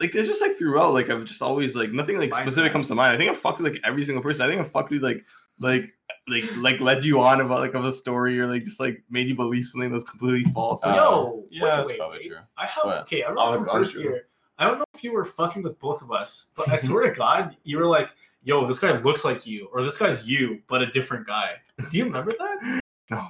Like 0.00 0.12
there's 0.12 0.26
just 0.28 0.42
like 0.42 0.56
throughout, 0.56 0.92
like 0.92 1.10
I've 1.10 1.24
just 1.24 1.42
always 1.42 1.76
like 1.76 1.92
nothing 1.92 2.18
like 2.18 2.34
specific 2.34 2.72
comes 2.72 2.88
to 2.88 2.94
mind. 2.94 3.14
I 3.14 3.16
think 3.18 3.30
I 3.30 3.34
fucked 3.34 3.60
with 3.60 3.72
like 3.72 3.80
every 3.84 4.04
single 4.04 4.22
person. 4.22 4.44
I 4.44 4.48
think 4.48 4.60
I 4.60 4.64
fucked 4.68 4.90
with 4.90 5.02
like 5.02 5.24
like 5.60 5.92
like 6.28 6.44
like 6.56 6.80
led 6.80 7.04
you 7.04 7.20
on 7.20 7.40
about 7.40 7.60
like 7.60 7.74
of 7.74 7.84
a 7.84 7.92
story 7.92 8.38
or 8.40 8.46
like 8.46 8.64
just 8.64 8.78
like 8.80 9.02
made 9.10 9.28
you 9.28 9.34
believe 9.34 9.64
something 9.66 9.90
that's 9.90 10.04
completely 10.08 10.50
false. 10.52 10.84
Uh, 10.84 10.94
Yo, 10.94 11.44
yeah, 11.50 11.62
wait, 11.64 11.70
that's 11.70 11.88
wait, 11.88 11.98
probably 11.98 12.18
wait. 12.18 12.28
true. 12.28 12.36
I 12.56 12.66
have 12.66 12.84
What? 12.84 12.96
okay. 13.02 13.22
I 13.24 13.28
remember 13.30 13.56
from 13.56 13.64
gone 13.66 13.74
first 13.76 13.92
through. 13.94 14.02
year. 14.02 14.26
I 14.58 14.64
don't 14.66 14.78
know 14.78 14.84
if 14.94 15.02
you 15.02 15.12
were 15.12 15.24
fucking 15.24 15.62
with 15.62 15.78
both 15.80 16.02
of 16.02 16.12
us, 16.12 16.48
but 16.54 16.68
I 16.68 16.76
swear 16.76 17.08
to 17.10 17.16
God, 17.16 17.56
you 17.64 17.78
were 17.78 17.86
like, 17.86 18.10
"Yo, 18.44 18.64
this 18.66 18.78
guy 18.78 18.96
looks 18.98 19.24
like 19.24 19.46
you," 19.46 19.68
or 19.72 19.82
"This 19.82 19.96
guy's 19.96 20.28
you, 20.28 20.60
but 20.68 20.82
a 20.82 20.86
different 20.86 21.26
guy." 21.26 21.54
Do 21.90 21.98
you 21.98 22.04
remember 22.04 22.32
that? 22.38 22.80
no. 23.10 23.26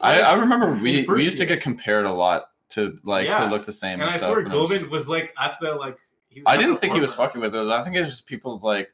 I, 0.00 0.20
I 0.20 0.34
remember 0.34 0.72
we, 0.74 1.02
we 1.04 1.24
used 1.24 1.38
to 1.38 1.46
get 1.46 1.60
compared 1.60 2.06
a 2.06 2.12
lot 2.12 2.50
to 2.70 2.96
like 3.02 3.26
Yeah. 3.26 3.40
to 3.40 3.46
look 3.50 3.66
the 3.66 3.72
same. 3.72 3.94
and 3.94 4.02
And, 4.02 4.10
I 4.12 4.16
stuff, 4.16 4.28
swear, 4.30 4.40
and 4.40 4.52
was 4.52 4.60
Govind 4.68 4.80
just- 4.82 4.90
was 4.92 5.08
like 5.08 5.34
at 5.38 5.54
the 5.60 5.74
like. 5.74 5.98
He 6.28 6.40
was 6.42 6.44
I 6.46 6.56
didn't 6.56 6.74
the 6.74 6.80
think 6.80 6.92
he 6.94 7.00
was 7.00 7.14
fucking 7.14 7.40
with 7.40 7.54
us. 7.54 7.68
I 7.68 7.82
think 7.82 7.96
it's 7.96 8.08
just 8.10 8.26
people 8.26 8.60
like 8.62 8.92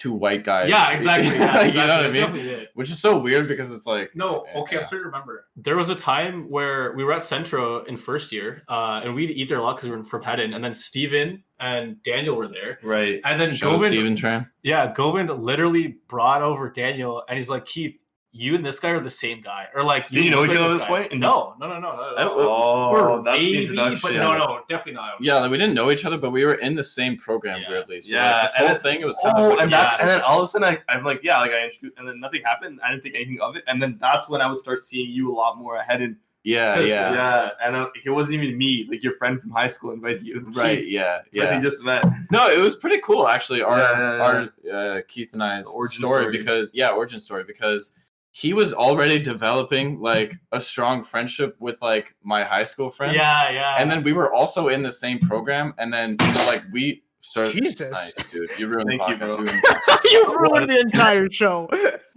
two 0.00 0.12
white 0.14 0.42
guys. 0.44 0.68
Yeah, 0.70 0.90
exactly. 0.92 1.28
Yeah, 1.38 1.64
you 1.64 1.74
know 1.74 2.02
what 2.02 2.06
I 2.06 2.32
mean? 2.32 2.66
Which 2.74 2.90
is 2.90 2.98
so 2.98 3.18
weird 3.18 3.46
because 3.48 3.70
it's 3.72 3.86
like 3.86 4.16
No, 4.16 4.46
okay, 4.54 4.72
Yeah. 4.72 4.78
I'm 4.78 4.84
starting 4.84 5.04
to 5.04 5.10
remember. 5.10 5.46
There 5.56 5.76
was 5.76 5.90
a 5.90 5.94
time 5.94 6.48
where 6.48 6.94
we 6.96 7.04
were 7.04 7.12
at 7.12 7.22
Centro 7.24 7.84
in 7.84 7.96
first 7.96 8.32
year, 8.32 8.62
uh, 8.68 9.02
and 9.04 9.14
we'd 9.14 9.30
eat 9.30 9.48
there 9.50 9.58
a 9.58 9.62
lot 9.62 9.76
because 9.76 9.90
we 9.90 9.96
were 9.96 10.04
from 10.04 10.22
Hedden, 10.22 10.54
and 10.54 10.64
then 10.64 10.72
Steven 10.74 11.44
and 11.60 12.02
Daniel 12.02 12.34
were 12.36 12.48
there. 12.48 12.78
Right. 12.82 13.20
And 13.24 13.38
then 13.38 13.52
show 13.54 13.72
Govind, 13.72 13.92
Steven 13.92 14.14
Tran. 14.16 14.48
yeah, 14.62 14.92
Govind 14.92 15.28
literally 15.28 15.96
brought 16.08 16.40
over 16.42 16.70
Daniel, 16.70 17.22
and 17.28 17.36
he's 17.36 17.50
like, 17.50 17.66
Keith, 17.66 18.02
you 18.32 18.54
and 18.54 18.64
this 18.64 18.78
guy 18.78 18.90
are 18.90 19.00
the 19.00 19.10
same 19.10 19.40
guy, 19.40 19.66
or 19.74 19.82
like, 19.82 20.08
Did 20.08 20.24
you 20.24 20.30
know 20.30 20.44
each 20.44 20.50
other 20.52 20.66
at 20.66 20.68
this 20.72 20.82
guy." 20.82 20.88
point? 21.08 21.18
No, 21.18 21.54
no, 21.58 21.66
no, 21.66 21.80
no, 21.80 21.96
no. 21.96 22.10
No. 22.10 22.14
don't- 22.16 22.38
Oh, 22.38 22.90
Or 22.90 23.22
that's 23.24 23.38
the 23.38 23.62
introduction. 23.62 23.98
but 24.02 24.12
no, 24.14 24.38
no, 24.38 24.60
definitely 24.68 24.92
not. 24.92 25.20
Yeah, 25.20 25.36
like 25.40 25.50
we 25.50 25.58
didn't 25.58 25.74
know 25.74 25.90
each 25.90 26.04
other, 26.04 26.16
but 26.16 26.30
we 26.30 26.44
were 26.44 26.54
in 26.54 26.76
the 26.76 26.84
same 26.84 27.16
program 27.16 27.60
Yeah. 27.62 27.70
weirdly. 27.70 28.00
So 28.02 28.14
Yeah, 28.14 28.32
like, 28.32 28.42
this 28.42 28.54
and 28.56 28.66
whole 28.68 28.76
it- 28.76 28.82
thing 28.82 29.00
it 29.00 29.04
was 29.06 29.18
kind 29.22 29.34
Oh, 29.36 29.52
of 29.54 29.58
and 29.58 29.70
Yeah. 29.70 29.82
that's 29.82 29.98
and 30.00 30.08
then 30.08 30.20
all 30.20 30.38
of 30.38 30.44
a 30.44 30.46
sudden 30.46 30.68
I, 30.68 30.78
I'm 30.94 31.02
like, 31.02 31.20
yeah, 31.24 31.40
like 31.40 31.50
I 31.50 31.64
introduced, 31.64 31.98
and 31.98 32.06
then 32.06 32.20
nothing 32.20 32.42
happened. 32.44 32.78
I 32.84 32.90
didn't 32.92 33.02
think 33.02 33.16
anything 33.16 33.40
of 33.40 33.56
it, 33.56 33.64
and 33.66 33.82
then 33.82 33.98
that's 34.00 34.28
when 34.28 34.40
I 34.40 34.46
would 34.48 34.58
start 34.60 34.82
seeing 34.84 35.10
you 35.10 35.32
a 35.32 35.34
lot 35.34 35.58
more 35.58 35.74
ahead. 35.76 36.00
And 36.00 36.16
yeah, 36.44 36.76
'Cause- 36.76 36.88
yeah, 36.88 37.12
yeah, 37.12 37.50
and 37.62 37.74
uh, 37.74 37.88
it 38.04 38.10
wasn't 38.10 38.40
even 38.42 38.56
me, 38.56 38.86
like 38.88 39.02
your 39.02 39.14
friend 39.14 39.40
from 39.40 39.50
high 39.50 39.68
school 39.68 39.90
invited 39.90 40.22
you. 40.22 40.40
right, 40.54 40.86
yeah, 40.86 41.22
yeah. 41.32 41.52
he 41.56 41.60
just 41.60 41.82
met. 41.82 42.04
No, 42.30 42.48
it 42.48 42.60
was 42.60 42.76
pretty 42.76 43.00
cool 43.02 43.26
actually. 43.26 43.60
Our 43.62 43.76
Yeah, 43.76 43.98
yeah, 43.98 44.16
yeah. 44.16 44.78
our 44.78 44.96
uh, 44.98 45.00
Keith 45.08 45.30
and 45.32 45.42
I's 45.42 45.66
origin 45.66 45.98
story, 45.98 46.22
story. 46.22 46.38
because 46.38 46.70
yeah, 46.72 46.90
origin 46.90 47.18
story 47.18 47.42
because 47.44 47.96
he 48.32 48.52
was 48.52 48.72
already 48.72 49.18
developing 49.18 50.00
like 50.00 50.34
a 50.52 50.60
strong 50.60 51.02
friendship 51.02 51.56
with 51.58 51.80
like 51.82 52.14
my 52.22 52.44
high 52.44 52.64
school 52.64 52.90
friends. 52.90 53.16
Yeah, 53.16 53.50
yeah. 53.50 53.76
and 53.78 53.90
then 53.90 54.02
we 54.02 54.12
were 54.12 54.32
also 54.32 54.68
in 54.68 54.82
the 54.82 54.92
same 54.92 55.18
program, 55.18 55.74
and 55.78 55.92
then 55.92 56.18
so 56.18 56.46
like 56.46 56.62
we 56.72 57.02
started. 57.20 57.52
Jesus. 57.52 57.90
nice, 57.90 58.12
dude, 58.30 58.50
you 58.58 58.68
ruined 58.68 58.88
Thank 58.88 59.08
you, 59.08 59.16
podcast. 59.16 59.30
You 59.30 59.36
ruined 59.36 60.00
you 60.04 60.38
ruined 60.38 60.70
the 60.70 60.80
entire 60.80 61.30
show. 61.30 61.68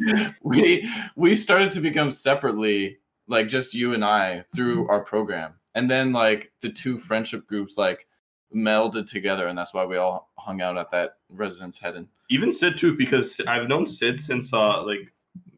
we 0.43 0.89
we 1.15 1.35
started 1.35 1.71
to 1.71 1.81
become 1.81 2.11
separately 2.11 2.97
like 3.27 3.47
just 3.47 3.73
you 3.73 3.93
and 3.93 4.03
i 4.03 4.43
through 4.53 4.87
our 4.89 4.99
program 4.99 5.53
and 5.75 5.89
then 5.89 6.11
like 6.11 6.51
the 6.61 6.69
two 6.69 6.97
friendship 6.97 7.47
groups 7.47 7.77
like 7.77 8.05
melded 8.53 9.09
together 9.09 9.47
and 9.47 9.57
that's 9.57 9.73
why 9.73 9.85
we 9.85 9.97
all 9.97 10.29
hung 10.37 10.61
out 10.61 10.77
at 10.77 10.91
that 10.91 11.17
residence 11.29 11.77
head 11.77 11.95
and 11.95 12.07
Even 12.29 12.51
Sid 12.51 12.77
too, 12.77 12.95
because 12.95 13.39
I've 13.47 13.67
known 13.67 13.85
Sid 13.85 14.19
since 14.19 14.53
uh 14.53 14.83
like 14.83 15.11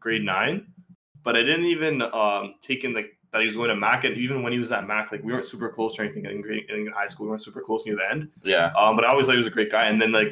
grade 0.06 0.24
nine, 0.24 0.56
but 1.26 1.36
I 1.36 1.42
didn't 1.50 1.66
even 1.76 1.94
um 2.02 2.44
take 2.62 2.84
in 2.86 2.94
like 2.94 3.10
that 3.32 3.42
he 3.42 3.48
was 3.48 3.58
going 3.58 3.68
to 3.76 3.76
Mac, 3.76 4.06
and 4.06 4.16
even 4.26 4.44
when 4.44 4.54
he 4.54 4.60
was 4.60 4.72
at 4.72 4.88
Mac, 4.88 5.12
like 5.12 5.22
we 5.26 5.34
weren't 5.34 5.46
super 5.54 5.68
close 5.68 6.00
or 6.00 6.04
anything 6.04 6.24
in 6.26 6.42
grade 6.42 6.70
in 6.70 6.88
high 7.00 7.10
school. 7.10 7.26
We 7.26 7.32
weren't 7.32 7.44
super 7.44 7.62
close 7.68 7.86
near 7.86 7.96
the 8.02 8.10
end. 8.10 8.30
yeah 8.44 8.68
Um, 8.80 8.96
but 8.96 9.04
I 9.04 9.10
always 9.10 9.26
thought 9.26 9.34
he 9.34 9.44
was 9.46 9.52
a 9.56 9.58
great 9.60 9.72
guy, 9.78 9.86
and 9.92 10.02
then 10.02 10.12
like 10.14 10.32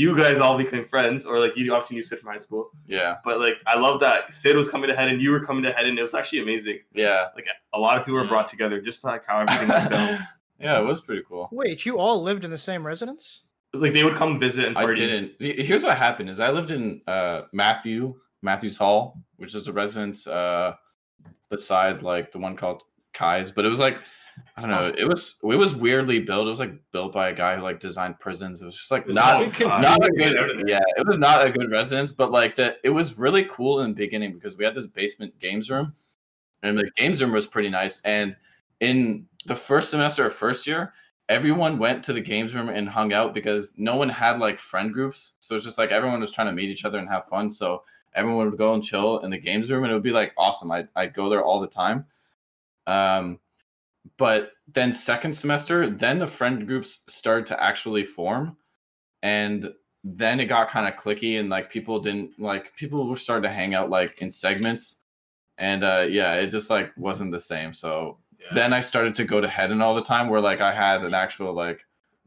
you 0.00 0.16
guys 0.16 0.38
all 0.40 0.56
became 0.56 0.84
friends, 0.94 1.26
or 1.26 1.34
like 1.44 1.52
you 1.56 1.72
obviously 1.74 1.96
knew 1.96 2.02
Sid 2.02 2.20
from 2.20 2.30
high 2.30 2.38
school. 2.46 2.70
yeah 2.86 3.16
But 3.24 3.38
like 3.40 3.56
I 3.66 3.76
love 3.78 4.00
that 4.06 4.32
Sid 4.32 4.56
was 4.56 4.70
coming 4.70 4.88
to 4.88 4.96
head 4.96 5.08
and 5.12 5.20
you 5.20 5.30
were 5.34 5.44
coming 5.48 5.62
to 5.64 5.72
head, 5.72 5.86
and 5.86 5.98
it 5.98 6.02
was 6.02 6.14
actually 6.14 6.40
amazing. 6.46 6.78
yeah 6.94 7.26
Like 7.36 7.46
a 7.74 7.80
lot 7.86 7.98
of 7.98 8.04
people 8.04 8.18
were 8.20 8.26
brought 8.34 8.48
together, 8.48 8.80
just 8.80 9.04
like 9.04 9.22
how 9.26 9.40
everything 9.40 9.68
went 9.68 9.90
down. 9.90 10.10
yeah 10.66 10.80
it 10.80 10.84
was 10.84 11.00
pretty 11.00 11.22
cool 11.28 11.48
Wait, 11.52 11.86
you 11.86 11.98
all 11.98 12.18
lived 12.28 12.44
in 12.46 12.50
the 12.50 12.58
same 12.70 12.82
residence? 12.92 13.42
Like 13.74 13.92
they 13.92 14.02
would 14.04 14.16
come 14.16 14.40
visit 14.40 14.64
and 14.64 14.74
party. 14.74 15.04
i 15.04 15.06
didn't 15.06 15.32
here's 15.68 15.84
what 15.84 15.96
happened 15.98 16.28
is 16.30 16.40
i 16.40 16.50
lived 16.58 16.70
in 16.78 17.02
uh 17.06 17.42
matthew 17.52 18.00
matthews 18.42 18.76
hall 18.76 19.20
which 19.36 19.54
is 19.54 19.68
a 19.68 19.72
residence 19.72 20.26
uh 20.26 20.74
beside 21.50 22.02
like 22.02 22.32
the 22.32 22.38
one 22.38 22.56
called 22.56 22.82
Keyes 23.12 23.50
but 23.50 23.64
it 23.64 23.68
was 23.68 23.78
like 23.78 23.98
I 24.56 24.60
don't 24.60 24.70
know. 24.70 24.92
It 24.96 25.04
was 25.04 25.38
it 25.42 25.56
was 25.56 25.74
weirdly 25.74 26.20
built. 26.20 26.46
It 26.46 26.50
was 26.50 26.60
like 26.60 26.74
built 26.92 27.12
by 27.12 27.30
a 27.30 27.34
guy 27.34 27.56
who 27.56 27.62
like 27.62 27.80
designed 27.80 28.20
prisons. 28.20 28.62
It 28.62 28.66
was 28.66 28.76
just 28.76 28.90
like 28.90 29.08
not 29.08 29.40
not 29.68 30.04
a 30.04 30.10
good 30.10 30.36
out 30.36 30.50
of 30.50 30.58
there. 30.58 30.68
yeah 30.68 30.80
it 30.96 31.06
was 31.06 31.18
not 31.18 31.44
a 31.44 31.50
good 31.50 31.70
residence 31.70 32.12
but 32.12 32.30
like 32.30 32.56
that 32.56 32.78
it 32.84 32.90
was 32.90 33.18
really 33.18 33.44
cool 33.50 33.80
in 33.80 33.90
the 33.90 33.96
beginning 33.96 34.32
because 34.34 34.56
we 34.56 34.64
had 34.64 34.74
this 34.74 34.86
basement 34.86 35.38
games 35.40 35.70
room 35.70 35.94
and 36.62 36.78
the 36.78 36.90
games 36.96 37.20
room 37.20 37.32
was 37.32 37.46
pretty 37.46 37.68
nice 37.68 38.00
and 38.02 38.36
in 38.80 39.26
the 39.46 39.54
first 39.54 39.90
semester 39.90 40.26
of 40.26 40.34
first 40.34 40.66
year 40.66 40.92
everyone 41.28 41.78
went 41.78 42.02
to 42.04 42.12
the 42.12 42.20
games 42.20 42.54
room 42.54 42.68
and 42.68 42.88
hung 42.88 43.12
out 43.12 43.34
because 43.34 43.74
no 43.78 43.96
one 43.96 44.08
had 44.08 44.38
like 44.38 44.58
friend 44.58 44.92
groups 44.92 45.34
so 45.40 45.54
it's 45.54 45.64
just 45.64 45.78
like 45.78 45.90
everyone 45.92 46.20
was 46.20 46.30
trying 46.30 46.46
to 46.46 46.52
meet 46.52 46.70
each 46.70 46.84
other 46.84 46.98
and 46.98 47.08
have 47.08 47.24
fun 47.26 47.50
so 47.50 47.82
everyone 48.14 48.48
would 48.50 48.58
go 48.58 48.74
and 48.74 48.82
chill 48.82 49.18
in 49.20 49.30
the 49.30 49.38
games 49.38 49.70
room 49.70 49.84
and 49.84 49.90
it 49.90 49.94
would 49.94 50.02
be 50.02 50.10
like 50.10 50.32
awesome. 50.36 50.70
I'd, 50.70 50.88
I'd 50.96 51.14
go 51.14 51.28
there 51.28 51.42
all 51.42 51.60
the 51.60 51.66
time. 51.66 52.06
Um 52.86 53.38
but 54.16 54.52
then 54.72 54.92
second 54.92 55.32
semester 55.34 55.88
then 55.90 56.18
the 56.18 56.26
friend 56.26 56.66
groups 56.66 57.02
started 57.08 57.46
to 57.46 57.62
actually 57.62 58.04
form. 58.04 58.56
And 59.22 59.72
then 60.04 60.40
it 60.40 60.46
got 60.46 60.68
kind 60.70 60.86
of 60.88 60.98
clicky 60.98 61.38
and 61.40 61.48
like 61.50 61.70
people 61.70 62.00
didn't 62.00 62.38
like 62.38 62.74
people 62.76 63.06
were 63.08 63.16
starting 63.16 63.42
to 63.42 63.54
hang 63.54 63.74
out 63.74 63.90
like 63.90 64.20
in 64.22 64.30
segments. 64.30 65.00
And 65.58 65.84
uh 65.84 66.06
yeah 66.08 66.34
it 66.34 66.48
just 66.48 66.70
like 66.70 66.92
wasn't 66.96 67.32
the 67.32 67.40
same. 67.40 67.74
So 67.74 68.18
Yeah. 68.40 68.54
then 68.54 68.72
i 68.72 68.80
started 68.80 69.14
to 69.16 69.24
go 69.24 69.40
to 69.40 69.48
Hedden 69.48 69.82
all 69.82 69.94
the 69.96 70.02
time 70.14 70.28
where 70.30 70.40
like 70.40 70.60
i 70.60 70.72
had 70.72 71.02
an 71.04 71.12
actual 71.12 71.52
like 71.52 71.80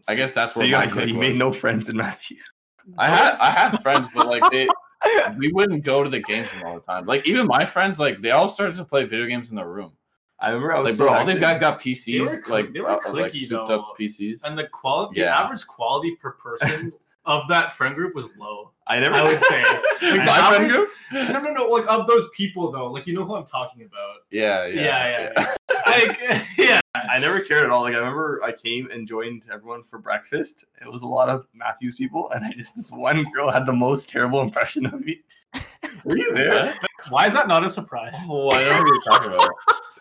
i 0.09 0.13
guess 0.15 0.33
that's 0.33 0.53
So 0.53 0.59
where 0.59 0.67
you, 0.67 0.73
got, 0.73 1.07
you 1.07 1.13
made 1.17 1.37
no 1.37 1.51
friends 1.53 1.87
in 1.87 1.95
Matthews. 1.95 2.43
i 2.97 3.07
had 3.07 3.33
i 3.41 3.49
had 3.49 3.77
friends 3.81 4.09
but 4.13 4.27
like 4.27 4.43
they 4.51 4.67
we 5.37 5.51
wouldn't 5.51 5.83
go 5.83 6.03
to 6.03 6.09
the 6.09 6.19
games 6.19 6.53
room 6.53 6.63
all 6.65 6.75
the 6.75 6.81
time. 6.81 7.05
Like 7.05 7.27
even 7.27 7.47
my 7.47 7.65
friends 7.65 7.99
like 7.99 8.21
they 8.21 8.31
all 8.31 8.47
started 8.47 8.77
to 8.77 8.85
play 8.85 9.03
video 9.05 9.27
games 9.27 9.49
in 9.49 9.55
their 9.55 9.67
room. 9.69 9.91
I 10.39 10.47
remember 10.49 10.73
I 10.75 10.79
was 10.79 10.91
like 10.91 10.97
so 10.97 11.05
bro 11.05 11.13
all 11.19 11.25
these 11.25 11.39
guys 11.39 11.59
got 11.59 11.79
They 11.83 11.91
pcs 11.93 12.19
were 12.21 12.27
cl- 12.27 12.49
like 12.49 12.73
they 12.73 12.81
were 12.81 12.89
uh, 12.89 12.99
like 13.13 13.31
cliquey, 13.31 13.45
souped 13.45 13.67
though. 13.67 13.79
up 13.81 13.95
pcs 13.99 14.43
and 14.43 14.57
the 14.57 14.67
quality, 14.67 15.21
the 15.21 15.27
average 15.27 15.65
quality 15.67 16.15
per 16.15 16.31
person 16.31 16.91
of 17.25 17.47
that 17.47 17.71
friend 17.73 17.93
group 17.95 18.15
was 18.15 18.35
low. 18.37 18.71
I 18.87 18.99
never. 18.99 19.15
I 19.15 19.23
would 19.23 19.39
say. 19.39 19.63
Like, 20.01 20.19
the 20.19 20.25
my 20.25 20.55
friend 20.55 20.71
group 20.71 20.89
No, 21.11 21.39
no, 21.39 21.51
no. 21.53 21.65
Like 21.67 21.85
of 21.87 22.07
those 22.07 22.27
people, 22.33 22.71
though, 22.71 22.91
like 22.91 23.05
you 23.05 23.13
know 23.13 23.23
who 23.23 23.35
I'm 23.35 23.45
talking 23.45 23.83
about. 23.83 24.15
yeah 24.31 24.65
yeah 24.65 24.81
Yeah, 24.81 25.33
yeah. 25.37 25.55
Like, 25.85 26.19
yeah. 26.57 26.79
I 26.95 27.19
never 27.19 27.39
cared 27.41 27.65
at 27.65 27.69
all. 27.69 27.83
Like 27.83 27.93
I 27.93 27.97
remember 27.97 28.41
I 28.43 28.51
came 28.51 28.89
and 28.89 29.07
joined 29.07 29.43
everyone 29.53 29.83
for 29.83 29.99
breakfast. 29.99 30.65
It 30.81 30.91
was 30.91 31.03
a 31.03 31.07
lot 31.07 31.29
of 31.29 31.47
Matthews 31.53 31.95
people, 31.95 32.31
and 32.31 32.43
I 32.43 32.51
just 32.53 32.75
this 32.75 32.91
one 32.91 33.23
girl 33.31 33.51
had 33.51 33.65
the 33.67 33.73
most 33.73 34.09
terrible 34.09 34.41
impression 34.41 34.87
of 34.87 35.05
me. 35.05 35.21
Were 36.03 36.17
you 36.17 36.33
there? 36.33 36.73
Why 37.09 37.27
is 37.27 37.33
that 37.33 37.47
not 37.47 37.63
a 37.63 37.69
surprise? 37.69 38.17
Oh, 38.27 38.49
I 38.51 38.63
know 38.63 38.77
what 38.79 38.87
you're 38.87 39.01
talking 39.01 39.33
about. 39.33 39.49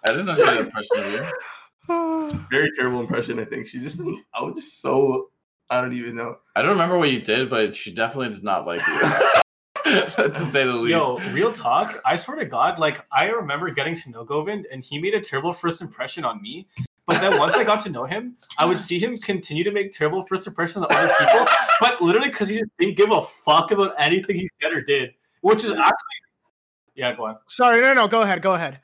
I 0.07 0.11
didn't 0.13 0.27
know 0.27 0.35
she 0.37 0.43
had 0.45 0.57
an 0.57 0.65
impression 0.67 0.99
of 0.99 1.13
you. 1.13 2.41
Very 2.51 2.71
terrible 2.79 3.01
impression. 3.01 3.39
I 3.39 3.45
think 3.45 3.67
she 3.67 3.81
just. 3.81 4.01
I 4.33 4.43
was 4.43 4.55
just 4.55 4.81
so. 4.81 5.29
I 5.71 5.81
don't 5.81 5.93
even 5.93 6.17
know. 6.17 6.39
I 6.57 6.63
don't 6.63 6.73
remember 6.73 6.99
what 6.99 7.11
you 7.11 7.21
did, 7.21 7.49
but 7.49 7.75
she 7.75 7.95
definitely 7.95 8.35
did 8.35 8.45
not 8.45 8.67
like 8.67 8.81
you. 8.87 9.31
to 9.85 10.35
say 10.35 10.65
the 10.65 10.73
least. 10.73 10.91
Yo, 10.91 11.19
real 11.33 11.53
talk. 11.53 12.01
I 12.05 12.15
swear 12.17 12.39
to 12.39 12.45
God, 12.45 12.79
like 12.79 13.05
I 13.13 13.27
remember 13.27 13.71
getting 13.71 13.95
to 13.95 14.11
know 14.11 14.25
Govind, 14.25 14.67
and 14.71 14.85
he 14.85 14.99
made 14.99 15.15
a 15.15 15.21
terrible 15.21 15.53
first 15.53 15.81
impression 15.81 16.25
on 16.25 16.41
me. 16.43 16.69
But 17.07 17.21
then 17.21 17.39
once 17.39 17.57
I 17.57 17.65
got 17.65 17.81
to 17.81 17.91
know 17.91 18.05
him, 18.05 18.37
I 18.59 18.65
would 18.67 18.79
see 18.79 18.99
him 18.99 19.19
continue 19.19 19.65
to 19.65 19.73
make 19.73 19.91
terrible 19.91 20.23
first 20.23 20.47
impressions 20.47 20.85
of 20.85 20.91
other 20.91 21.13
people, 21.19 21.47
but 21.81 22.01
literally 22.01 22.29
because 22.29 22.49
he 22.49 22.59
just 22.59 22.71
didn't 22.79 22.97
give 22.97 23.11
a 23.11 23.21
fuck 23.21 23.73
about 23.73 23.95
anything 23.99 24.37
he 24.37 24.49
said 24.63 24.73
or 24.73 24.83
did, 24.83 25.11
which 25.41 25.65
is 25.65 25.73
actually, 25.73 26.21
yeah, 26.95 27.15
go 27.17 27.27
on. 27.27 27.39
Sorry, 27.49 27.81
no, 27.81 27.95
no, 27.95 28.07
go 28.07 28.23
ahead, 28.23 28.43
go 28.43 28.55
ahead. 28.55 28.81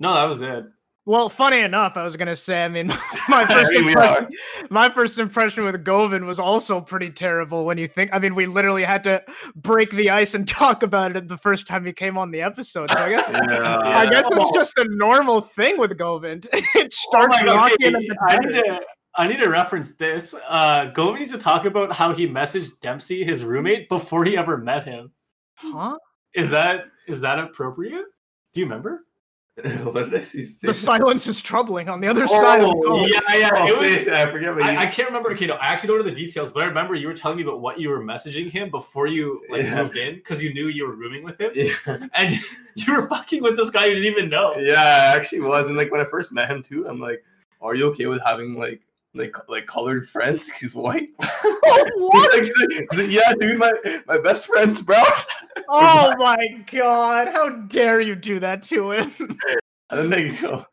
No, 0.00 0.12
that 0.12 0.24
was 0.24 0.42
it. 0.42 0.66
Well, 1.04 1.28
funny 1.28 1.58
enough, 1.60 1.96
I 1.96 2.04
was 2.04 2.16
gonna 2.16 2.36
say. 2.36 2.64
I 2.64 2.68
mean, 2.68 2.86
my 3.28 3.44
first 3.44 3.72
impression, 3.72 4.28
my 4.70 4.88
first 4.88 5.18
impression 5.18 5.64
with 5.64 5.82
Govind 5.84 6.24
was 6.26 6.38
also 6.38 6.80
pretty 6.80 7.10
terrible. 7.10 7.64
When 7.64 7.76
you 7.76 7.88
think, 7.88 8.10
I 8.12 8.20
mean, 8.20 8.36
we 8.36 8.46
literally 8.46 8.84
had 8.84 9.02
to 9.04 9.22
break 9.56 9.90
the 9.90 10.10
ice 10.10 10.34
and 10.34 10.46
talk 10.62 10.84
about 10.84 11.16
it 11.16 11.26
the 11.26 11.38
first 11.38 11.66
time 11.66 11.84
he 11.84 11.92
came 11.92 12.16
on 12.16 12.30
the 12.30 12.42
episode. 12.42 12.90
So 12.90 12.98
I 12.98 13.10
guess, 13.10 13.28
Yeah. 13.32 13.78
I 13.84 14.08
guess 14.08 14.24
it's 14.30 14.50
Oh. 14.50 14.54
just 14.54 14.78
a 14.78 14.84
normal 14.90 15.40
thing 15.40 15.76
with 15.76 15.98
Govind. 15.98 16.46
it 16.52 16.68
Oh 16.76 16.86
starts 16.88 17.42
my 17.42 17.46
God, 17.46 17.72
okay, 17.72 17.92
I 18.28 18.38
need 18.38 18.52
to. 18.52 18.80
I 19.14 19.26
need 19.26 19.40
to 19.40 19.48
reference 19.48 19.92
this. 19.96 20.34
Uh, 20.48 20.84
Govind 20.86 21.18
needs 21.18 21.32
to 21.32 21.38
talk 21.38 21.64
about 21.66 21.92
how 21.92 22.14
he 22.14 22.26
messaged 22.28 22.80
Dempsey, 22.80 23.24
his 23.24 23.44
roommate, 23.44 23.88
before 23.90 24.24
he 24.24 24.38
ever 24.38 24.56
met 24.56 24.84
him. 24.84 25.10
Huh? 25.56 25.98
Is 26.34 26.50
that 26.52 26.84
is 27.08 27.20
that 27.22 27.38
appropriate? 27.40 28.04
Do 28.54 28.60
you 28.60 28.66
remember? 28.66 29.00
what 29.82 30.10
did 30.10 30.14
I 30.14 30.22
see? 30.22 30.46
The 30.62 30.72
silence 30.72 31.26
is 31.26 31.42
troubling 31.42 31.90
on 31.90 32.00
the 32.00 32.08
other 32.08 32.26
side 32.26 32.62
of 32.62 32.70
the 32.70 32.76
oh, 32.76 32.80
call. 32.80 33.08
yeah, 33.08 33.20
yeah. 33.34 33.50
Oh, 33.54 33.66
it 33.66 33.98
was, 33.98 34.08
I 34.08 34.30
forget. 34.30 34.54
But 34.54 34.62
I, 34.62 34.84
I 34.84 34.86
can't 34.86 35.08
remember. 35.08 35.30
Okay, 35.32 35.46
no, 35.46 35.54
I 35.56 35.66
actually 35.66 35.88
don't 35.88 35.98
know 35.98 36.04
the 36.04 36.10
details, 36.16 36.52
but 36.52 36.62
I 36.62 36.66
remember 36.66 36.94
you 36.94 37.06
were 37.06 37.12
telling 37.12 37.36
me 37.36 37.42
about 37.42 37.60
what 37.60 37.78
you 37.78 37.90
were 37.90 38.00
messaging 38.02 38.50
him 38.50 38.70
before 38.70 39.08
you 39.08 39.42
like 39.50 39.62
Yeah. 39.64 39.82
moved 39.82 39.98
in 39.98 40.14
because 40.14 40.42
you 40.42 40.54
knew 40.54 40.68
you 40.68 40.86
were 40.86 40.96
rooming 40.96 41.22
with 41.22 41.38
him, 41.38 41.50
yeah. 41.54 41.74
and 42.14 42.34
you 42.76 42.96
were 42.96 43.06
fucking 43.08 43.42
with 43.42 43.58
this 43.58 43.68
guy 43.68 43.84
you 43.84 43.94
didn't 43.94 44.10
even 44.10 44.30
know. 44.30 44.54
yeah, 44.56 45.10
I 45.12 45.16
actually 45.16 45.40
was. 45.42 45.68
And 45.68 45.76
like 45.76 45.92
when 45.92 46.00
I 46.00 46.04
first 46.04 46.32
met 46.32 46.50
him 46.50 46.62
too, 46.62 46.86
I'm 46.88 46.98
like, 46.98 47.22
"Are 47.60 47.74
you 47.74 47.88
okay 47.88 48.06
with 48.06 48.22
having 48.24 48.54
like 48.54 48.80
like 49.14 49.36
like 49.48 49.66
colored 49.66 50.08
friends? 50.08 50.48
He's 50.60 50.74
white." 50.74 51.10
Oh, 51.64 51.90
what? 51.96 52.34
He's 52.34 52.60
like, 52.60 52.88
he's 52.90 52.98
like, 52.98 53.10
yeah, 53.10 53.32
dude, 53.38 53.58
my 53.58 53.72
my 54.06 54.18
best 54.18 54.46
friends, 54.46 54.82
bro. 54.82 55.00
Oh 55.68 56.14
my 56.18 56.64
god! 56.70 57.28
How 57.28 57.50
dare 57.50 58.00
you 58.00 58.14
do 58.14 58.40
that 58.40 58.62
to 58.64 58.92
him? 58.92 59.12
And 59.90 60.00
then 60.00 60.10
they 60.10 60.30
go, 60.36 60.66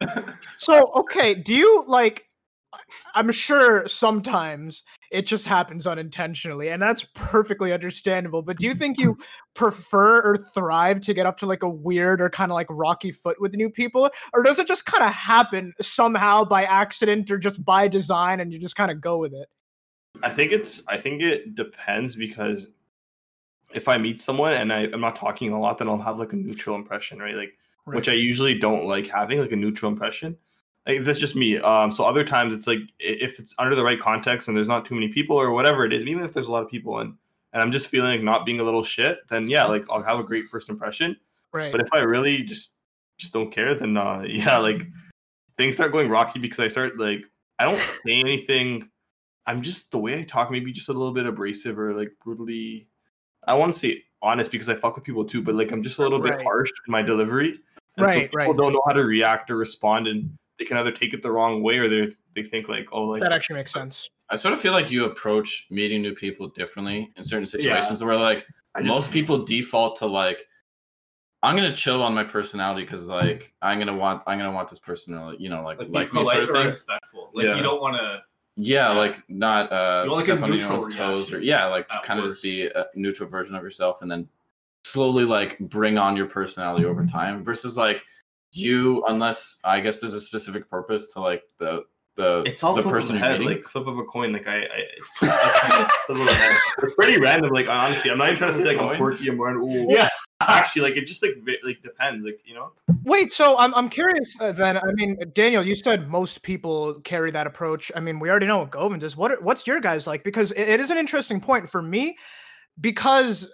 So, 0.57 0.91
okay, 0.95 1.35
do 1.35 1.53
you 1.53 1.83
like 1.85 2.28
I'm 3.15 3.31
sure 3.31 3.87
sometimes 3.87 4.83
it 5.11 5.25
just 5.25 5.45
happens 5.45 5.87
unintentionally 5.87 6.69
and 6.69 6.81
that's 6.81 7.05
perfectly 7.15 7.73
understandable, 7.73 8.41
but 8.41 8.57
do 8.57 8.67
you 8.67 8.75
think 8.75 8.97
you 8.97 9.17
prefer 9.55 10.21
or 10.21 10.37
thrive 10.37 11.01
to 11.01 11.13
get 11.13 11.25
up 11.25 11.37
to 11.37 11.45
like 11.45 11.63
a 11.63 11.69
weird 11.69 12.21
or 12.21 12.29
kind 12.29 12.51
of 12.51 12.55
like 12.55 12.67
rocky 12.69 13.11
foot 13.11 13.39
with 13.39 13.55
new 13.55 13.69
people 13.69 14.09
or 14.33 14.43
does 14.43 14.59
it 14.59 14.67
just 14.67 14.85
kind 14.85 15.03
of 15.03 15.11
happen 15.11 15.73
somehow 15.81 16.43
by 16.43 16.63
accident 16.63 17.31
or 17.31 17.37
just 17.37 17.63
by 17.65 17.87
design 17.87 18.39
and 18.39 18.53
you 18.53 18.59
just 18.59 18.75
kind 18.75 18.91
of 18.91 19.01
go 19.01 19.17
with 19.17 19.33
it? 19.33 19.47
I 20.21 20.29
think 20.29 20.51
it's 20.51 20.83
I 20.87 20.97
think 20.97 21.21
it 21.21 21.55
depends 21.55 22.15
because 22.15 22.67
if 23.73 23.87
I 23.87 23.97
meet 23.97 24.19
someone 24.19 24.53
and 24.53 24.73
I, 24.73 24.87
I'm 24.91 25.01
not 25.01 25.15
talking 25.15 25.53
a 25.53 25.59
lot, 25.59 25.77
then 25.77 25.87
I'll 25.87 26.01
have 26.01 26.17
like 26.17 26.33
a 26.33 26.35
neutral 26.35 26.75
impression, 26.75 27.19
right? 27.19 27.35
Like 27.35 27.53
which 27.85 28.09
I 28.09 28.13
usually 28.13 28.57
don't 28.57 28.85
like 28.85 29.07
having, 29.07 29.39
like 29.39 29.51
a 29.51 29.55
neutral 29.55 29.91
impression. 29.91 30.37
Like 30.89 31.03
that's 31.03 31.19
just 31.19 31.35
me. 31.35 31.57
Um, 31.59 31.91
so 31.91 32.03
other 32.03 32.23
times 32.23 32.51
it's 32.51 32.65
like 32.65 32.79
if 32.97 33.39
it's 33.39 33.53
under 33.59 33.75
the 33.75 33.83
right 33.83 33.99
context 33.99 34.47
and 34.47 34.57
there's 34.57 34.67
not 34.67 34.85
too 34.85 34.95
many 34.95 35.09
people 35.09 35.37
or 35.37 35.51
whatever 35.51 35.85
it 35.85 35.93
is, 35.93 36.03
even 36.03 36.23
if 36.23 36.33
there's 36.33 36.47
a 36.47 36.51
lot 36.51 36.63
of 36.63 36.69
people 36.69 36.99
and 36.99 37.13
and 37.53 37.61
I'm 37.61 37.71
just 37.71 37.87
feeling 37.87 38.11
like 38.11 38.23
not 38.23 38.45
being 38.45 38.59
a 38.59 38.63
little 38.63 38.83
shit, 38.83 39.19
then 39.27 39.47
yeah, 39.47 39.65
like 39.65 39.85
I'll 39.89 40.01
have 40.01 40.19
a 40.19 40.23
great 40.23 40.45
first 40.45 40.67
impression. 40.67 41.15
right. 41.51 41.71
But 41.71 41.81
if 41.81 41.89
I 41.93 41.99
really 41.99 42.41
just 42.41 42.73
just 43.19 43.33
don't 43.33 43.51
care, 43.51 43.75
then 43.75 43.97
uh, 43.97 44.21
yeah, 44.27 44.57
like 44.57 44.87
things 45.57 45.75
start 45.75 45.91
going 45.91 46.09
rocky 46.09 46.39
because 46.39 46.59
I 46.59 46.67
start 46.69 46.97
like 46.97 47.21
I 47.59 47.65
don't 47.65 47.79
say 47.79 48.13
anything. 48.13 48.89
I'm 49.45 49.61
just 49.61 49.91
the 49.91 49.99
way 49.99 50.19
I 50.19 50.23
talk, 50.23 50.49
maybe 50.49 50.71
just 50.71 50.89
a 50.89 50.93
little 50.93 51.13
bit 51.13 51.27
abrasive 51.27 51.77
or 51.77 51.93
like 51.93 52.13
brutally. 52.23 52.87
I 53.45 53.53
want 53.53 53.73
to 53.73 53.77
say 53.79 54.03
honest 54.23 54.51
because 54.51 54.69
I 54.69 54.75
fuck 54.75 54.95
with 54.95 55.03
people 55.03 55.23
too, 55.23 55.43
but 55.43 55.53
like 55.53 55.71
I'm 55.71 55.83
just 55.83 55.99
a 55.99 56.01
little 56.01 56.19
Right. 56.19 56.37
bit 56.37 56.43
harsh 56.43 56.69
in 56.87 56.91
my 56.91 57.03
delivery. 57.03 57.59
And 57.97 58.05
so 58.11 58.19
Right, 58.19 58.31
people 58.31 58.37
right. 58.53 58.57
don't 58.57 58.73
know 58.73 58.81
how 58.85 58.93
to 58.93 59.03
react 59.03 59.51
or 59.51 59.57
respond, 59.57 60.07
and 60.07 60.35
they 60.59 60.65
can 60.65 60.77
either 60.77 60.91
take 60.91 61.13
it 61.13 61.23
the 61.23 61.31
wrong 61.31 61.63
way 61.63 61.77
or 61.77 61.89
they 61.89 62.11
they 62.35 62.43
think 62.43 62.67
like, 62.69 62.89
oh, 62.91 63.03
like 63.03 63.21
that 63.21 63.31
actually 63.31 63.55
makes 63.55 63.71
sense. 63.71 64.09
I 64.29 64.35
sort 64.35 64.53
of 64.53 64.59
feel 64.59 64.73
like 64.73 64.91
you 64.91 65.05
approach 65.05 65.65
meeting 65.71 66.01
new 66.03 66.13
people 66.13 66.49
differently 66.49 67.11
in 67.15 67.23
certain 67.23 67.45
situations 67.45 68.03
where 68.03 68.15
like 68.15 68.45
just, 68.77 68.87
most 68.87 69.11
people 69.11 69.43
default 69.43 69.97
to 69.97 70.05
like 70.05 70.45
I'm 71.41 71.55
gonna 71.55 71.73
chill 71.73 72.03
on 72.03 72.13
my 72.13 72.25
personality 72.25 72.81
because 72.83 73.07
like 73.07 73.53
I'm 73.61 73.79
gonna 73.79 73.95
want 73.95 74.21
I'm 74.27 74.37
gonna 74.37 74.51
want 74.51 74.69
this 74.69 74.79
person 74.79 75.15
to 75.15 75.41
you 75.41 75.49
know 75.49 75.63
like 75.63 75.79
like, 75.79 76.13
me 76.13 76.23
sort 76.25 76.43
of 76.43 76.49
thing. 76.49 76.65
respectful. 76.65 77.31
Like 77.33 77.45
Yeah. 77.45 77.55
you 77.55 77.63
don't 77.63 77.81
want 77.81 77.95
to. 77.97 78.21
Yeah, 78.57 78.91
Yeah. 78.91 78.97
like 78.97 79.23
not 79.29 79.71
uh 79.71 80.03
You 80.03 80.11
want, 80.11 80.17
like, 80.17 80.23
a 80.23 80.25
step 80.33 80.43
on 80.43 80.51
neutral 80.51 80.73
anyone's 80.73 80.95
toes 80.95 81.33
or 81.33 81.39
yeah, 81.39 81.65
like 81.67 81.91
at 81.91 82.03
kind 82.03 82.19
of 82.19 82.25
just 82.25 82.43
be 82.43 82.65
a 82.67 82.85
neutral 82.95 83.29
version 83.29 83.55
of 83.55 83.63
yourself 83.63 84.01
and 84.01 84.11
then 84.11 84.27
slowly 84.83 85.25
like 85.25 85.57
bring 85.59 85.97
on 85.97 86.17
your 86.17 86.25
personality 86.25 86.85
over 86.85 87.05
time 87.05 87.43
versus 87.43 87.77
like 87.77 88.03
you 88.51 89.03
unless 89.07 89.59
I 89.63 89.79
guess 89.79 89.99
there's 89.99 90.13
a 90.13 90.21
specific 90.21 90.69
purpose 90.69 91.11
to 91.13 91.21
like 91.21 91.43
the 91.57 91.83
the 92.15 92.43
it's 92.45 92.63
all 92.63 92.75
the 92.75 92.81
flip 92.81 92.93
person 92.93 93.15
of 93.15 93.21
the 93.21 93.27
head, 93.27 93.41
like 93.41 93.63
flip 93.65 93.87
of 93.87 93.97
a 93.97 94.03
coin. 94.03 94.33
Like 94.33 94.47
I, 94.47 94.57
I 94.57 94.67
it's, 94.97 95.17
flip 95.17 95.31
of 95.31 96.17
head. 96.27 96.57
it's 96.83 96.95
pretty 96.95 97.19
random. 97.19 97.51
Like 97.51 97.67
honestly, 97.67 98.11
I'm 98.11 98.17
not 98.17 98.27
even 98.27 98.37
trying 98.37 98.51
to 98.51 98.57
say 98.57 98.63
like 98.65 98.77
I'm 98.77 98.89
Coin? 98.89 98.97
quirky. 98.97 99.29
I'm 99.29 99.41
random. 99.41 99.63
Ooh. 99.63 99.87
Yeah. 99.89 100.09
actually, 100.41 100.81
like 100.83 100.95
it 100.97 101.05
just 101.05 101.21
like 101.23 101.35
like 101.63 101.81
depends. 101.81 102.25
Like 102.25 102.41
you 102.45 102.55
know. 102.55 102.71
Wait, 103.03 103.31
so 103.31 103.57
I'm 103.57 103.73
I'm 103.75 103.89
curious 103.89 104.35
uh, 104.39 104.51
then. 104.51 104.77
I 104.77 104.91
mean, 104.93 105.17
Daniel, 105.33 105.65
you 105.65 105.75
said 105.75 106.09
most 106.09 106.41
people 106.43 106.99
carry 107.01 107.31
that 107.31 107.47
approach. 107.47 107.91
I 107.95 107.99
mean, 107.99 108.19
we 108.19 108.29
already 108.29 108.47
know 108.47 108.59
what 108.59 108.71
Govind 108.71 109.01
does. 109.01 109.15
What 109.15 109.31
are- 109.31 109.41
what's 109.41 109.65
your 109.65 109.79
guys 109.79 110.07
like? 110.07 110.23
Because 110.23 110.51
it, 110.53 110.67
it 110.67 110.79
is 110.79 110.91
an 110.91 110.97
interesting 110.97 111.39
point 111.39 111.69
for 111.69 111.81
me, 111.81 112.17
because 112.81 113.51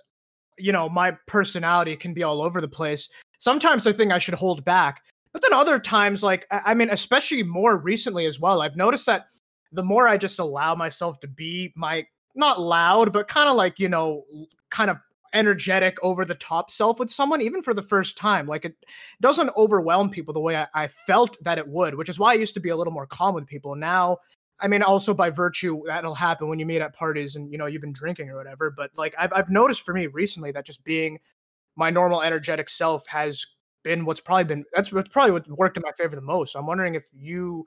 you 0.58 0.72
know 0.72 0.90
my 0.90 1.12
personality 1.28 1.96
can 1.96 2.14
be 2.14 2.24
all 2.24 2.42
over 2.42 2.62
the 2.62 2.68
place. 2.68 3.10
Sometimes 3.40 3.86
I 3.86 3.92
think 3.92 4.12
I 4.12 4.18
should 4.18 4.34
hold 4.34 4.66
back, 4.66 5.02
but 5.34 5.42
then 5.42 5.54
other 5.54 5.80
times, 5.80 6.24
like 6.24 6.48
I, 6.50 6.74
mean, 6.74 6.90
especially 6.90 7.44
more 7.44 7.78
recently 7.78 8.26
as 8.26 8.40
well, 8.40 8.62
I've 8.62 8.78
noticed 8.78 9.06
that 9.08 9.28
the 9.72 9.84
more 9.84 10.08
I 10.08 10.18
just 10.18 10.40
allow 10.40 10.76
myself 10.76 11.20
to 11.22 11.28
be 11.28 11.74
my 11.76 12.06
not 12.36 12.62
loud, 12.62 13.12
but 13.12 13.28
kind 13.28 13.50
of 13.50 13.56
like 13.56 13.80
you 13.80 13.90
know, 13.90 14.24
kind 14.70 14.90
of 14.90 14.98
energetic 15.34 15.98
over 16.02 16.24
the 16.24 16.36
top 16.36 16.72
self 16.72 16.98
with 16.98 17.10
someone 17.10 17.42
even 17.42 17.62
for 17.62 17.74
the 17.74 17.82
first 17.82 18.18
time 18.18 18.48
like 18.48 18.64
it 18.64 18.74
doesn't 19.20 19.52
overwhelm 19.58 20.10
people 20.10 20.34
the 20.34 20.40
way 20.40 20.56
I, 20.56 20.68
I 20.74 20.88
felt 20.88 21.36
that 21.44 21.58
it 21.58 21.68
would, 21.68 21.96
which 21.96 22.08
is 22.08 22.18
why 22.18 22.32
I 22.32 22.36
used 22.36 22.54
to 22.54 22.62
be 22.62 22.70
a 22.70 22.76
little 22.78 22.94
more 22.94 23.06
calm 23.06 23.36
with 23.36 23.46
people. 23.46 23.76
Now, 23.76 24.20
I 24.60 24.68
mean, 24.68 24.84
also 24.84 25.14
by 25.14 25.30
virtue 25.30 25.82
that'll 25.86 26.16
happen 26.16 26.48
when 26.48 26.60
you 26.60 26.66
meet 26.66 26.82
at 26.82 26.96
parties 26.96 27.36
and 27.36 27.52
you 27.52 27.58
know 27.58 27.66
you've 27.66 27.82
been 27.82 27.94
drinking 27.94 28.30
or 28.30 28.38
whatever. 28.38 28.72
But 28.72 28.92
like 28.98 29.14
I've 29.18 29.34
I've 29.34 29.50
noticed 29.50 29.84
for 29.84 29.94
me 29.94 30.08
recently 30.08 30.52
that 30.52 30.66
just 30.66 30.84
being 30.84 31.20
my 31.76 31.90
normal 31.90 32.22
energetic 32.22 32.70
self 32.70 33.06
has 33.08 33.46
been 33.84 34.06
what's 34.06 34.20
probably 34.20 34.46
been 34.46 34.66
that's 34.74 34.92
what's 34.92 35.10
probably 35.10 35.32
what 35.32 35.48
worked 35.50 35.78
in 35.78 35.84
my 35.86 35.92
favor 35.92 36.16
the 36.16 36.22
most. 36.22 36.54
So 36.54 36.60
I'm 36.60 36.66
wondering 36.66 36.96
if 36.96 37.06
you 37.14 37.66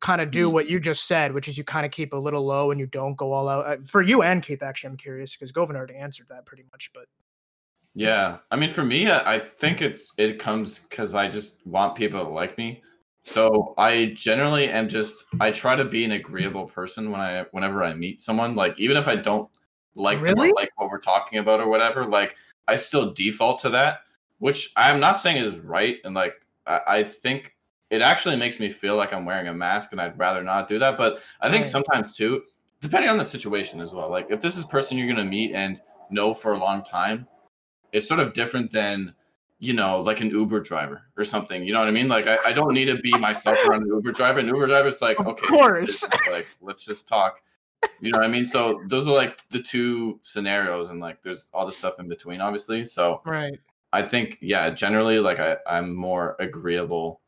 kind 0.00 0.20
of 0.20 0.30
do 0.30 0.48
what 0.48 0.68
you 0.68 0.78
just 0.78 1.06
said, 1.08 1.32
which 1.32 1.48
is 1.48 1.58
you 1.58 1.64
kind 1.64 1.86
of 1.86 1.92
keep 1.92 2.12
a 2.12 2.16
little 2.16 2.44
low 2.44 2.70
and 2.70 2.78
you 2.78 2.86
don't 2.86 3.16
go 3.16 3.32
all 3.32 3.48
out. 3.48 3.66
Uh, 3.66 3.76
for 3.84 4.02
you 4.02 4.22
and 4.22 4.42
Keith, 4.42 4.62
actually, 4.62 4.90
I'm 4.90 4.96
curious 4.96 5.34
because 5.34 5.52
Govind 5.52 5.76
already 5.76 5.96
answered 5.96 6.26
that 6.28 6.46
pretty 6.46 6.64
much. 6.70 6.90
But 6.94 7.06
Yeah, 7.94 8.38
I 8.50 8.56
mean, 8.56 8.70
for 8.70 8.84
me, 8.84 9.10
I 9.10 9.36
I 9.36 9.38
think 9.58 9.82
it's 9.82 10.12
it 10.16 10.38
comes 10.38 10.80
because 10.80 11.14
I 11.14 11.28
just 11.28 11.66
want 11.66 11.96
people 11.96 12.22
to 12.22 12.30
like 12.30 12.56
me. 12.56 12.82
So 13.26 13.74
I 13.76 14.12
generally 14.14 14.68
am 14.68 14.88
just 14.88 15.24
I 15.40 15.50
try 15.50 15.74
to 15.74 15.84
be 15.84 16.04
an 16.04 16.12
agreeable 16.12 16.66
person 16.66 17.10
when 17.10 17.20
I 17.20 17.44
whenever 17.50 17.82
I 17.82 17.92
meet 17.92 18.20
someone. 18.20 18.54
Like 18.54 18.78
even 18.78 18.96
if 18.96 19.08
I 19.08 19.16
don't 19.16 19.50
like 19.96 20.20
Really? 20.20 20.52
like 20.56 20.70
what 20.76 20.90
we're 20.90 20.98
talking 20.98 21.40
about 21.40 21.60
or 21.60 21.68
whatever, 21.68 22.06
like 22.06 22.36
I 22.68 22.76
still 22.76 23.12
default 23.12 23.58
to 23.62 23.70
that, 23.70 24.02
which 24.38 24.72
I'm 24.76 25.00
not 25.00 25.18
saying 25.18 25.38
is 25.38 25.58
right. 25.58 25.96
And 26.04 26.14
like 26.14 26.34
I, 26.68 26.80
I 26.86 27.02
think 27.02 27.56
it 27.90 28.00
actually 28.00 28.36
makes 28.36 28.60
me 28.60 28.68
feel 28.68 28.94
like 28.96 29.12
I'm 29.12 29.24
wearing 29.24 29.48
a 29.48 29.54
mask, 29.54 29.90
and 29.90 30.00
I'd 30.00 30.16
rather 30.16 30.44
not 30.44 30.68
do 30.68 30.78
that. 30.78 30.96
But 30.96 31.20
I 31.40 31.50
think 31.50 31.64
Right. 31.64 31.70
sometimes 31.70 32.14
too, 32.14 32.44
depending 32.80 33.10
on 33.10 33.16
the 33.16 33.24
situation 33.24 33.80
as 33.80 33.92
well. 33.92 34.08
Like 34.08 34.28
if 34.30 34.40
this 34.40 34.56
is 34.56 34.62
a 34.62 34.68
person 34.68 34.96
you're 34.96 35.08
gonna 35.08 35.28
meet 35.28 35.52
and 35.52 35.80
know 36.10 36.32
for 36.32 36.52
a 36.52 36.58
long 36.58 36.84
time 36.84 37.26
it's 37.92 38.06
sort 38.06 38.20
of 38.20 38.32
different 38.34 38.70
than 38.70 39.14
you 39.58 39.72
know 39.72 40.00
like 40.00 40.20
an 40.20 40.28
uber 40.28 40.60
driver 40.60 41.02
or 41.16 41.24
something 41.24 41.64
you 41.64 41.72
know 41.72 41.78
what 41.78 41.88
i 41.88 41.90
mean? 41.90 42.08
Like 42.08 42.26
i, 42.26 42.36
I 42.44 42.52
don't 42.52 42.74
need 42.74 42.86
to 42.86 42.98
be 42.98 43.12
myself 43.16 43.56
around 43.66 43.82
an 43.82 43.88
uber 43.88 44.12
driver. 44.12 44.40
An 44.40 44.46
uber 44.46 44.66
driver's 44.66 45.00
like 45.00 45.18
Of 45.18 45.26
okay 45.28 45.46
course. 45.46 46.04
like 46.30 46.46
let's 46.60 46.84
just 46.84 47.08
talk. 47.08 47.40
You 48.00 48.10
know 48.12 48.18
what 48.18 48.26
i 48.26 48.28
mean? 48.30 48.44
So 48.44 48.82
those 48.86 49.08
are 49.08 49.14
like 49.14 49.40
the 49.50 49.60
two 49.62 50.18
scenarios 50.22 50.90
and 50.90 51.00
like 51.00 51.22
there's 51.22 51.50
all 51.54 51.64
the 51.66 51.72
stuff 51.72 51.98
in 52.00 52.08
between 52.08 52.40
obviously. 52.40 52.84
So 52.84 53.22
right, 53.24 53.58
i 53.92 54.02
think 54.02 54.38
yeah 54.42 54.68
generally 54.70 55.20
like 55.20 55.38
I, 55.40 55.56
i'm 55.66 55.94
more 55.94 56.36
agreeable 56.40 57.20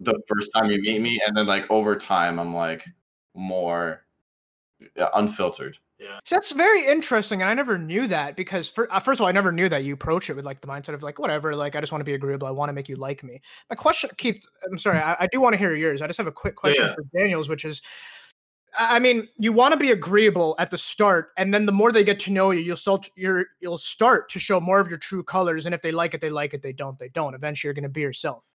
the 0.00 0.18
first 0.28 0.50
time 0.54 0.70
you 0.70 0.80
meet 0.80 1.00
me 1.02 1.20
and 1.26 1.36
then 1.36 1.46
like 1.46 1.70
over 1.70 1.94
time 1.94 2.40
i'm 2.40 2.54
like 2.54 2.84
more 3.34 4.04
unfiltered 5.14 5.76
Yeah. 6.00 6.18
So 6.24 6.36
that's 6.36 6.52
very 6.52 6.86
interesting, 6.86 7.42
and 7.42 7.50
I 7.50 7.54
never 7.54 7.76
knew 7.76 8.06
that 8.06 8.34
because 8.34 8.70
for, 8.70 8.90
uh, 8.90 9.00
first 9.00 9.20
of 9.20 9.22
all, 9.22 9.28
I 9.28 9.32
never 9.32 9.52
knew 9.52 9.68
that 9.68 9.84
you 9.84 9.92
approach 9.92 10.30
it 10.30 10.34
with 10.34 10.46
like 10.46 10.62
the 10.62 10.66
mindset 10.66 10.94
of 10.94 11.02
like 11.02 11.18
whatever, 11.18 11.54
like 11.54 11.76
I 11.76 11.80
just 11.80 11.92
want 11.92 12.00
to 12.00 12.06
be 12.06 12.14
agreeable, 12.14 12.48
I 12.48 12.52
want 12.52 12.70
to 12.70 12.72
make 12.72 12.88
you 12.88 12.96
like 12.96 13.22
me. 13.22 13.42
My 13.68 13.76
question, 13.76 14.08
Keith, 14.16 14.46
I'm 14.64 14.78
sorry, 14.78 14.98
I, 14.98 15.14
I 15.20 15.28
do 15.30 15.42
want 15.42 15.52
to 15.52 15.58
hear 15.58 15.74
yours. 15.74 16.00
I 16.00 16.06
just 16.06 16.16
have 16.16 16.26
a 16.26 16.32
quick 16.32 16.56
question 16.56 16.86
yeah. 16.86 16.94
for 16.94 17.04
Daniels, 17.14 17.50
which 17.50 17.66
is, 17.66 17.82
I 18.78 18.98
mean, 18.98 19.28
you 19.36 19.52
want 19.52 19.72
to 19.72 19.78
be 19.78 19.90
agreeable 19.90 20.54
at 20.58 20.70
the 20.70 20.78
start, 20.78 21.32
and 21.36 21.52
then 21.52 21.66
the 21.66 21.72
more 21.72 21.92
they 21.92 22.04
get 22.04 22.18
to 22.20 22.32
know 22.32 22.50
you, 22.50 22.60
you'll 22.60 22.76
start 22.76 23.10
you're 23.14 23.46
you'll 23.60 23.76
start 23.76 24.30
to 24.30 24.38
show 24.38 24.58
more 24.58 24.80
of 24.80 24.88
your 24.88 24.98
true 24.98 25.22
colors, 25.22 25.66
and 25.66 25.74
if 25.74 25.82
they 25.82 25.92
like 25.92 26.14
it, 26.14 26.22
they 26.22 26.30
like 26.30 26.54
it. 26.54 26.62
They 26.62 26.72
don't, 26.72 26.98
they 26.98 27.08
don't. 27.08 27.34
Eventually, 27.34 27.68
you're 27.68 27.74
going 27.74 27.82
to 27.82 27.90
be 27.90 28.00
yourself. 28.00 28.46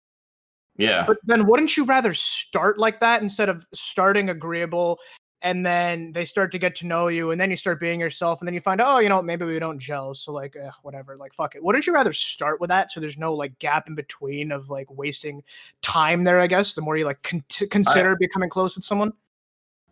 Yeah. 0.76 1.04
But 1.06 1.18
then 1.24 1.46
wouldn't 1.46 1.76
you 1.76 1.84
rather 1.84 2.14
start 2.14 2.78
like 2.78 3.00
that 3.00 3.22
instead 3.22 3.48
of 3.48 3.66
starting 3.72 4.30
agreeable 4.30 4.98
and 5.44 5.64
then 5.64 6.10
they 6.12 6.24
start 6.24 6.50
to 6.50 6.58
get 6.58 6.74
to 6.74 6.86
know 6.86 7.08
you 7.08 7.30
and 7.30 7.40
then 7.40 7.50
you 7.50 7.56
start 7.56 7.78
being 7.78 8.00
yourself 8.00 8.40
and 8.40 8.48
then 8.48 8.54
you 8.54 8.60
find 8.60 8.80
oh 8.80 8.98
you 8.98 9.10
know 9.10 9.22
maybe 9.22 9.44
we 9.44 9.58
don't 9.58 9.78
gel 9.78 10.14
so 10.14 10.32
like 10.32 10.56
eh, 10.56 10.70
whatever 10.82 11.16
like 11.16 11.34
fuck 11.34 11.54
it. 11.54 11.62
Wouldn't 11.62 11.86
you 11.86 11.92
rather 11.92 12.14
start 12.14 12.60
with 12.60 12.68
that 12.68 12.90
so 12.90 12.98
there's 12.98 13.18
no 13.18 13.34
like 13.34 13.56
gap 13.58 13.86
in 13.86 13.94
between 13.94 14.50
of 14.50 14.70
like 14.70 14.90
wasting 14.90 15.42
time 15.82 16.24
there 16.24 16.40
i 16.40 16.46
guess 16.46 16.74
the 16.74 16.80
more 16.80 16.96
you 16.96 17.04
like 17.04 17.22
con- 17.22 17.44
consider 17.70 18.16
becoming 18.16 18.48
close 18.48 18.74
with 18.74 18.84
someone 18.84 19.12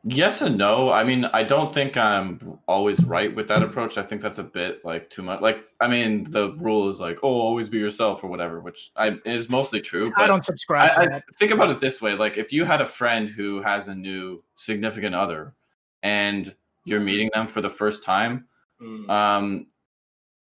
Yes 0.05 0.43
and 0.43 0.59
no. 0.59 0.91
I 0.91 1.05
mean, 1.05 1.27
I 1.27 1.45
don't 1.45 1.73
think 1.73 1.97
I'm 1.97 2.59
always 2.67 3.05
right 3.05 3.33
with 3.33 3.47
that 3.49 3.63
approach. 3.63 3.97
I 3.99 4.03
think 4.03 4.21
that's 4.21 4.39
a 4.39 4.43
bit 4.45 4.85
like 4.85 5.09
too 5.11 5.23
much. 5.23 5.41
Like, 5.41 5.65
I 5.81 5.87
mean, 5.87 6.25
the 6.31 6.55
rule 6.55 6.89
is 6.89 6.99
like, 6.99 7.19
oh, 7.23 7.29
always 7.29 7.69
be 7.69 7.79
yourself 7.79 8.25
or 8.25 8.27
whatever, 8.29 8.61
which 8.61 8.91
I 8.97 9.17
is 9.25 9.49
mostly 9.49 9.81
true. 9.81 10.13
i 10.17 10.27
don't 10.27 10.45
subscribe 10.45 10.91
I, 10.91 10.95
to 10.95 11.01
I 11.01 11.07
that. 11.07 11.23
think 11.37 11.53
about 11.53 11.71
it 11.71 11.79
this 11.79 12.03
way: 12.03 12.15
like, 12.15 12.37
if 12.37 12.53
you 12.53 12.65
had 12.65 12.81
a 12.81 12.87
friend 12.87 13.29
who 13.29 13.63
has 13.63 13.87
a 13.87 13.95
new 13.95 14.43
significant 14.57 15.15
other, 15.15 15.55
and 16.03 16.53
you're 16.85 17.01
meeting 17.01 17.31
them 17.33 17.47
for 17.47 17.61
the 17.61 17.71
first 17.71 18.05
time, 18.05 18.47
Mm. 18.83 19.09
um, 19.09 19.67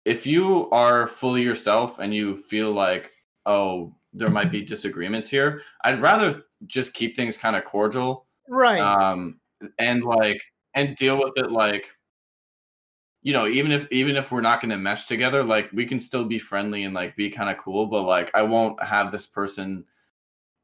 if 0.04 0.24
you 0.24 0.70
are 0.70 1.08
fully 1.08 1.42
yourself 1.42 1.98
and 1.98 2.14
you 2.14 2.36
feel 2.36 2.70
like, 2.70 3.10
oh, 3.46 3.92
there 4.12 4.30
might 4.30 4.52
be 4.52 4.62
disagreements 4.62 5.28
here, 5.28 5.62
I'd 5.82 6.00
rather 6.00 6.44
just 6.66 6.94
keep 6.94 7.16
things 7.16 7.36
kind 7.36 7.56
of 7.56 7.64
cordial 7.64 8.26
right 8.48 8.80
um 8.80 9.38
and 9.78 10.04
like 10.04 10.40
and 10.74 10.96
deal 10.96 11.18
with 11.18 11.32
it 11.36 11.50
like 11.50 11.86
you 13.22 13.32
know 13.32 13.46
even 13.46 13.72
if 13.72 13.90
even 13.90 14.16
if 14.16 14.30
we're 14.30 14.40
not 14.40 14.60
going 14.60 14.70
to 14.70 14.78
mesh 14.78 15.06
together 15.06 15.42
like 15.42 15.70
we 15.72 15.84
can 15.84 15.98
still 15.98 16.24
be 16.24 16.38
friendly 16.38 16.84
and 16.84 16.94
like 16.94 17.16
be 17.16 17.30
kind 17.30 17.50
of 17.50 17.58
cool 17.58 17.86
but 17.86 18.02
like 18.02 18.30
i 18.34 18.42
won't 18.42 18.82
have 18.82 19.10
this 19.10 19.26
person 19.26 19.84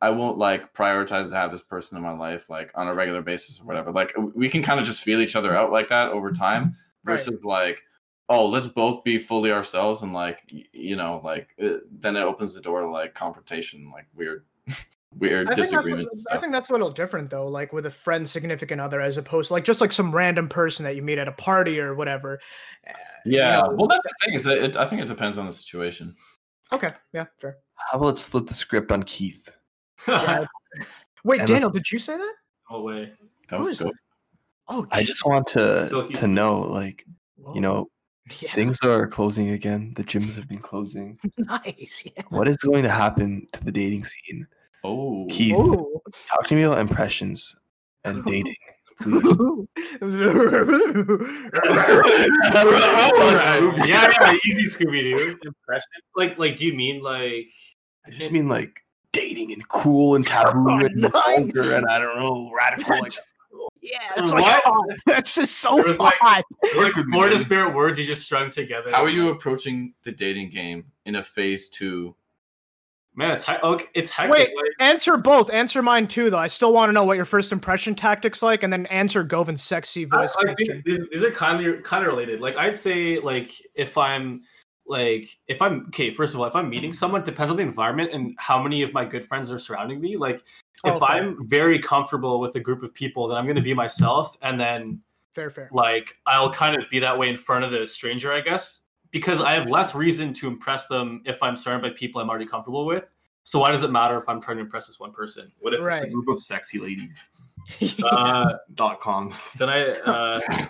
i 0.00 0.10
won't 0.10 0.38
like 0.38 0.72
prioritize 0.74 1.30
to 1.30 1.36
have 1.36 1.50
this 1.50 1.62
person 1.62 1.96
in 1.96 2.04
my 2.04 2.12
life 2.12 2.50
like 2.50 2.70
on 2.74 2.88
a 2.88 2.94
regular 2.94 3.22
basis 3.22 3.60
or 3.60 3.64
whatever. 3.64 3.90
Like 3.90 4.14
we 4.34 4.50
can 4.50 4.62
kind 4.62 4.78
of 4.78 4.86
just 4.86 5.02
feel 5.02 5.20
each 5.20 5.34
other 5.34 5.56
out 5.56 5.72
like 5.72 5.88
that 5.88 6.08
over 6.08 6.30
time 6.30 6.64
mm-hmm. 6.64 7.08
Right. 7.08 7.14
versus 7.14 7.44
like 7.44 7.82
oh 8.28 8.46
let's 8.46 8.66
both 8.66 9.02
be 9.02 9.18
fully 9.18 9.50
ourselves 9.50 10.02
and 10.02 10.12
like 10.12 10.40
you 10.72 10.96
know 10.96 11.20
like 11.24 11.48
it, 11.56 11.82
then 12.02 12.16
it 12.16 12.22
opens 12.22 12.54
the 12.54 12.60
door 12.60 12.80
to 12.82 12.88
like 12.88 13.14
confrontation 13.14 13.90
like 13.92 14.06
weird 14.14 14.44
weird 15.18 15.48
I 15.48 15.54
think, 15.54 15.68
that's 15.68 15.70
disagreements 15.70 16.26
and 16.30 16.38
I 16.38 16.40
think 16.40 16.52
that's 16.52 16.70
a 16.70 16.72
little 16.72 16.90
different 16.90 17.30
though, 17.30 17.46
like 17.48 17.72
with 17.72 17.86
a 17.86 17.90
friend, 17.90 18.28
significant 18.28 18.80
other, 18.80 19.00
as 19.00 19.16
opposed 19.16 19.48
to 19.48 19.54
like 19.54 19.64
just 19.64 19.80
like 19.80 19.92
some 19.92 20.14
random 20.14 20.48
person 20.48 20.84
that 20.84 20.96
you 20.96 21.02
meet 21.02 21.18
at 21.18 21.28
a 21.28 21.32
party 21.32 21.78
or 21.80 21.94
whatever. 21.94 22.40
Eh, 22.86 22.92
you 23.24 23.38
Yeah, 23.38 23.58
know, 23.60 23.74
well, 23.78 23.86
that's 23.88 24.02
the 24.02 24.12
thing 24.24 24.34
is 24.34 24.44
that 24.44 24.58
it, 24.58 24.76
I 24.76 24.84
think 24.86 25.02
it 25.02 25.08
depends 25.08 25.38
on 25.38 25.46
the 25.46 25.52
situation. 25.52 26.14
okay, 26.72 26.92
yeah, 27.12 27.26
fair. 27.40 27.58
How 27.74 27.98
about 27.98 28.06
let's 28.06 28.26
flip 28.26 28.46
the 28.46 28.54
script 28.54 28.90
on 28.92 29.02
Keith? 29.02 29.48
Yeah. 30.08 30.46
Wait, 31.24 31.40
And 31.40 31.48
Daniel, 31.48 31.68
let's- 31.70 31.74
did 31.88 31.92
you 31.92 31.98
say 31.98 32.16
that? 32.16 32.34
no 32.70 32.82
way. 32.82 33.10
That 33.48 33.56
Who 33.58 33.62
was 33.64 33.78
good. 33.78 33.88
that? 33.88 33.94
Oh, 34.68 34.86
I 34.90 35.02
just 35.04 35.24
want 35.26 35.46
to 35.48 35.86
Silky 35.86 36.14
to 36.14 36.26
know, 36.26 36.60
like, 36.62 37.04
Whoa. 37.36 37.54
you 37.54 37.60
know, 37.60 37.90
yeah, 38.40 38.50
things 38.52 38.78
are 38.82 39.06
closing 39.06 39.50
again. 39.50 39.92
The 39.96 40.02
gyms 40.04 40.34
have 40.36 40.48
been 40.48 40.58
closing. 40.58 41.18
nice. 41.38 42.04
Yeah. 42.16 42.22
What 42.30 42.48
is 42.48 42.56
going 42.56 42.82
to 42.84 42.90
happen 42.90 43.46
to 43.52 43.62
the 43.64 43.70
dating 43.72 44.04
scene? 44.04 44.46
Oh, 44.84 45.26
Keith, 45.30 45.54
Ooh. 45.56 46.00
talk 46.28 46.46
to 46.48 46.54
me 46.54 46.62
about 46.62 46.78
impressions 46.78 47.54
and 48.04 48.22
dating, 48.26 48.54
please. 49.00 49.38
Alright. 52.54 53.86
yeah, 53.88 54.10
yeah, 54.20 54.36
easy 54.46 54.68
Scooby 54.68 55.02
Doo 55.02 55.34
impression. 55.44 55.88
Like, 56.16 56.38
like, 56.38 56.56
do 56.56 56.66
you 56.66 56.74
mean 56.74 57.02
like? 57.02 57.46
I 58.06 58.10
just 58.10 58.30
mean 58.30 58.48
like 58.48 58.80
dating 59.12 59.52
and 59.52 59.66
cool 59.68 60.14
and 60.16 60.26
taboo 60.26 60.66
Oh, 60.68 60.78
and 60.84 60.94
nice. 60.96 61.12
vulgar 61.12 61.72
and 61.74 61.86
I 61.88 61.98
don't 61.98 62.16
know 62.18 62.50
radical. 62.56 62.98
Like, 63.00 63.12
yeah, 63.80 63.98
it's 64.16 64.32
What? 64.32 64.42
like 64.42 64.62
hot. 64.62 64.74
Oh, 64.88 64.94
that's 65.06 65.34
just 65.34 65.58
so 65.58 65.76
There 65.76 65.86
was, 65.88 65.98
like- 65.98 66.14
hot. 66.20 66.44
Like 66.76 66.92
Could 66.92 67.06
be 67.06 67.12
four 67.12 67.28
disparate 67.30 67.74
words 67.74 67.98
you 67.98 68.04
just 68.06 68.24
strung 68.24 68.50
together. 68.50 68.90
how 68.90 69.02
are 69.04 69.08
you 69.10 69.30
approaching 69.30 69.94
the 70.02 70.12
dating 70.12 70.50
game 70.50 70.84
in 71.06 71.16
a 71.16 71.22
phase 71.22 71.70
two? 71.70 72.14
Man, 73.16 73.30
it's 73.30 73.44
he- 73.46 73.52
okay, 73.62 73.84
it's 73.94 74.10
hectic. 74.10 74.32
Wait, 74.32 74.56
like, 74.56 74.70
Answer 74.80 75.16
both. 75.16 75.50
Answer 75.52 75.82
mine 75.82 76.08
too, 76.08 76.30
though. 76.30 76.38
I 76.38 76.48
still 76.48 76.72
want 76.72 76.88
to 76.88 76.92
know 76.92 77.04
what 77.04 77.16
your 77.16 77.24
first 77.24 77.52
impression 77.52 77.94
tactics 77.94 78.42
like, 78.42 78.62
and 78.64 78.72
then 78.72 78.86
answer 78.86 79.24
Govind's 79.24 79.62
sexy 79.62 80.04
voice 80.04 80.34
I 80.38 80.46
think 80.46 80.56
question. 80.58 80.82
these, 80.84 81.08
these 81.10 81.22
are 81.24 81.30
kind 81.30 81.64
of 81.64 81.82
kind 81.84 82.04
of 82.04 82.10
related. 82.12 82.40
Like 82.40 82.56
I'd 82.56 82.74
say, 82.74 83.20
like 83.20 83.52
if 83.74 83.96
I'm 83.96 84.42
like 84.86 85.38
if 85.46 85.62
I'm 85.62 85.84
okay, 85.88 86.10
first 86.10 86.34
of 86.34 86.40
all, 86.40 86.46
if 86.46 86.56
I'm 86.56 86.68
meeting 86.68 86.92
someone, 86.92 87.20
it 87.20 87.24
depends 87.24 87.50
on 87.52 87.56
the 87.56 87.62
environment 87.62 88.10
and 88.12 88.34
how 88.38 88.60
many 88.60 88.82
of 88.82 88.92
my 88.92 89.04
good 89.04 89.24
friends 89.24 89.50
are 89.52 89.58
surrounding 89.58 90.00
me. 90.00 90.16
Like 90.16 90.42
Oh, 90.86 90.94
if 90.96 90.98
fair. 90.98 91.08
I'm 91.16 91.38
very 91.48 91.78
comfortable 91.78 92.40
with 92.40 92.56
a 92.56 92.60
group 92.60 92.82
of 92.82 92.92
people, 92.92 93.28
then 93.28 93.38
I'm 93.38 93.44
going 93.46 93.56
to 93.56 93.62
be 93.62 93.72
myself, 93.72 94.36
and 94.42 94.60
then 94.60 95.00
Fair, 95.32 95.48
fair. 95.50 95.70
like 95.72 96.14
I'll 96.26 96.52
kind 96.52 96.76
of 96.76 96.84
be 96.90 96.98
that 96.98 97.16
way 97.18 97.28
in 97.30 97.36
front 97.36 97.64
of 97.64 97.70
the 97.70 97.86
stranger, 97.86 98.32
I 98.32 98.40
guess, 98.40 98.80
because 99.14 99.40
I 99.40 99.52
have 99.52 99.70
less 99.70 99.94
reason 99.94 100.34
to 100.34 100.48
impress 100.48 100.88
them 100.88 101.22
if 101.24 101.40
I'm 101.40 101.56
surrounded 101.56 101.88
by 101.88 101.96
people 101.96 102.20
I'm 102.20 102.28
already 102.28 102.46
comfortable 102.46 102.84
with. 102.84 103.08
So 103.44 103.60
why 103.60 103.70
does 103.70 103.84
it 103.84 103.92
matter 103.92 104.16
if 104.16 104.28
I'm 104.28 104.40
trying 104.40 104.56
to 104.56 104.64
impress 104.64 104.88
this 104.88 104.98
one 104.98 105.12
person? 105.12 105.52
What 105.60 105.72
if 105.72 105.80
it's 105.80 106.02
a 106.02 106.10
group 106.10 106.28
of 106.28 106.42
sexy 106.42 106.78
ladies? 106.78 107.28
Uh, 108.04 108.56
Dot 108.74 109.00
com. 109.00 109.32
then 109.56 109.70
I 109.70 109.88
uh, 109.88 110.66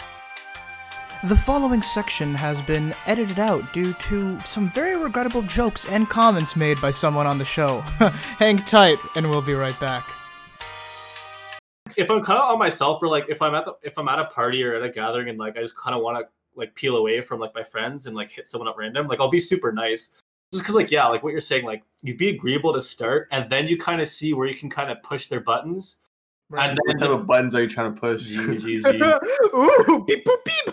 The 1.28 1.34
following 1.34 1.82
section 1.82 2.36
has 2.36 2.62
been 2.62 2.94
edited 3.06 3.40
out 3.40 3.72
due 3.72 3.94
to 3.94 4.38
some 4.42 4.70
very 4.70 4.94
regrettable 4.94 5.42
jokes 5.42 5.86
and 5.86 6.08
comments 6.08 6.54
made 6.54 6.80
by 6.80 6.92
someone 6.92 7.26
on 7.26 7.38
the 7.38 7.44
show. 7.44 7.80
Hang 8.38 8.58
tight, 8.58 8.98
and 9.16 9.28
we'll 9.28 9.42
be 9.42 9.54
right 9.54 9.78
back. 9.80 10.08
if 11.96 12.10
I'm 12.10 12.22
kind 12.22 12.38
of 12.38 12.52
on 12.52 12.58
myself, 12.60 13.02
or 13.02 13.08
like 13.08 13.24
if 13.28 13.42
I'm 13.42 13.56
at 13.56 13.64
the 13.64 13.72
if 13.82 13.98
I'm 13.98 14.06
at 14.06 14.20
a 14.20 14.26
party 14.26 14.62
or 14.62 14.76
at 14.76 14.82
a 14.84 14.88
gathering 14.90 15.28
and 15.30 15.38
like 15.38 15.56
I 15.56 15.62
just 15.62 15.76
kind 15.76 15.96
of 15.96 16.02
want 16.02 16.18
to 16.18 16.28
like 16.56 16.74
peel 16.74 16.96
away 16.96 17.20
from 17.20 17.40
like 17.40 17.54
my 17.54 17.62
friends 17.62 18.06
and 18.06 18.14
like 18.16 18.30
hit 18.30 18.46
someone 18.46 18.68
up 18.68 18.76
random, 18.78 19.06
like 19.06 19.20
I'll 19.20 19.28
be 19.28 19.38
super 19.38 19.72
nice. 19.72 20.10
Just 20.52 20.64
because 20.64 20.74
like 20.76 20.90
yeah, 20.90 21.06
like 21.06 21.22
what 21.22 21.30
you're 21.30 21.40
saying, 21.40 21.64
like 21.64 21.82
you'd 22.02 22.18
be 22.18 22.28
agreeable 22.28 22.72
to 22.72 22.80
start, 22.80 23.28
and 23.32 23.48
then 23.50 23.66
you 23.66 23.76
kind 23.76 24.00
of 24.00 24.08
see 24.08 24.34
where 24.34 24.46
you 24.46 24.54
can 24.54 24.70
kind 24.70 24.90
of 24.90 25.02
push 25.02 25.26
their 25.26 25.40
buttons. 25.40 25.98
And 26.56 26.78
What 26.78 26.98
then 26.98 27.08
type 27.08 27.18
of 27.18 27.26
buttons 27.26 27.54
are 27.54 27.62
you 27.62 27.68
trying 27.68 27.94
to 27.94 28.00
push? 28.00 28.22
Jeez, 28.30 28.60
jeez, 28.60 28.82
jeez. 28.82 29.22
Ooh, 29.54 30.04
beep 30.04 30.24
boop 30.24 30.44
beep. 30.44 30.66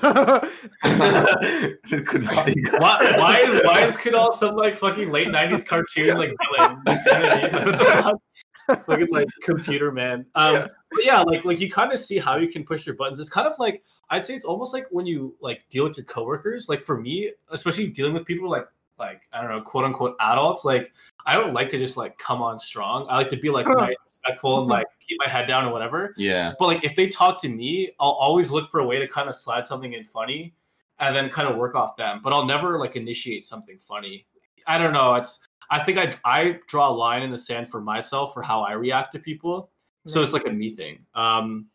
It 1.92 2.06
could 2.08 2.24
not 2.24 2.46
be- 2.46 2.62
why, 2.78 3.16
why 3.18 3.38
is 3.40 3.62
why 3.64 3.82
is 3.86 3.98
Kidal 3.98 4.34
some 4.34 4.56
like 4.56 4.76
fucking 4.76 5.10
late 5.10 5.30
'90s 5.30 5.66
cartoon 5.66 6.18
like 6.18 6.36
villain? 6.56 6.84
Fuck? 8.68 8.86
Fucking 8.86 9.08
like 9.12 9.28
computer 9.44 9.92
man. 9.92 10.26
Um, 10.36 10.68
but 10.92 11.06
yeah, 11.06 11.22
like 11.22 11.46
like 11.46 11.60
you 11.60 11.70
kind 11.70 11.92
of 11.92 12.00
see 12.00 12.18
how 12.18 12.38
you 12.38 12.48
can 12.48 12.64
push 12.64 12.86
your 12.86 12.96
buttons. 12.96 13.20
It's 13.20 13.30
kind 13.30 13.48
of 13.48 13.54
like 13.60 13.84
I'd 14.10 14.26
say 14.26 14.36
it's 14.36 14.46
almost 14.46 14.74
like 14.74 14.88
when 14.92 15.06
you 15.06 15.36
like 15.42 15.68
deal 15.70 15.86
with 15.86 15.98
your 15.98 16.06
coworkers. 16.06 16.70
Like 16.70 16.82
for 16.82 17.00
me, 17.00 17.32
especially 17.50 17.88
dealing 17.88 18.14
with 18.14 18.26
people 18.26 18.50
like 18.50 18.68
like 19.00 19.22
I 19.34 19.42
don't 19.42 19.50
know, 19.50 19.62
quote 19.62 19.86
unquote 19.86 20.16
adults. 20.20 20.64
Like 20.66 20.94
I 21.26 21.36
don't 21.36 21.54
like 21.54 21.70
to 21.70 21.78
just 21.78 21.98
like 21.98 22.18
come 22.18 22.42
on 22.42 22.60
strong. 22.60 23.06
I 23.10 23.18
like 23.18 23.30
to 23.30 23.38
be 23.38 23.50
like 23.50 23.68
nice, 23.68 23.96
respectful, 24.06 24.60
and 24.62 24.68
like 24.68 24.88
keep 25.00 25.18
my 25.20 25.28
head 25.28 25.48
down 25.48 25.66
or 25.66 25.72
whatever. 25.72 26.14
Yeah, 26.18 26.54
But 26.58 26.68
like 26.68 26.84
if 26.84 26.96
they 26.96 27.08
talk 27.08 27.42
to 27.42 27.50
me, 27.50 27.92
I'll 28.00 28.12
always 28.12 28.52
look 28.52 28.70
for 28.70 28.80
a 28.80 28.86
way 28.86 29.00
to 29.00 29.08
kind 29.08 29.28
of 29.28 29.36
slide 29.36 29.68
something 29.68 29.94
in 29.94 30.04
funny 30.04 30.54
and 31.00 31.16
then 31.16 31.30
kind 31.30 31.50
of 31.50 31.58
work 31.58 31.76
off 31.76 31.98
them. 31.98 32.22
But 32.24 32.32
I'll 32.32 32.46
never 32.46 32.80
like 32.80 32.96
initiate 32.96 33.46
something 33.46 33.78
funny. 33.80 34.26
I 34.68 34.78
don't 34.78 34.94
know. 34.94 35.16
It's 35.16 35.48
I 35.72 35.80
think 35.80 35.98
I 35.98 36.14
I 36.24 36.60
draw 36.68 36.90
a 36.90 36.94
line 36.94 37.24
in 37.24 37.32
the 37.32 37.38
sand 37.38 37.68
for 37.68 37.82
myself 37.82 38.34
for 38.34 38.44
how 38.44 38.62
I 38.62 38.74
react 38.74 39.14
to 39.14 39.20
people. 39.20 39.72
So 40.08 40.22
it's 40.22 40.34
like 40.34 40.46
a 40.46 40.52
me 40.52 40.70
thing. 40.70 41.06
Um 41.16 41.68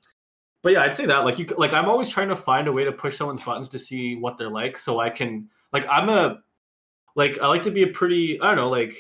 but 0.63 0.73
yeah, 0.73 0.83
I'd 0.83 0.95
say 0.95 1.07
that 1.07 1.25
like 1.25 1.39
you 1.39 1.47
like 1.59 1.73
I'm 1.73 1.89
always 1.89 2.09
trying 2.09 2.29
to 2.29 2.37
find 2.37 2.69
a 2.69 2.73
way 2.73 2.85
to 2.85 2.93
push 2.93 3.17
someone's 3.17 3.43
buttons 3.43 3.69
to 3.71 3.79
see 3.79 4.17
what 4.17 4.37
they're 4.37 4.51
like 4.51 4.77
so 4.77 5.01
I 5.01 5.11
can 5.11 5.49
like 5.73 5.87
I'm 5.89 6.09
a 6.09 6.39
like 7.15 7.39
I 7.41 7.49
like 7.49 7.63
to 7.63 7.71
be 7.71 7.83
a 7.83 7.89
pretty 7.89 8.41
I 8.41 8.47
don't 8.47 8.57
know 8.57 8.69
like 8.69 8.95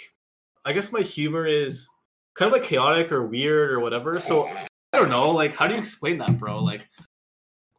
I 0.64 0.72
guess 0.72 0.90
my 0.90 1.01
humor 1.01 1.47
is 1.47 1.88
kind 2.34 2.49
of 2.49 2.53
like 2.53 2.68
chaotic 2.68 3.12
or 3.12 3.26
weird 3.26 3.70
or 3.70 3.80
whatever. 3.80 4.18
So 4.20 4.49
I 4.49 4.99
don't 4.99 5.11
know, 5.11 5.30
like 5.30 5.55
how 5.55 5.66
do 5.66 5.74
you 5.74 5.80
explain 5.80 6.18
that, 6.18 6.38
bro? 6.38 6.62
Like 6.62 6.88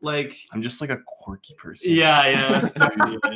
like 0.01 0.38
I'm 0.51 0.61
just 0.61 0.82
like 0.82 0.89
a 0.89 0.99
quirky 1.05 1.53
person. 1.55 1.91
yeah, 1.91 2.28
yeah, 2.28 2.59
that's, 2.59 2.74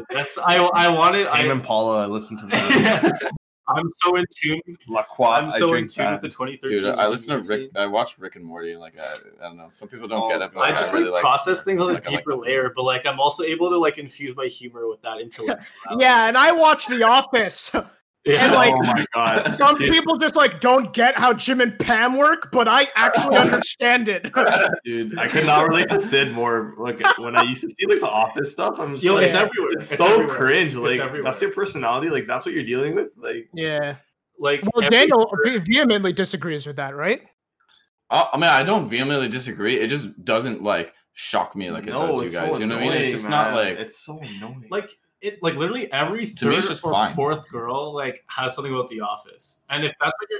that's 0.09 0.37
I 0.37 0.57
I 0.75 0.89
wanted 0.89 1.27
I 1.27 1.41
Tame 1.41 1.51
Impala, 1.51 2.03
I 2.03 2.05
listened 2.05 2.39
to 2.39 2.45
that. 2.47 3.31
I'm 3.75 3.89
so 3.89 4.15
in 4.15 4.25
tune. 4.33 4.61
La 4.87 5.03
I'm 5.19 5.49
I 5.49 5.57
so 5.57 5.65
in 5.65 5.69
drink 5.71 5.91
tune 5.91 6.11
with 6.11 6.21
the 6.21 6.29
2013. 6.29 6.77
Dude, 6.77 6.85
I 6.95 7.07
listen 7.07 7.29
to 7.31 7.37
Rick. 7.37 7.45
scene. 7.45 7.69
I 7.75 7.85
watch 7.87 8.17
Rick 8.19 8.35
and 8.35 8.45
Morty. 8.45 8.75
Like 8.75 8.95
I, 8.99 9.15
I 9.39 9.47
don't 9.47 9.57
know. 9.57 9.67
Some 9.69 9.87
people 9.87 10.07
don't 10.07 10.23
Oh, 10.23 10.29
get 10.29 10.41
it. 10.41 10.51
But 10.53 10.61
I 10.61 10.71
just 10.71 10.93
really 10.93 11.09
like 11.09 11.21
process 11.21 11.63
things 11.63 11.81
on 11.81 11.89
a 11.89 11.93
like, 11.93 12.07
I 12.07 12.11
like 12.11 12.19
deeper 12.19 12.31
it. 12.33 12.37
layer, 12.39 12.71
but 12.75 12.83
like 12.83 13.05
I'm 13.05 13.19
also 13.19 13.43
able 13.43 13.69
to 13.69 13.77
like 13.77 13.97
infuse 13.97 14.35
my 14.35 14.45
humor 14.45 14.87
with 14.87 15.01
that 15.03 15.19
intellect. 15.19 15.71
Yeah, 15.99 16.27
and 16.27 16.37
I 16.37 16.51
watch 16.51 16.87
The 16.87 17.03
Office. 17.03 17.71
And, 18.23 18.53
like, 18.53 18.71
oh 18.73 18.81
my 18.83 19.05
god. 19.15 19.55
Some 19.55 19.77
Dude, 19.77 19.91
people 19.91 20.17
just 20.17 20.35
like 20.35 20.59
don't 20.59 20.93
get 20.93 21.17
how 21.17 21.33
Jim 21.33 21.59
and 21.59 21.77
Pam 21.79 22.17
work, 22.17 22.51
but 22.51 22.67
I 22.67 22.87
actually 22.95 23.35
understand 23.37 24.07
it. 24.09 24.31
Dude, 24.85 25.17
I 25.17 25.27
could 25.27 25.45
not 25.47 25.67
relate 25.67 25.89
to 25.89 25.99
Sid 25.99 26.31
more. 26.31 26.75
Like 26.77 26.99
when 27.17 27.35
I 27.35 27.41
used 27.41 27.61
to 27.63 27.69
see 27.69 27.85
like 27.87 27.99
the 27.99 28.07
office 28.09 28.51
stuff, 28.51 28.75
I'm 28.79 28.93
just 28.93 29.03
Yo, 29.03 29.15
like, 29.15 29.25
it's 29.25 29.35
everywhere. 29.35 29.71
it's, 29.71 29.89
It's 29.89 29.97
so 29.97 30.05
everywhere. 30.05 30.35
cringe. 30.35 30.75
Like 30.75 31.01
that's 31.23 31.41
your 31.41 31.51
personality. 31.51 32.09
Like 32.11 32.27
that's 32.27 32.45
what 32.45 32.53
you're 32.53 32.63
dealing 32.63 32.93
with. 32.93 33.09
Like 33.17 33.49
yeah. 33.55 33.95
like 34.37 34.61
Well, 34.71 34.87
Daniel 34.87 35.33
ve- 35.43 35.57
vehemently 35.57 36.13
disagrees 36.13 36.67
with 36.67 36.75
that, 36.75 36.95
right? 36.95 37.21
I, 38.11 38.29
I 38.33 38.37
mean, 38.37 38.49
I 38.51 38.61
don't 38.61 38.87
vehemently 38.87 39.29
disagree. 39.29 39.79
It 39.79 39.87
just 39.87 40.23
doesn't 40.23 40.61
like 40.61 40.93
shock 41.13 41.55
me 41.55 41.71
like 41.71 41.87
it 41.87 41.89
does 41.91 42.21
you 42.23 42.29
guys. 42.29 42.51
so 42.51 42.57
you 42.59 42.67
know 42.67 42.75
what 42.75 42.83
I 42.83 42.87
mean? 42.87 42.93
It's 42.93 42.99
annoying, 43.07 43.11
just 43.13 43.29
not 43.29 43.55
like 43.55 43.79
it's 43.79 43.97
so 43.97 44.19
annoying. 44.19 44.67
like 44.69 44.91
it 45.21 45.41
like 45.43 45.55
literally 45.55 45.91
every 45.93 46.25
To 46.25 46.33
third 46.45 46.55
just 46.63 46.83
or 46.83 46.93
fine. 46.93 47.13
fourth 47.13 47.47
girl 47.49 47.93
like 47.93 48.23
has 48.27 48.55
something 48.55 48.73
about 48.73 48.89
the 48.89 49.01
office 49.01 49.57
and 49.69 49.83
if 49.85 49.93
that's 49.99 50.13
what 50.19 50.29
you're 50.29 50.39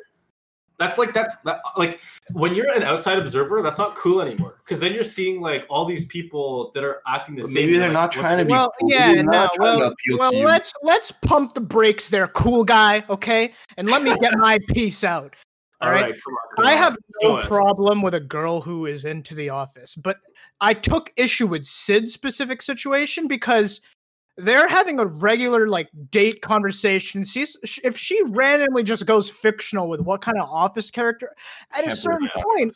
that's 0.80 0.98
like 0.98 1.14
that's 1.14 1.38
that 1.42 1.62
like 1.78 2.00
when 2.34 2.56
you're 2.56 2.72
an 2.72 2.82
outside 2.82 3.20
observer 3.20 3.62
that's 3.62 3.78
not 3.78 3.96
cool 3.96 4.20
anymore 4.20 4.56
because 4.66 4.80
then 4.80 4.94
you're 4.94 5.04
seeing 5.04 5.40
like 5.40 5.64
all 5.70 5.86
these 5.86 6.06
people 6.06 6.72
that 6.74 6.84
are 6.84 7.04
acting 7.06 7.36
the 7.36 7.44
But 7.44 7.52
same 7.52 7.68
maybe 7.68 7.78
they're 7.78 7.88
like, 7.90 7.94
not 7.94 8.04
what's 8.16 8.18
trying 8.18 8.38
to 8.40 8.46
be 8.46 8.52
Well, 8.52 8.72
cool. 8.80 8.90
yeah, 8.90 9.14
no, 9.22 9.22
not 9.22 9.54
trying 9.54 9.74
to 9.78 9.86
well, 9.86 9.90
to 9.92 10.18
well, 10.18 10.34
you. 10.34 10.44
let's 10.46 10.74
let's 10.82 11.12
pump 11.12 11.54
the 11.54 11.62
brakes 11.62 12.10
there, 12.10 12.28
cool 12.30 12.64
guy, 12.64 13.04
okay? 13.12 13.54
And 13.78 13.90
let 13.90 14.02
me 14.02 14.16
get 14.22 14.36
my 14.40 14.58
piece 14.70 15.04
out. 15.04 15.36
all 15.82 15.90
all 15.90 15.94
right, 15.94 16.06
right. 16.06 16.14
come 16.14 16.34
on, 16.34 16.56
come 16.56 16.66
I 16.66 16.72
on. 16.72 16.78
have 16.80 16.98
Show 17.22 17.30
no 17.30 17.38
us. 17.38 17.48
problem 17.48 18.02
with 18.02 18.16
a 18.16 18.20
girl 18.20 18.62
who 18.62 18.88
is 18.88 19.06
into 19.06 19.36
the 19.36 19.50
office, 19.52 19.94
but 19.94 20.18
I 20.62 20.74
took 20.74 21.14
issue 21.16 21.46
with 21.46 21.64
Sid's 21.66 22.12
specific 22.12 22.64
situation 22.64 23.28
because 23.28 23.82
they're 24.38 24.68
having 24.68 25.00
a 25.00 25.06
regular 25.06 25.68
like 25.68 25.90
date 26.10 26.42
conversation. 26.42 27.24
She's, 27.24 27.58
if 27.84 27.98
she 27.98 28.22
randomly 28.24 28.84
just 28.84 29.06
goes 29.06 29.30
fictional 29.30 29.90
with 29.90 30.02
what 30.02 30.22
kind 30.22 30.38
of 30.40 30.50
office 30.50 30.90
character, 30.92 31.36
at 31.72 31.86
a 31.86 31.96
certain 31.96 32.30
point, 32.34 32.76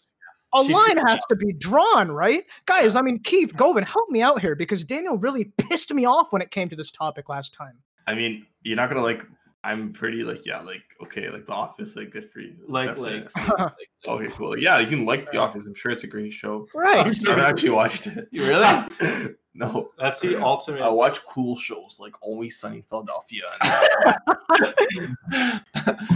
a 0.53 0.63
She's 0.63 0.71
line 0.71 0.97
has 1.05 1.23
to 1.27 1.35
be 1.35 1.53
drawn, 1.53 2.11
right? 2.11 2.45
Guys, 2.65 2.95
I 2.95 3.01
mean, 3.01 3.19
Keith, 3.19 3.55
Govind, 3.55 3.87
help 3.87 4.09
me 4.09 4.21
out 4.21 4.41
here 4.41 4.55
because 4.55 4.83
Daniel 4.83 5.17
really 5.17 5.51
pissed 5.57 5.93
me 5.93 6.05
off 6.05 6.31
when 6.31 6.41
it 6.41 6.51
came 6.51 6.69
to 6.69 6.75
this 6.75 6.91
topic 6.91 7.29
last 7.29 7.53
time. 7.53 7.79
I 8.07 8.15
mean, 8.15 8.45
you're 8.63 8.77
not 8.77 8.89
gonna 8.89 9.01
like. 9.01 9.25
I'm 9.65 9.91
pretty 9.93 10.23
like 10.23 10.45
yeah, 10.45 10.59
like 10.61 10.83
okay, 11.03 11.29
like 11.31 11.45
The 11.47 11.53
Office, 11.53 11.95
like 11.95 12.11
good 12.11 12.29
for 12.29 12.39
you. 12.39 12.55
like 12.67 12.87
That's 12.89 13.01
like, 13.01 13.13
it. 13.13 13.31
like 13.59 13.71
okay, 14.07 14.27
cool. 14.29 14.57
Yeah, 14.59 14.77
you 14.79 14.85
can 14.87 15.05
like 15.05 15.31
The 15.31 15.39
Office. 15.39 15.63
I'm 15.65 15.73
sure 15.73 15.91
it's 15.91 16.03
a 16.03 16.07
great 16.07 16.31
show. 16.33 16.67
Right. 16.75 16.99
I 16.99 17.03
haven't 17.05 17.39
actually 17.39 17.69
watched 17.71 18.05
it. 18.07 18.27
You 18.31 18.45
really? 18.45 19.33
no. 19.55 19.91
that's 19.97 20.19
the 20.21 20.39
ultimate 20.41 20.81
I 20.81 20.89
watch 20.89 21.23
cool 21.25 21.55
shows 21.55 21.97
like 21.99 22.13
Always 22.21 22.59
Sunny 22.59 22.77
in 22.77 22.83
Philadelphia. 22.83 23.41
I'm 23.61 25.15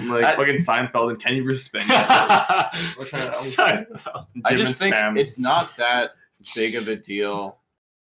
like 0.10 0.26
I- 0.26 0.36
fucking 0.36 0.58
Seinfeld 0.58 1.12
and 1.12 1.20
Kenny 1.22 1.40
versus 1.40 1.70
Ben. 1.70 1.88
Sorry. 3.34 3.86
I 4.46 4.56
just 4.56 4.78
think 4.78 4.94
Spam. 4.96 5.18
it's 5.18 5.40
not 5.40 5.76
that 5.78 6.12
big 6.56 6.76
of 6.76 6.88
a 6.88 6.96
deal 6.96 7.58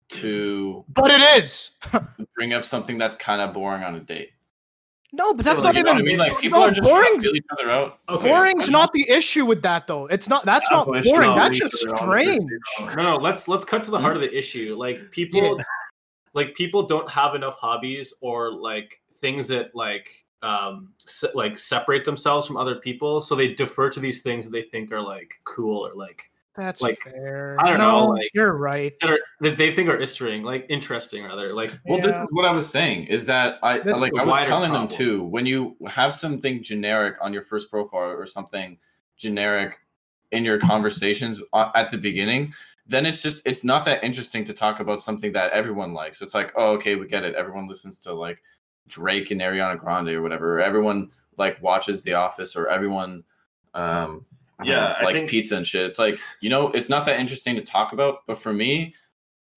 to 0.09 0.83
But 0.89 1.11
it 1.11 1.43
is. 1.43 1.71
bring 2.35 2.53
up 2.53 2.65
something 2.65 2.97
that's 2.97 3.15
kind 3.15 3.41
of 3.41 3.53
boring 3.53 3.83
on 3.83 3.95
a 3.95 3.99
date. 4.01 4.31
No, 5.13 5.33
but 5.33 5.43
that's 5.43 5.61
Like, 5.61 5.75
not 5.75 5.77
you 5.77 5.83
know 5.83 5.91
even. 5.91 6.01
I 6.01 6.05
mean? 6.05 6.17
Like 6.17 6.39
people 6.39 6.59
no, 6.59 6.67
are 6.67 6.71
just 6.71 6.87
boring. 6.87 7.15
to 7.15 7.21
feel 7.21 7.35
each 7.35 7.45
other 7.51 7.69
out. 7.69 7.99
Okay. 8.07 8.29
Boring's 8.29 8.69
not 8.69 8.93
the 8.93 9.09
issue 9.09 9.45
with 9.45 9.61
that 9.63 9.85
though. 9.85 10.05
It's 10.05 10.29
not. 10.29 10.45
That's 10.45 10.69
not 10.71 10.85
boring. 10.85 11.01
issue, 11.01 11.11
That's 11.35 11.57
just 11.57 11.85
they're 11.85 11.95
on 11.95 12.07
the 12.09 12.23
strange. 12.23 12.95
No, 12.95 13.03
no, 13.03 13.17
let's 13.17 13.47
let's 13.49 13.65
cut 13.65 13.83
to 13.85 13.91
the 13.91 13.99
heart 13.99 14.15
of 14.15 14.21
the 14.21 14.35
issue. 14.35 14.75
Like 14.77 15.11
people 15.11 15.59
like 16.33 16.55
people 16.55 16.83
don't 16.83 17.09
have 17.09 17.35
enough 17.35 17.55
hobbies 17.55 18.13
or 18.21 18.53
like 18.53 19.01
things 19.15 19.49
that 19.49 19.75
like 19.75 20.25
um 20.43 20.93
se- 20.97 21.31
like 21.35 21.57
separate 21.57 22.05
themselves 22.05 22.47
from 22.47 22.55
other 22.55 22.75
people, 22.75 23.19
so 23.19 23.35
they 23.35 23.53
defer 23.53 23.89
to 23.89 23.99
these 23.99 24.21
things 24.21 24.45
that 24.45 24.51
they 24.51 24.61
think 24.61 24.93
are 24.93 25.01
like 25.01 25.33
cool 25.43 25.85
or 25.85 25.93
like 25.93 26.30
That's 26.55 26.81
like, 26.81 26.99
fair. 26.99 27.55
I 27.59 27.69
don't 27.69 27.77
no, 27.79 27.91
know, 27.91 28.05
like- 28.09 28.29
you're 28.33 28.53
right. 28.53 28.93
that, 28.99 29.09
are, 29.09 29.19
that 29.39 29.57
they 29.57 29.73
think 29.73 29.87
are 29.87 29.93
interesting, 29.93 30.43
like 30.43 30.65
interesting 30.69 31.23
rather. 31.23 31.53
Like 31.53 31.77
Well, 31.85 32.01
this 32.01 32.15
is 32.15 32.27
what 32.31 32.45
I 32.45 32.51
was 32.51 32.69
saying 32.69 33.05
is 33.05 33.25
that 33.27 33.57
I 33.63 33.79
That's 33.79 33.97
like 33.97 34.11
a 34.13 34.17
I 34.17 34.23
was 34.23 34.31
wider 34.31 34.47
telling 34.47 34.73
them 34.73 34.87
too. 34.87 35.23
When 35.23 35.45
you 35.45 35.77
have 35.87 36.13
something 36.13 36.61
generic 36.61 37.15
on 37.21 37.31
your 37.31 37.41
first 37.41 37.71
profile 37.71 38.09
or 38.09 38.25
something 38.25 38.77
generic 39.15 39.79
in 40.31 40.43
your 40.43 40.59
conversations 40.59 41.41
uh, 41.53 41.71
at 41.73 41.89
the 41.89 41.97
beginning, 41.97 42.53
then 42.85 43.05
it's 43.05 43.21
just 43.21 43.47
it's 43.47 43.63
not 43.63 43.85
that 43.85 44.03
interesting 44.03 44.43
to 44.43 44.53
talk 44.53 44.81
about 44.81 44.99
something 44.99 45.31
that 45.31 45.51
everyone 45.51 45.93
likes. 45.93 46.21
It's 46.21 46.33
like, 46.33 46.51
oh, 46.57 46.73
okay, 46.73 46.95
we 46.95 47.07
get 47.07 47.23
it. 47.23 47.35
Everyone 47.35 47.67
listens 47.67 47.97
to 47.99 48.13
like 48.13 48.43
Drake 48.89 49.31
and 49.31 49.39
Ariana 49.39 49.79
Grande 49.79 50.09
or 50.09 50.21
whatever. 50.21 50.61
Everyone 50.61 51.11
like 51.37 51.61
watches 51.63 52.01
The 52.01 52.13
Office 52.13 52.57
or 52.57 52.67
everyone 52.67 53.23
um 53.73 53.93
I 53.93 54.07
don't 54.07 54.25
Yeah, 54.63 54.75
know, 54.75 54.95
I 54.99 55.03
likes 55.03 55.19
think- 55.19 55.31
pizza 55.31 55.55
and 55.57 55.65
shit. 55.65 55.85
It's 55.85 55.99
like, 55.99 56.19
you 56.39 56.49
know, 56.49 56.69
it's 56.71 56.89
not 56.89 57.05
that 57.05 57.19
interesting 57.19 57.55
to 57.55 57.61
talk 57.61 57.93
about, 57.93 58.19
but 58.27 58.37
for 58.37 58.53
me, 58.53 58.95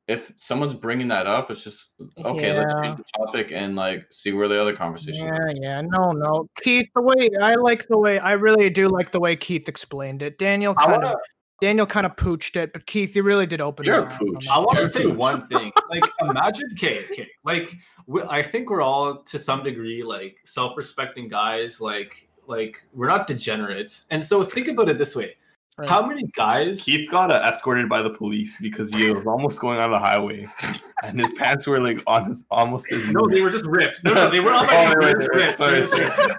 if 0.07 0.33
someone's 0.37 0.75
bringing 0.75 1.09
that 1.09 1.27
up, 1.27 1.51
it's 1.51 1.65
just 1.65 1.95
okay. 2.19 2.57
Let's 2.59 2.75
change 2.75 2.97
the 2.97 3.05
topic 3.17 3.53
and 3.53 3.75
like 3.75 4.07
see 4.11 4.33
where 4.33 4.49
the 4.49 4.61
other 4.61 4.77
conversation. 4.77 5.27
Yeah, 5.29 5.53
yeah, 5.55 5.81
no, 5.81 6.11
no, 6.11 6.47
Keith. 6.63 6.89
The 6.95 7.01
way 7.01 7.31
I 7.41 7.55
like 7.55 7.89
the 7.89 7.97
way 7.97 8.19
I 8.19 8.33
really 8.33 8.69
do 8.69 8.89
like 8.89 9.13
the 9.13 9.21
way 9.21 9.35
Keith 9.35 9.67
explained 9.67 10.21
it. 10.21 10.37
Daniel 10.39 10.75
kind 10.75 10.93
of 10.93 11.03
wanna 11.05 11.17
Daniel 11.61 11.87
kind 11.87 12.05
of 12.05 12.17
pooched 12.17 12.57
it, 12.57 12.75
but 12.75 12.85
Keith, 12.85 13.17
you 13.17 13.23
really 13.23 13.47
did 13.47 13.63
open. 13.63 13.87
You're 13.87 14.05
my 14.05 14.15
a 14.15 14.19
pooch. 14.19 14.47
I 14.49 14.59
want 14.59 14.77
to 14.77 14.85
say 14.85 15.01
pretty 15.03 15.17
one 15.17 15.47
thing. 15.47 15.73
Like, 15.91 16.05
imagine, 16.21 16.71
okay, 16.73 17.05
okay, 17.11 17.29
like 17.45 17.75
we, 18.07 18.23
I 18.25 18.43
think 18.43 18.69
we're 18.69 18.83
all 18.83 19.23
to 19.23 19.39
some 19.39 19.63
degree 19.63 20.03
like 20.03 20.37
self-respecting 20.45 21.29
guys. 21.29 21.81
Like, 21.81 22.29
like 22.47 22.85
we're 22.95 23.09
not 23.09 23.27
degenerates, 23.27 24.05
and 24.11 24.25
so 24.25 24.43
think 24.45 24.69
about 24.69 24.89
it 24.89 24.99
this 24.99 25.15
way: 25.17 25.37
Right. 25.79 25.89
how 25.89 26.07
many 26.07 26.23
guys? 26.37 26.85
Keith 26.85 27.11
got 27.11 27.31
uh, 27.31 27.43
escorted 27.47 27.89
by 27.89 28.01
the 28.03 28.11
police 28.11 28.59
because 28.61 28.91
he 28.93 29.11
was 29.11 29.27
almost 29.27 29.61
going 29.61 29.79
on 29.79 29.91
the 29.91 29.99
highway, 29.99 30.47
and 31.03 31.19
his 31.21 31.31
pants 31.33 31.67
were 31.67 31.81
like 31.81 32.01
on 32.07 32.27
his 32.27 32.45
almost 32.51 32.89
his. 32.89 33.07
No, 33.09 33.27
they 33.29 33.41
were 33.43 33.51
just 33.51 33.67
ripped. 33.67 34.05
No, 34.05 34.13
no, 34.15 34.31
they 34.31 34.41
were 34.41 34.53
on 34.53 34.67
Oh, 34.71 34.85
my 34.85 34.91
they 34.91 34.95
were 34.97 35.19
ripped. 35.19 35.35
ripped. 35.35 35.59
Sorry, 35.59 35.85
sorry. 35.87 36.35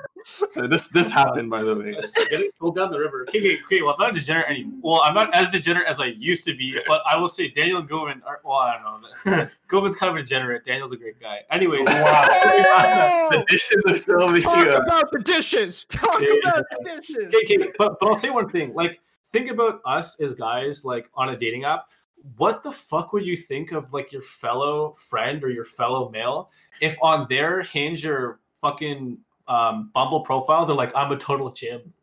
So 0.53 0.67
this 0.67 0.87
this 0.87 1.11
happened 1.11 1.49
by 1.49 1.63
the 1.63 1.75
way. 1.75 1.91
Yes, 1.93 2.13
Getting 2.29 2.49
pulled 2.59 2.75
down 2.75 2.91
the 2.91 2.99
river. 2.99 3.25
Okay, 3.29 3.39
okay, 3.39 3.59
okay. 3.65 3.81
Well, 3.81 3.95
I'm 3.99 4.07
not 4.07 4.13
degenerate 4.15 4.49
anymore. 4.49 4.79
Well, 4.81 5.01
I'm 5.03 5.13
not 5.13 5.33
as 5.35 5.49
degenerate 5.49 5.87
as 5.87 5.99
I 5.99 6.05
used 6.07 6.45
to 6.45 6.55
be, 6.55 6.77
but 6.87 7.01
I 7.09 7.17
will 7.17 7.27
say 7.29 7.47
Daniel 7.49 7.79
and 7.79 7.87
Govind 7.87 8.21
are. 8.25 8.41
Well, 8.43 8.55
I 8.57 8.79
don't 8.81 9.01
know. 9.35 9.47
Govind's 9.67 9.95
kind 9.95 10.09
of 10.11 10.17
a 10.17 10.21
degenerate. 10.21 10.65
Daniel's 10.65 10.91
a 10.93 10.97
great 10.97 11.19
guy. 11.19 11.39
Anyways, 11.51 11.87
Oh, 11.89 13.27
The 13.31 13.45
dishes 13.47 13.83
are 13.87 13.97
still 13.97 14.27
the 14.27 14.41
Talk 14.41 14.65
uh, 14.67 14.81
about 14.81 15.11
the 15.11 15.19
dishes. 15.19 15.85
Talk 15.89 16.21
Yeah. 16.21 16.49
about 16.49 16.65
the 16.69 16.83
dishes. 16.95 17.33
okay, 17.33 17.57
okay, 17.63 17.71
but, 17.77 17.99
but 17.99 18.07
I'll 18.07 18.15
say 18.15 18.29
one 18.29 18.49
thing. 18.49 18.73
Like, 18.73 18.99
think 19.31 19.49
about 19.49 19.81
us 19.85 20.19
as 20.19 20.35
guys, 20.35 20.83
like 20.85 21.09
on 21.15 21.29
a 21.29 21.37
dating 21.37 21.63
app. 21.65 21.89
What 22.37 22.63
the 22.63 22.71
fuck 22.71 23.13
would 23.13 23.23
you 23.25 23.37
think 23.37 23.71
of 23.71 23.93
like 23.93 24.11
your 24.11 24.21
fellow 24.23 24.93
friend 24.93 25.43
or 25.43 25.49
your 25.51 25.65
fellow 25.65 26.09
male 26.09 26.49
if 26.81 26.97
on 27.01 27.27
their 27.29 27.61
hinge 27.61 28.03
or 28.05 28.39
fucking 28.55 29.17
um, 29.47 29.91
Bumble 29.93 30.21
profile 30.21 30.65
they're 30.65 30.75
like, 30.75 30.95
I'm 30.95 31.11
a 31.11 31.17
total 31.17 31.51
gym. 31.51 31.93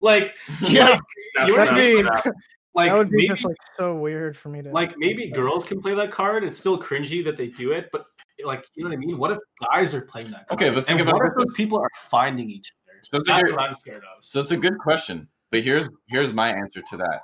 Like, 0.00 0.36
Yeah, 0.62 0.98
like, 1.36 1.48
you 1.48 1.56
know 1.56 1.64
what 1.64 1.74
mean? 1.74 2.04
like 2.74 2.88
that 2.90 2.96
would 2.98 3.10
be 3.10 3.16
maybe, 3.18 3.28
just 3.28 3.44
like 3.44 3.56
so 3.76 3.96
weird 3.96 4.36
for 4.36 4.48
me 4.48 4.62
to 4.62 4.70
like 4.70 4.96
maybe 4.96 5.28
girls 5.30 5.64
can 5.64 5.80
play 5.82 5.94
that 5.94 6.10
card. 6.10 6.42
It's 6.44 6.58
still 6.58 6.78
cringy 6.80 7.22
that 7.24 7.36
they 7.36 7.48
do 7.48 7.72
it, 7.72 7.90
but 7.92 8.06
like 8.44 8.64
you 8.74 8.82
know 8.82 8.90
what 8.90 8.96
I 8.96 8.98
mean. 8.98 9.18
What 9.18 9.30
if 9.30 9.38
guys 9.72 9.94
are 9.94 10.00
playing 10.02 10.30
that? 10.30 10.48
Card? 10.48 10.60
Okay, 10.62 10.70
but 10.70 10.86
think 10.86 11.00
and 11.00 11.08
about 11.08 11.20
what 11.20 11.28
if 11.28 11.34
those 11.36 11.52
people 11.54 11.78
are 11.78 11.90
finding 11.94 12.50
each 12.50 12.72
other? 12.88 12.98
So 13.02 13.18
it's 13.18 13.28
a 13.28 13.32
That's 13.32 13.42
good- 13.44 13.56
what 13.56 13.62
I'm 13.64 13.72
scared 13.72 14.04
of. 14.04 14.24
So 14.24 14.40
it's 14.40 14.50
a 14.52 14.56
good 14.56 14.78
question, 14.78 15.28
but 15.50 15.62
here's 15.62 15.88
here's 16.08 16.32
my 16.32 16.48
answer 16.50 16.80
to 16.90 16.96
that: 16.96 17.20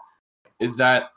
is 0.60 0.76
that 0.76 1.10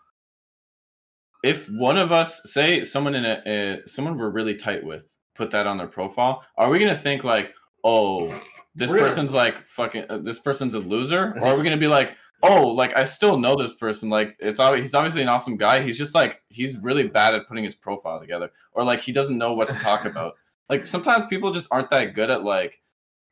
if 1.44 1.68
one 1.70 1.98
of 1.98 2.12
us, 2.12 2.42
say 2.46 2.84
someone 2.84 3.16
in 3.16 3.26
a, 3.26 3.42
a 3.46 3.88
someone 3.88 4.18
we're 4.18 4.30
really 4.30 4.56
tight 4.56 4.84
with, 4.84 5.12
put 5.36 5.52
that 5.52 5.68
on 5.68 5.78
their 5.78 5.88
profile, 5.88 6.44
are 6.58 6.70
we 6.70 6.80
gonna 6.80 6.96
think 6.96 7.24
like, 7.24 7.54
oh, 7.84 8.42
this 8.76 8.92
We're 8.92 9.00
person's 9.00 9.34
like 9.34 9.66
fucking, 9.66 10.06
uh, 10.10 10.20
this 10.20 10.40
person's 10.40 10.74
a 10.74 10.80
loser, 10.80 11.34
or 11.36 11.48
are 11.48 11.58
we 11.58 11.64
gonna 11.64 11.78
be 11.78 11.88
like, 11.88 12.16
oh, 12.44 12.68
like 12.68 12.96
I 12.96 13.04
still 13.04 13.38
know 13.38 13.56
this 13.56 13.74
person, 13.74 14.10
like 14.10 14.36
it's 14.40 14.60
ob- 14.60 14.78
he's 14.78 14.96
obviously 14.96 15.22
an 15.22 15.30
awesome 15.30 15.58
guy, 15.58 15.82
he's 15.82 15.98
just 15.98 16.16
like 16.16 16.42
he's 16.50 16.78
really 16.78 17.08
bad 17.08 17.34
at 17.34 17.48
putting 17.48 17.64
his 17.64 17.76
profile 17.76 18.20
together, 18.20 18.52
or 18.74 18.84
like 18.84 19.00
he 19.02 19.12
doesn't 19.12 19.38
know 19.38 19.54
what 19.54 19.70
to 19.70 19.76
talk 19.76 20.06
about. 20.06 20.36
Like 20.70 20.86
sometimes 20.86 21.26
people 21.30 21.52
just 21.52 21.68
aren't 21.70 21.90
that 21.90 22.14
good 22.14 22.30
at 22.30 22.46
like 22.46 22.82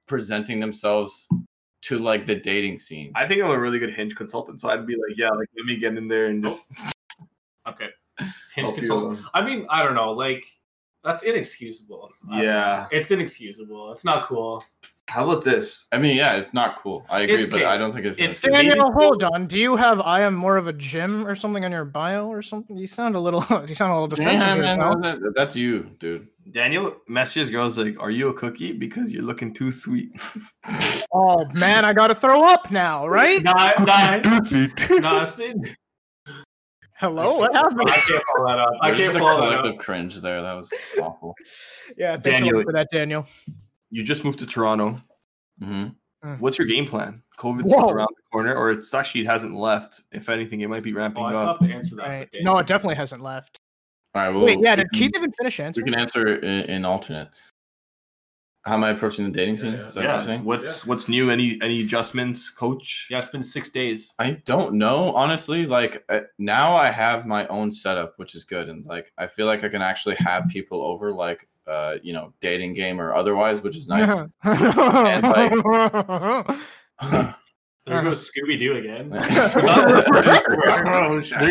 presenting 0.08 0.60
themselves 0.60 1.30
to 1.84 1.98
like 1.98 2.28
the 2.28 2.36
dating 2.36 2.80
scene. 2.80 3.14
I 3.16 3.26
think 3.26 3.42
I'm 3.42 3.50
a 3.50 3.58
really 3.58 3.80
good 3.80 3.94
hinge 3.94 4.14
consultant, 4.18 4.60
so 4.60 4.68
I'd 4.68 4.86
be 4.86 4.96
like, 4.96 5.18
yeah, 5.18 5.30
like 5.30 5.48
let 5.56 5.66
me 5.66 5.78
get 5.78 5.96
in 5.96 6.10
there 6.10 6.26
and 6.26 6.44
just 6.44 6.78
Okay. 7.70 7.90
Hinge 8.20 8.34
help 8.56 8.70
you 8.72 8.82
consult. 8.82 9.20
I 9.34 9.42
mean, 9.42 9.66
I 9.70 9.84
don't 9.84 9.96
know. 9.96 10.12
Like, 10.12 10.46
that's 11.04 11.24
inexcusable. 11.24 12.10
I 12.30 12.36
don't 12.36 12.44
Yeah. 12.46 12.88
know. 12.92 12.98
It's 12.98 13.12
inexcusable. 13.12 13.92
It's 13.92 14.06
not 14.06 14.24
cool. 14.26 14.64
How 15.08 15.28
about 15.28 15.44
this? 15.44 15.88
I 15.92 15.98
mean, 15.98 16.16
yeah, 16.16 16.34
it's 16.36 16.54
not 16.54 16.78
cool. 16.78 17.04
I 17.10 17.22
agree, 17.22 17.42
It's 17.44 17.52
but. 17.52 17.64
I 17.66 17.78
don't 17.78 17.92
think 17.94 18.06
it's. 18.06 18.20
It's 18.20 18.42
Daniel, 18.42 18.92
hold 18.92 19.24
on. 19.24 19.48
Do 19.48 19.58
you 19.58 19.76
have 19.76 20.00
I 20.02 20.22
am 20.22 20.36
more 20.36 20.56
of 20.56 20.68
a 20.68 20.74
gym 20.74 21.26
or 21.26 21.34
something 21.34 21.66
on 21.66 21.72
your 21.72 21.84
bio 21.86 22.28
or 22.28 22.44
something? 22.44 22.78
You 22.78 22.86
sound 22.86 23.16
a 23.16 23.20
little 23.20 23.44
you 23.68 23.74
sound 23.74 23.92
a 23.92 23.96
little 23.96 24.08
defensive. 24.08 24.48
Yeah, 24.48 24.56
man, 24.56 24.78
pal. 24.78 25.00
that- 25.02 25.34
that's 25.36 25.56
you, 25.56 25.90
dude. 25.98 26.28
Daniel 26.52 26.96
messages 27.08 27.50
girls 27.50 27.78
like, 27.80 28.00
"Are 28.00 28.12
you 28.12 28.30
a 28.30 28.34
cookie? 28.36 28.74
Because 28.74 29.12
you're 29.12 29.24
looking 29.24 29.52
too 29.52 29.72
sweet." 29.72 30.12
Oh 31.12 31.44
man, 31.54 31.86
I 31.86 31.94
gotta 31.94 32.14
throw 32.14 32.44
up 32.48 32.70
now, 32.72 33.08
right? 33.08 33.42
Nah, 33.42 33.72
nah, 33.80 34.20
too 34.22 34.44
sweet. 34.46 35.02
nah, 35.02 35.26
Sid. 35.26 35.76
Hello, 37.00 37.38
what 37.38 37.56
happened? 37.56 37.90
I 37.90 37.96
can't 37.98 38.24
follow 38.36 38.48
that 38.50 38.60
up. 38.60 38.74
I 38.82 38.88
can't 38.90 38.98
just 39.00 39.16
a 39.16 39.20
follow 39.20 39.42
that 39.42 39.48
collective 39.60 39.74
up. 39.74 39.78
cringe 39.80 40.16
there. 40.18 40.42
That 40.42 40.54
was 40.54 40.74
awful. 41.02 41.36
Yeah, 41.98 42.18
thanks 42.18 42.40
so 42.40 42.46
Daniel- 42.46 42.64
for 42.64 42.74
that, 42.74 42.88
Daniel. 42.92 43.26
you 43.90 44.04
just 44.04 44.24
moved 44.24 44.40
to 44.40 44.46
Toronto. 44.46 45.02
hmm 45.62 45.88
What's 46.40 46.58
your 46.60 46.68
game 46.68 46.86
plan? 46.86 47.24
COVID's 47.40 47.74
Whoa. 47.74 47.90
around 47.90 48.10
the 48.16 48.22
corner, 48.34 48.54
or 48.54 48.72
it's 48.72 48.94
actually 48.94 49.22
it 49.22 49.28
hasn't 49.28 49.56
left. 49.56 50.02
If 50.12 50.28
anything, 50.28 50.60
it 50.62 50.68
might 50.70 50.84
be 50.84 50.92
ramping 50.94 51.24
Oh, 51.24 51.28
I 51.28 51.34
still 51.34 51.48
up. 51.50 51.62
have 51.62 51.70
to 51.70 51.74
answer 51.74 51.96
that. 51.96 52.08
Right. 52.10 52.28
but 52.32 52.42
No, 52.44 52.58
it 52.58 52.68
definitely 52.68 52.96
hasn't 52.96 53.22
left. 53.22 53.58
All 54.14 54.22
right. 54.22 54.30
Well, 54.30 54.44
Wait, 54.46 54.60
yeah, 54.62 54.72
we 54.74 54.76
did 54.84 54.92
can- 54.92 55.00
Keith 55.00 55.12
even 55.16 55.32
finish 55.32 55.60
answering? 55.62 55.86
We 55.86 55.92
can 55.94 56.00
answer 56.02 56.36
in, 56.36 56.70
in 56.70 56.84
alternate. 56.86 57.30
How 58.64 58.74
am 58.74 58.84
I 58.84 58.90
approaching 58.90 59.24
the 59.26 59.32
dating 59.32 59.56
scene? 59.58 59.74
Yeah, 59.74 59.86
Is 59.88 59.94
that 59.94 60.02
what 60.02 60.04
you're 60.04 60.14
Yeah. 60.16 60.22
saying? 60.22 60.44
What's 60.44 60.86
what's 60.86 61.08
new? 61.08 61.30
Any 61.32 61.58
any 61.62 61.82
adjustments, 61.82 62.50
coach? 62.50 63.08
Yeah, 63.10 63.20
it's 63.20 63.30
been 63.30 63.42
six 63.42 63.70
days. 63.70 64.14
I 64.20 64.32
don't 64.46 64.74
know, 64.74 65.14
honestly. 65.14 65.66
Like 65.66 66.04
uh, 66.10 66.22
now, 66.38 66.74
I 66.76 66.92
have 66.92 67.26
my 67.26 67.48
own 67.48 67.72
setup, 67.72 68.16
which 68.18 68.36
is 68.36 68.44
good, 68.44 68.68
and 68.70 68.86
like 68.86 69.12
I 69.18 69.28
feel 69.28 69.46
like 69.46 69.64
I 69.64 69.70
can 69.70 69.82
actually 69.82 70.16
have 70.16 70.50
people 70.50 70.82
over, 70.84 71.12
like 71.14 71.48
uh, 71.68 71.96
you 72.04 72.12
know, 72.14 72.34
dating 72.42 72.74
game 72.74 73.00
or 73.00 73.14
otherwise, 73.14 73.62
which 73.62 73.78
is 73.78 73.88
nice. 73.96 74.10
There 77.86 78.02
goes 78.04 78.30
Scooby 78.30 78.60
Doo 78.60 78.76
again. 78.78 79.10
there 79.10 79.22
there 79.24 79.62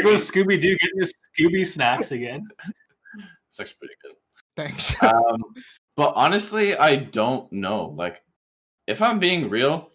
goes 0.02 0.30
Scooby 0.30 0.60
Doo 0.60 0.76
getting 0.78 0.98
his 1.00 1.12
Scooby 1.36 1.64
snacks 1.66 2.12
again. 2.12 2.46
It's 3.48 3.58
actually 3.58 3.76
pretty 3.80 3.94
good. 4.02 4.12
Thanks. 4.54 4.94
Um, 5.02 5.42
but 5.98 6.12
honestly, 6.14 6.76
I 6.76 6.94
don't 6.94 7.52
know. 7.52 7.86
Like, 7.96 8.22
if 8.86 9.02
I'm 9.02 9.18
being 9.18 9.50
real, 9.50 9.90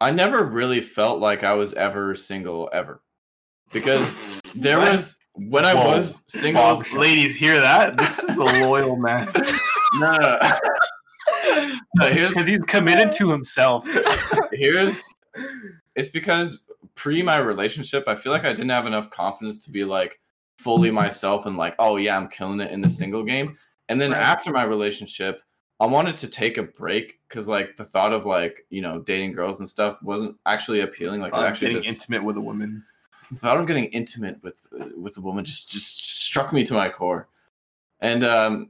I 0.00 0.12
never 0.12 0.44
really 0.44 0.80
felt 0.80 1.18
like 1.18 1.42
I 1.42 1.54
was 1.54 1.74
ever 1.74 2.14
single 2.14 2.70
ever, 2.72 3.02
because 3.72 4.16
there 4.54 4.78
was 4.78 5.18
when 5.50 5.64
I 5.64 5.74
Whoa. 5.74 5.96
was 5.96 6.24
single. 6.28 6.62
Bob, 6.62 6.86
ladies, 6.94 7.34
hear 7.34 7.60
that? 7.60 7.96
This 7.96 8.20
is 8.20 8.36
a 8.36 8.44
loyal 8.44 8.96
man. 8.96 9.28
No, 9.96 10.16
no, 10.16 10.38
no. 10.40 11.76
No, 11.94 12.12
Because 12.12 12.48
he's 12.48 12.64
committed 12.64 13.12
to 13.12 13.30
himself. 13.30 13.86
here's 14.52 15.04
it's 15.94 16.08
because 16.08 16.62
pre 16.96 17.22
my 17.22 17.36
relationship 17.38 18.02
i 18.08 18.16
feel 18.16 18.32
like 18.32 18.44
i 18.44 18.52
didn't 18.52 18.70
have 18.70 18.86
enough 18.86 19.08
confidence 19.10 19.58
to 19.64 19.70
be 19.70 19.84
like 19.84 20.18
fully 20.58 20.90
myself 20.90 21.46
and 21.46 21.56
like 21.56 21.76
oh 21.78 21.94
yeah 21.96 22.16
i'm 22.16 22.28
killing 22.28 22.60
it 22.60 22.72
in 22.72 22.80
the 22.80 22.90
single 22.90 23.22
game 23.22 23.56
and 23.88 24.00
then 24.00 24.10
Right. 24.12 24.22
after 24.22 24.50
my 24.52 24.64
relationship 24.64 25.42
i 25.80 25.86
wanted 25.86 26.16
to 26.18 26.28
take 26.28 26.56
a 26.58 26.62
break 26.62 27.18
because 27.28 27.48
like 27.48 27.76
the 27.76 27.84
thought 27.84 28.12
of 28.12 28.24
like 28.26 28.64
you 28.70 28.80
know 28.82 29.00
dating 29.00 29.32
girls 29.32 29.58
and 29.60 29.68
stuff 29.68 30.02
wasn't 30.02 30.36
actually 30.46 30.80
appealing 30.80 31.20
like 31.20 31.32
it 31.32 31.36
I'm 31.36 31.44
actually 31.48 31.68
getting 31.68 31.82
just 31.82 31.98
intimate 31.98 32.24
with 32.24 32.36
a 32.36 32.40
woman. 32.40 32.82
the 33.30 33.36
thought 33.36 33.58
of 33.58 33.66
getting 33.66 33.84
intimate 33.86 34.42
with 34.42 34.66
uh, 34.80 34.86
with 34.96 35.16
a 35.16 35.20
woman 35.20 35.44
just 35.44 35.70
just 35.70 36.20
struck 36.20 36.52
me 36.52 36.64
to 36.64 36.74
my 36.74 36.88
core 36.88 37.28
and 38.00 38.24
um 38.24 38.68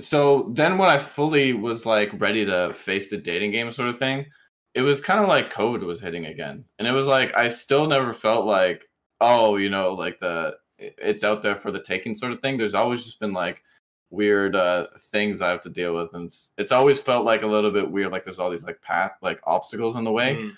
so 0.00 0.50
then 0.52 0.78
when 0.78 0.88
i 0.88 0.98
fully 0.98 1.52
was 1.52 1.84
like 1.86 2.10
ready 2.20 2.44
to 2.44 2.72
face 2.74 3.08
the 3.10 3.16
dating 3.16 3.50
game 3.50 3.70
sort 3.70 3.88
of 3.88 3.98
thing 3.98 4.26
it 4.74 4.82
was 4.82 5.00
kind 5.00 5.20
of 5.20 5.28
like 5.28 5.52
covid 5.52 5.84
was 5.84 6.00
hitting 6.00 6.26
again 6.26 6.64
and 6.78 6.86
it 6.86 6.92
was 6.92 7.06
like 7.06 7.36
i 7.36 7.48
still 7.48 7.86
never 7.86 8.12
felt 8.12 8.46
like 8.46 8.84
oh 9.20 9.56
you 9.56 9.68
know 9.70 9.94
like 9.94 10.18
the 10.20 10.54
it's 10.78 11.24
out 11.24 11.42
there 11.42 11.56
for 11.56 11.72
the 11.72 11.82
taking 11.82 12.14
sort 12.14 12.30
of 12.32 12.40
thing 12.40 12.56
there's 12.56 12.74
always 12.74 13.02
just 13.04 13.18
been 13.18 13.32
like 13.32 13.62
weird 14.10 14.56
uh 14.56 14.86
things 15.12 15.42
i 15.42 15.50
have 15.50 15.62
to 15.62 15.68
deal 15.68 15.94
with 15.94 16.14
and 16.14 16.26
it's, 16.26 16.50
it's 16.56 16.72
always 16.72 17.00
felt 17.00 17.24
like 17.26 17.42
a 17.42 17.46
little 17.46 17.70
bit 17.70 17.90
weird 17.90 18.10
like 18.10 18.24
there's 18.24 18.38
all 18.38 18.50
these 18.50 18.64
like 18.64 18.80
path 18.80 19.12
like 19.20 19.38
obstacles 19.44 19.96
in 19.96 20.04
the 20.04 20.10
way 20.10 20.34
Mm. 20.34 20.52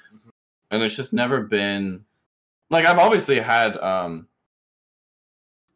and 0.71 0.83
it's 0.83 0.95
just 0.95 1.13
never 1.13 1.41
been 1.43 2.05
like 2.71 2.87
I've 2.87 2.99
obviously 2.99 3.41
had 3.41 3.77
um 3.79 4.29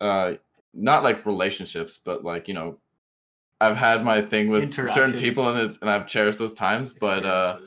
uh 0.01 0.35
not 0.73 1.03
like 1.05 1.25
relationships, 1.27 1.99
but 2.05 2.25
like 2.25 2.49
you 2.49 2.55
know 2.55 2.79
I've 3.61 3.77
had 3.77 4.05
my 4.05 4.21
thing 4.23 4.49
with 4.51 4.73
certain 4.75 5.19
people 5.19 5.49
and 5.49 5.59
it's, 5.61 5.79
and 5.81 5.89
I've 5.89 6.07
cherished 6.07 6.39
those 6.39 6.55
times, 6.55 6.93
but 6.93 7.25
uh 7.25 7.59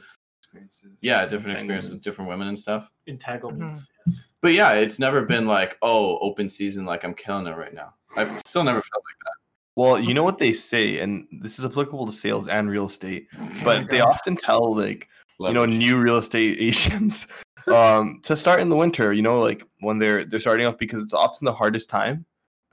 yeah, 1.02 1.26
different 1.26 1.58
experiences, 1.58 2.00
different 2.00 2.30
women 2.30 2.48
and 2.48 2.58
stuff. 2.58 2.90
entanglements. 3.06 3.84
Mm-hmm. 3.84 4.10
Yes. 4.10 4.34
But 4.42 4.54
yeah, 4.54 4.74
it's 4.74 5.00
never 5.00 5.22
been 5.24 5.46
like 5.46 5.78
oh 5.82 6.18
open 6.20 6.48
season 6.50 6.86
like 6.86 7.04
I'm 7.04 7.14
killing 7.14 7.48
it 7.48 7.56
right 7.58 7.74
now. 7.74 7.94
I've 8.16 8.42
still 8.46 8.64
never 8.64 8.82
felt 8.82 9.04
like 9.06 9.17
Well, 9.78 10.00
you 10.00 10.16
know 10.16 10.24
what 10.24 10.40
they 10.40 10.54
say, 10.54 11.00
and 11.00 11.28
this 11.32 11.60
is 11.60 11.66
applicable 11.66 12.08
to 12.08 12.12
sales 12.12 12.48
and 12.48 12.68
real 12.68 12.86
estate, 12.86 13.28
but 13.64 13.90
they 13.90 14.02
often 14.02 14.36
tell 14.36 14.76
like 14.76 15.08
that. 15.40 15.48
you 15.50 15.54
know 15.54 15.66
new 15.66 16.02
real 16.02 16.18
estate 16.18 16.58
agents 16.60 17.28
um 17.68 18.20
to 18.24 18.36
start 18.36 18.60
in 18.62 18.70
the 18.70 18.76
winter 18.76 19.12
you 19.12 19.22
know 19.22 19.42
like 19.42 19.64
when 19.82 20.00
they're 20.00 20.24
they're 20.24 20.40
starting 20.40 20.66
off 20.66 20.78
because 20.78 21.04
it's 21.04 21.14
often 21.14 21.46
the 21.46 21.54
hardest 21.54 21.90
time 21.90 22.26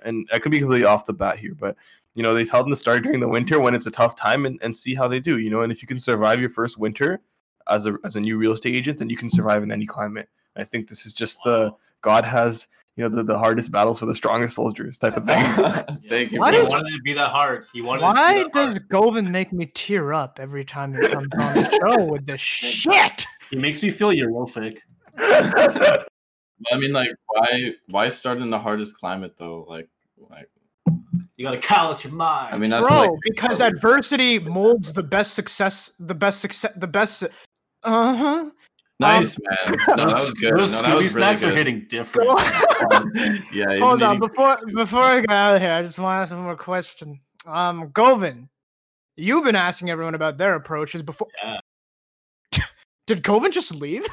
and 0.04 0.28
i 0.32 0.38
could 0.38 0.52
be 0.52 0.60
completely 0.60 0.86
off 0.86 1.04
the 1.04 1.12
bat 1.12 1.36
here 1.36 1.54
but 1.54 1.76
you 2.14 2.22
know 2.22 2.32
they 2.32 2.44
tell 2.44 2.62
them 2.62 2.70
to 2.70 2.76
start 2.76 3.02
during 3.02 3.18
the 3.18 3.28
winter 3.28 3.58
when 3.58 3.74
it's 3.74 3.86
a 3.86 3.90
tough 3.90 4.14
time 4.14 4.46
and, 4.46 4.58
and 4.62 4.76
see 4.76 4.94
how 4.94 5.08
they 5.08 5.18
do 5.18 5.38
you 5.38 5.50
know 5.50 5.62
and 5.62 5.72
if 5.72 5.82
you 5.82 5.88
can 5.88 5.98
survive 5.98 6.40
your 6.40 6.48
first 6.48 6.78
winter 6.78 7.20
as 7.68 7.86
a 7.86 7.96
as 8.04 8.14
a 8.16 8.20
new 8.20 8.38
real 8.38 8.52
estate 8.52 8.74
agent 8.74 8.98
then 8.98 9.10
you 9.10 9.16
can 9.16 9.30
survive 9.30 9.62
in 9.62 9.72
any 9.72 9.86
climate. 9.86 10.28
I 10.56 10.64
think 10.64 10.88
this 10.88 11.06
is 11.06 11.12
just 11.12 11.38
the 11.44 11.74
god 12.00 12.24
has 12.24 12.68
you 12.96 13.02
know 13.08 13.14
the, 13.14 13.22
the 13.24 13.38
hardest 13.38 13.70
battles 13.72 13.98
for 13.98 14.06
the 14.06 14.14
strongest 14.14 14.54
soldiers 14.54 14.98
type 14.98 15.16
of 15.16 15.24
thing 15.26 15.42
Thank 16.08 16.32
you. 16.32 16.40
Why 16.40 16.52
He 16.52 16.56
bro. 16.58 16.64
does- 16.64 16.72
wanted 16.72 16.94
it 16.94 16.96
to 16.98 17.02
be 17.02 17.12
that 17.14 17.30
hard. 17.30 17.66
He 17.72 17.82
wanted. 17.82 18.00
it 18.00 18.02
to 18.02 18.06
Why 18.12 18.42
does 18.64 18.74
hard. 18.74 18.88
Govind 18.88 19.32
make 19.32 19.52
me 19.52 19.66
tear 19.74 20.12
up 20.12 20.38
every 20.40 20.64
time 20.64 20.94
he 20.94 21.00
comes 21.08 21.28
on 21.40 21.54
the 21.54 21.70
show 21.70 22.04
with 22.04 22.26
the 22.26 22.36
shit? 22.38 23.26
he 23.50 23.56
makes 23.56 23.82
me 23.82 23.90
feel 23.90 24.12
eurific? 24.12 24.80
I 25.18 26.76
mean, 26.78 26.92
like, 26.92 27.10
why 27.26 27.72
why 27.88 28.08
start 28.08 28.38
in 28.38 28.50
the 28.50 28.58
hardest 28.58 28.96
climate 28.98 29.34
though? 29.38 29.66
Like, 29.68 29.88
like 30.30 30.48
You 31.36 31.44
gotta 31.44 31.58
callous 31.58 32.04
your 32.04 32.12
mind. 32.14 32.54
I 32.54 32.58
mean, 32.58 32.70
that's 32.70 32.88
Bro, 32.88 32.98
like 33.00 33.10
because 33.22 33.60
adversity 33.60 34.38
molds 34.38 34.92
the 34.92 35.02
best 35.02 35.34
success, 35.34 35.90
the 35.98 36.14
best 36.14 36.40
success, 36.40 36.72
the 36.76 36.86
best. 36.86 37.24
Uh 37.82 38.16
huh. 38.16 38.50
Nice, 39.00 39.38
man. 39.40 39.76
No, 39.88 39.96
that 39.96 40.06
was 40.06 40.30
good. 40.32 40.56
Those 40.56 40.72
that 40.72 40.84
Scooby 40.84 40.92
really 40.94 41.08
snacks 41.08 41.42
are 41.44 41.50
hitting 41.54 41.86
different. 41.88 42.30
yeah, 43.52 43.78
Hold 43.80 44.02
on, 44.02 44.16
eating- 44.16 44.20
before 44.20 44.56
before 44.74 45.02
I 45.02 45.20
get 45.20 45.30
out 45.30 45.56
of 45.56 45.60
here, 45.60 45.72
I 45.72 45.82
just 45.82 45.98
want 45.98 46.16
to 46.18 46.22
ask 46.22 46.32
one 46.32 46.42
more 46.44 46.56
question. 46.56 47.20
Um, 47.46 47.90
Govind, 47.92 48.48
you've 49.16 49.44
been 49.44 49.56
asking 49.56 49.90
everyone 49.90 50.14
about 50.14 50.38
their 50.38 50.54
approaches 50.54 51.02
before. 51.02 51.28
Yeah. 51.42 51.58
Did 53.06 53.22
Govind 53.22 53.52
just 53.52 53.74
leave? 53.74 54.06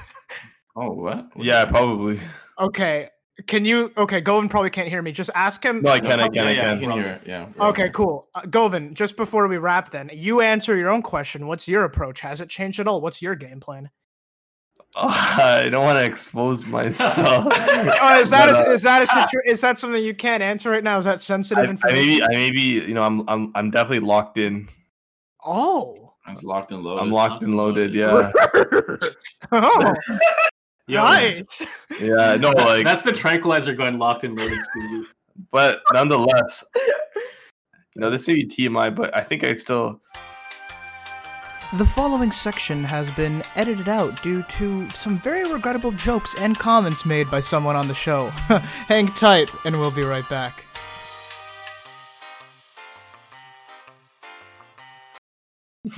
Oh, 0.75 0.93
what? 0.93 1.27
yeah 1.35 1.65
probably 1.65 2.19
Okay, 2.57 3.09
can 3.47 3.65
you? 3.65 3.91
Okay, 3.97 4.19
Govind 4.21 4.49
probably 4.49 4.69
can't 4.69 4.87
hear 4.89 5.01
me. 5.01 5.11
Just 5.11 5.29
ask 5.35 5.63
him. 5.63 5.81
no 5.81 5.91
i 5.91 5.99
can 5.99 6.19
i 6.19 6.27
can 6.27 6.47
i 6.47 6.51
Yeah, 6.51 6.61
I 6.61 6.75
can 6.75 6.79
can 6.79 6.91
hear 6.91 7.07
it. 7.07 7.21
Yeah. 7.25 7.47
Okay, 7.59 7.89
cool. 7.89 8.29
Uh, 8.33 8.41
Govind, 8.41 8.95
just 8.95 9.15
before 9.15 9.47
we 9.47 9.57
wrap, 9.57 9.91
then 9.91 10.09
you 10.13 10.41
answer 10.41 10.75
your 10.75 10.89
own 10.89 11.01
question. 11.01 11.45
What's 11.47 11.67
your 11.67 11.83
approach? 11.83 12.21
Has 12.21 12.41
it 12.41 12.49
changed 12.49 12.79
at 12.79 12.87
all? 12.87 12.99
What's 13.01 13.21
your 13.21 13.35
game 13.35 13.59
plan? 13.59 13.89
i 14.95 15.69
don't 15.71 15.85
want 15.85 15.97
to 15.97 16.03
expose 16.05 16.65
myself 16.65 17.47
Oh, 17.53 18.19
is 18.19 18.29
that 18.31 18.51
But, 18.51 18.67
a, 18.67 18.69
uh, 18.69 18.73
is 18.73 18.81
that 18.83 19.01
a 19.03 19.07
situ- 19.07 19.41
is 19.45 19.61
that 19.61 19.79
something 19.79 20.03
you 20.03 20.13
can't 20.13 20.43
answer 20.43 20.69
right 20.69 20.83
now? 20.83 20.97
Is 20.99 21.05
that 21.05 21.21
sensitive 21.21 21.63
I, 21.63 21.67
I 21.67 21.69
information? 21.71 21.97
maybe 22.07 22.23
I 22.23 22.27
maybe 22.29 22.61
you 22.61 22.93
know 22.93 23.03
I'm 23.03 23.27
I'm 23.29 23.51
I'm 23.55 23.71
definitely 23.71 24.05
locked 24.05 24.37
in. 24.37 24.67
oh, 25.45 26.13
It's 26.27 26.43
locked 26.43 26.71
and 26.71 26.83
loaded. 26.83 27.01
I'm 27.03 27.09
locked 27.11 27.43
and 27.43 27.55
loaded. 27.55 27.93
Yeah. 27.95 28.31
oh, 29.51 29.93
Yo, 30.87 31.03
nice. 31.03 31.61
yeah. 31.99 32.35
No, 32.35 32.49
like, 32.51 32.83
That's 32.83 33.01
the 33.03 33.11
tranquilizer 33.13 33.73
gun 33.73 33.97
locked 33.97 34.23
and 34.25 34.37
loaded, 34.37 34.59
Scooby. 34.59 35.05
but 35.51 35.79
nonetheless, 35.93 36.63
you 37.95 38.01
know, 38.01 38.09
this 38.09 38.27
may 38.27 38.33
be 38.35 38.45
TMI, 38.45 38.93
but 38.93 39.15
I 39.15 39.21
think 39.21 39.43
I 39.43 39.55
still. 39.55 40.01
The 41.73 41.85
following 41.85 42.31
section 42.33 42.83
has 42.83 43.09
been 43.11 43.43
edited 43.55 43.87
out 43.87 44.21
due 44.21 44.43
to 44.43 44.89
some 44.89 45.17
very 45.19 45.49
regrettable 45.49 45.91
jokes 45.91 46.35
and 46.37 46.59
comments 46.59 47.05
made 47.05 47.29
by 47.29 47.39
someone 47.39 47.77
on 47.77 47.87
the 47.87 47.93
show. 47.93 48.27
Hang 48.89 49.07
tight, 49.13 49.49
and 49.63 49.79
we'll 49.79 49.89
be 49.91 50.03
right 50.03 50.27
back. 50.27 50.65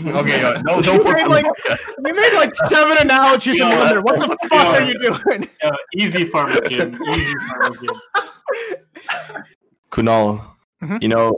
Okay, 0.05 0.41
uh, 0.41 0.61
no, 0.61 0.78
You 0.78 0.82
don't 0.84 1.03
put 1.03 1.17
made 1.17 1.28
like 1.28 1.45
you 2.05 2.13
made 2.13 2.34
like 2.36 2.55
seven 2.67 2.97
analogies 3.01 3.59
in 3.59 3.67
one 3.67 3.89
there. 3.89 4.01
What 4.01 4.17
the 4.19 4.28
yo. 4.28 4.47
fuck 4.47 4.82
are 4.82 4.84
you 4.84 4.97
doing? 4.99 5.49
Uh, 5.61 5.71
easy 5.95 6.24
farmer 6.24 6.59
Jim. 6.67 6.97
Easy 7.09 7.34
farmer 7.49 7.76
Jim. 7.82 9.43
Kunal, 9.91 10.41
Mhm. 10.82 11.01
you 11.01 11.09
know, 11.09 11.38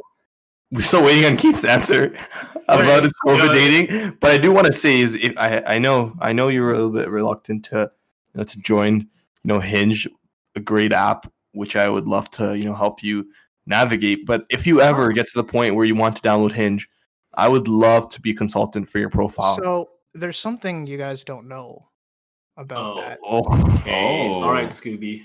we're 0.76 0.82
still 0.84 1.03
waiting 1.03 1.26
on 1.26 1.38
Keith's 1.38 1.65
answer 1.65 2.13
about 2.67 3.03
his 3.03 3.13
COVID 3.26 3.53
dating. 3.53 4.17
But 4.19 4.32
I 4.32 4.38
do 4.38 4.51
want 4.51 4.67
to 4.67 4.73
say 4.73 4.99
is 5.01 5.15
if 5.15 5.38
I 5.38 5.63
I 5.65 5.78
know 5.80 6.13
I 6.19 6.34
know 6.34 6.47
you 6.49 6.61
were 6.61 6.71
a 6.73 6.76
little 6.76 6.91
bit 6.91 7.09
reluctant 7.09 7.65
to 7.65 7.91
you 8.34 8.38
know 8.39 8.43
to 8.43 8.59
join 8.59 8.97
you 8.99 9.07
know 9.45 9.59
Hinge, 9.59 10.07
a 10.55 10.59
great 10.59 10.91
app 10.91 11.32
which 11.53 11.76
I 11.76 11.88
would 11.89 12.05
love 12.07 12.30
to 12.32 12.57
you 12.57 12.65
know 12.65 12.76
help 12.76 13.01
you 13.03 13.28
navigate. 13.65 14.26
But 14.26 14.45
if 14.49 14.67
you 14.67 14.82
ever 14.82 15.11
get 15.13 15.28
to 15.28 15.34
the 15.36 15.43
point 15.43 15.76
where 15.76 15.86
you 15.86 15.95
want 15.95 16.17
to 16.17 16.21
download 16.21 16.51
Hinge, 16.51 16.88
I 17.34 17.47
would 17.47 17.67
love 17.67 18.09
to 18.09 18.21
be 18.21 18.32
a 18.32 18.36
consultant 18.36 18.88
for 18.89 18.99
your 18.99 19.09
profile. 19.09 19.55
So 19.55 19.89
there's 20.13 20.38
something 20.38 20.86
you 20.88 20.97
guys 20.97 21.23
don't 21.23 21.47
know 21.47 21.88
about 22.57 22.78
Oh. 22.78 22.95
that. 23.01 23.19
oh, 23.23 23.78
Okay. 23.80 23.91
Oh. 23.91 24.43
All 24.43 24.51
right, 24.51 24.65
oh. 24.65 24.69
Scooby. 24.69 25.23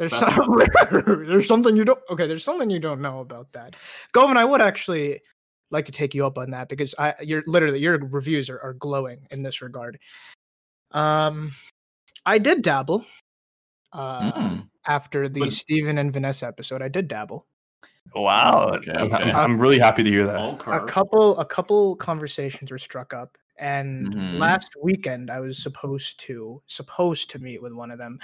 There's 0.00 0.16
some, 0.16 0.58
there's 1.28 1.46
something 1.46 1.76
you 1.76 1.84
don't 1.84 2.00
okay, 2.10 2.26
there's 2.26 2.42
something 2.42 2.70
you 2.70 2.78
don't 2.80 3.02
know 3.02 3.20
about 3.20 3.52
that. 3.52 3.76
Govind, 4.12 4.38
I 4.38 4.44
would 4.46 4.62
actually 4.62 5.20
like 5.70 5.84
to 5.84 5.92
take 5.92 6.14
you 6.14 6.24
up 6.26 6.38
on 6.38 6.50
that 6.50 6.68
because 6.70 6.94
I 6.98 7.14
you're 7.22 7.44
literally 7.46 7.80
your 7.80 7.98
reviews 7.98 8.48
are, 8.48 8.58
are 8.60 8.72
glowing 8.72 9.26
in 9.30 9.42
this 9.42 9.60
regard. 9.60 9.98
Um 10.92 11.52
I 12.24 12.38
did 12.38 12.62
dabble. 12.62 13.04
Uh 13.92 14.32
Mm. 14.32 14.68
after 14.86 15.28
the 15.28 15.40
But- 15.40 15.52
Steven 15.52 15.98
and 15.98 16.12
Vanessa 16.12 16.46
episode, 16.46 16.80
I 16.80 16.88
did 16.88 17.06
dabble. 17.06 17.46
wow! 18.14 18.70
Okay, 18.76 18.92
I'm, 18.96 19.12
okay. 19.12 19.16
I'm, 19.30 19.36
I'm 19.36 19.60
really 19.60 19.78
happy 19.78 20.02
to 20.02 20.10
hear 20.10 20.26
that. 20.26 20.66
A 20.66 20.84
couple 20.86 21.38
a 21.38 21.44
couple 21.44 21.94
conversations 21.96 22.70
were 22.72 22.78
struck 22.78 23.12
up 23.12 23.36
and 23.60 24.14
Mhm. 24.14 24.38
last 24.38 24.72
weekend 24.82 25.30
I 25.30 25.38
was 25.40 25.62
supposed 25.62 26.18
to 26.20 26.60
supposed 26.66 27.30
to 27.30 27.38
meet 27.38 27.62
with 27.62 27.72
one 27.74 27.90
of 27.90 27.98
them 27.98 28.18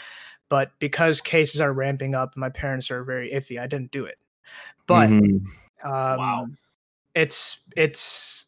but 0.49 0.73
because 0.79 1.21
cases 1.21 1.61
are 1.61 1.73
ramping 1.73 2.15
up 2.15 2.37
my 2.37 2.49
parents 2.49 2.91
are 2.91 3.05
very 3.05 3.31
iffy 3.31 3.61
I 3.61 3.67
didn't 3.67 3.93
do 3.93 4.07
it 4.07 4.19
but 4.87 5.11
Mhm. 5.11 5.45
um 5.85 6.57
it's 7.15 7.59
it's 7.77 8.47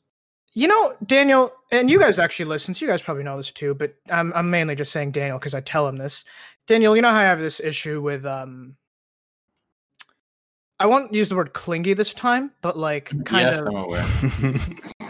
you 0.55 0.67
know 0.67 0.97
Daniel 1.05 1.53
and 1.71 1.91
you 1.91 2.01
guys 2.01 2.19
actually 2.19 2.47
listen 2.47 2.73
so 2.75 2.85
you 2.85 2.91
guys 2.91 3.03
probably 3.03 3.23
know 3.23 3.37
this 3.37 3.53
too 3.53 3.75
but 3.75 3.95
I'm 4.11 4.33
I'm 4.35 4.49
mainly 4.51 4.75
just 4.75 4.91
saying 4.93 5.13
Daniel 5.13 5.39
cuz 5.39 5.55
I 5.55 5.61
tell 5.61 5.87
him 5.87 5.97
this 5.97 6.25
Daniel 6.67 6.97
you 6.97 7.03
know 7.03 7.11
how 7.11 7.21
I 7.21 7.25
have 7.25 7.39
this 7.41 7.61
issue 7.61 8.01
with 8.01 8.25
um 8.25 8.77
I 10.81 10.87
won't 10.87 11.13
use 11.13 11.29
the 11.29 11.35
word 11.37 11.53
clingy 11.53 11.93
this 11.93 12.15
time 12.15 12.53
but 12.63 12.79
like 12.79 13.11
kind 13.27 13.49
yes, 13.49 13.61
of 13.61 13.67
I'm 13.67 13.77
aware. 13.77 14.03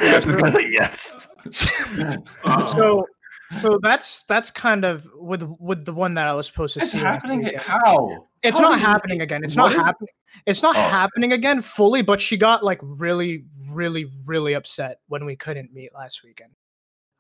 this 0.01 0.35
guy's 0.37 0.55
like 0.55 0.67
yes. 0.71 1.28
So 2.65 3.07
so 3.63 3.79
that's 3.83 4.25
that's 4.25 4.51
kind 4.51 4.85
of 4.85 5.09
with 5.15 5.43
with 5.59 5.85
the 5.87 5.93
one 5.95 6.15
that 6.15 6.27
I 6.29 6.35
was 6.35 6.47
supposed 6.47 6.75
to 6.75 6.81
It's 6.81 6.93
see. 6.93 6.99
happening. 6.99 7.45
weekend. 7.45 7.63
How? 7.63 8.27
It's 8.43 8.59
How 8.59 8.65
not 8.65 8.73
do 8.75 8.81
you- 8.81 8.87
happening 8.87 9.21
again. 9.23 9.43
It's 9.45 9.57
what 9.57 9.71
not 9.71 9.79
is- 9.79 9.85
happening. 9.85 10.09
It's 10.47 10.63
not 10.63 10.77
Oh. 10.77 10.81
happening 10.81 11.33
again 11.33 11.63
fully, 11.63 12.03
but 12.03 12.21
she 12.21 12.37
got 12.37 12.63
like 12.63 12.79
really, 12.83 13.45
really, 13.71 14.11
really 14.27 14.53
upset 14.53 15.01
when 15.09 15.25
we 15.25 15.35
couldn't 15.37 15.73
meet 15.73 15.95
last 15.95 16.23
weekend. 16.23 16.51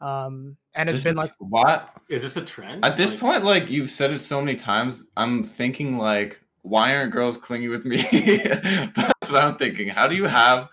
Um, 0.00 0.56
and 0.74 0.88
it's 0.88 0.98
This 0.98 1.04
been 1.04 1.12
is- 1.14 1.18
like 1.18 1.32
what? 1.38 1.90
Is 2.10 2.22
this 2.22 2.36
a 2.36 2.44
trend? 2.44 2.84
At 2.84 2.96
this 2.98 3.12
Like, 3.12 3.20
point, 3.20 3.44
like 3.44 3.70
you've 3.70 3.90
said 3.90 4.10
it 4.12 4.18
so 4.18 4.40
many 4.42 4.56
times, 4.56 5.08
I'm 5.16 5.42
thinking 5.42 5.96
like, 5.96 6.40
why 6.62 6.94
aren't 6.94 7.12
girls 7.12 7.38
clingy 7.38 7.68
with 7.68 7.86
me? 7.86 8.02
That's 8.94 9.30
what 9.32 9.42
I'm 9.44 9.56
thinking. 9.56 9.88
How 9.88 10.06
do 10.06 10.14
you 10.14 10.24
have 10.26 10.68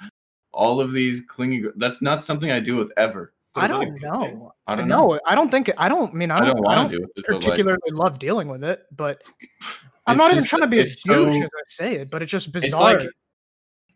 all 0.51 0.81
of 0.81 0.91
these 0.91 1.21
clingy? 1.21 1.63
That's 1.77 2.01
not 2.01 2.21
something 2.21 2.51
I 2.51 2.59
do 2.59 2.75
with 2.75 2.91
ever. 2.97 3.31
I 3.61 3.65
is 3.65 3.71
that 3.71 3.81
a 3.81 3.85
don't 3.85 4.01
know. 4.01 4.53
I 4.67 4.75
don't 4.75 4.87
know. 4.87 5.19
I 5.25 5.35
don't 5.35 5.49
think 5.49 5.71
I 5.77 5.87
don't 5.89 6.13
mean 6.13 6.31
I 6.31 6.37
I 6.39 6.45
don't, 6.45 6.55
don't 6.57 6.67
I 6.67 6.75
don't 6.75 6.89
to 6.89 6.97
do 6.97 7.03
it. 7.03 7.09
but, 7.15 7.29
like, 7.31 7.41
particularly 7.41 7.91
love 7.91 8.19
dealing 8.19 8.47
with 8.47 8.63
it, 8.63 8.83
but 8.91 9.21
I'm 10.07 10.15
It's 10.15 10.23
not 10.23 10.31
even 10.33 10.43
trying 10.43 10.61
to 10.61 10.67
be 10.67 10.79
a 10.79 10.83
it's 10.83 11.03
douche 11.03 11.33
so- 11.35 11.41
as 11.43 11.43
I 11.43 11.63
say 11.67 11.95
it, 11.95 12.09
but 12.11 12.21
it's 12.21 12.31
just 12.31 12.47
It's 12.47 12.65
bizarre. 12.65 12.99
like 12.99 13.09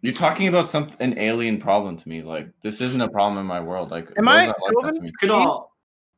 you're 0.01 0.13
talking 0.13 0.47
about 0.47 0.65
some 0.65 0.89
an 1.01 1.17
alien 1.19 1.59
problem 1.59 1.97
to 1.97 2.07
me. 2.09 2.21
Like 2.21 2.49
this 2.61 2.79
isn't 2.81 3.01
a 3.01 3.09
problem 3.09 3.37
in 3.39 3.45
my 3.45 3.59
world. 3.59 3.91
Like 3.91 4.09
Am 4.17 4.27
I- 4.27 4.47
aren't 4.47 4.75
like 4.83 4.93
that 4.93 4.95
to 4.95 5.01
me. 5.27 5.29
All, 5.33 5.69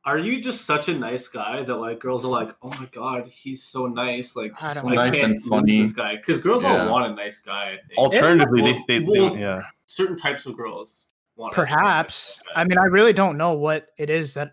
are 0.04 0.18
you 0.18 0.40
just 0.40 0.62
such 0.64 0.88
a 0.88 0.94
nice 0.98 1.28
guy 1.28 1.62
that 1.62 1.76
like 1.76 2.00
girls 2.00 2.24
are 2.24 2.28
like, 2.30 2.54
oh 2.62 2.70
my 2.70 2.86
god, 2.90 3.28
he's 3.28 3.62
so 3.62 3.86
nice, 3.86 4.34
like 4.34 4.52
I 4.60 4.68
so 4.72 4.82
don't. 4.82 4.92
I 4.98 5.04
Nice 5.10 5.20
can't 5.20 5.32
and 5.34 5.42
funny. 5.44 5.78
this 5.78 5.92
guy 5.92 6.16
because 6.16 6.38
girls 6.38 6.64
Yeah. 6.64 6.86
all 6.86 6.90
want 6.92 7.12
a 7.12 7.14
nice 7.14 7.38
guy. 7.40 7.74
I 7.74 7.86
think. 7.86 7.98
Alternatively, 7.98 8.62
Well- 8.62 8.72
they, 8.88 8.98
they, 8.98 9.04
they 9.04 9.20
well, 9.20 9.36
yeah. 9.36 9.62
certain 9.86 10.16
types 10.16 10.44
of 10.46 10.56
girls 10.56 10.66
want. 10.80 10.92
nice 10.92 11.11
Perhaps. 11.52 12.38
guys. 12.38 12.52
I 12.56 12.64
mean, 12.64 12.78
I 12.78 12.84
really 12.84 13.12
don't 13.12 13.36
know 13.38 13.52
what 13.52 13.86
it 13.98 14.10
is 14.10 14.34
that 14.34 14.52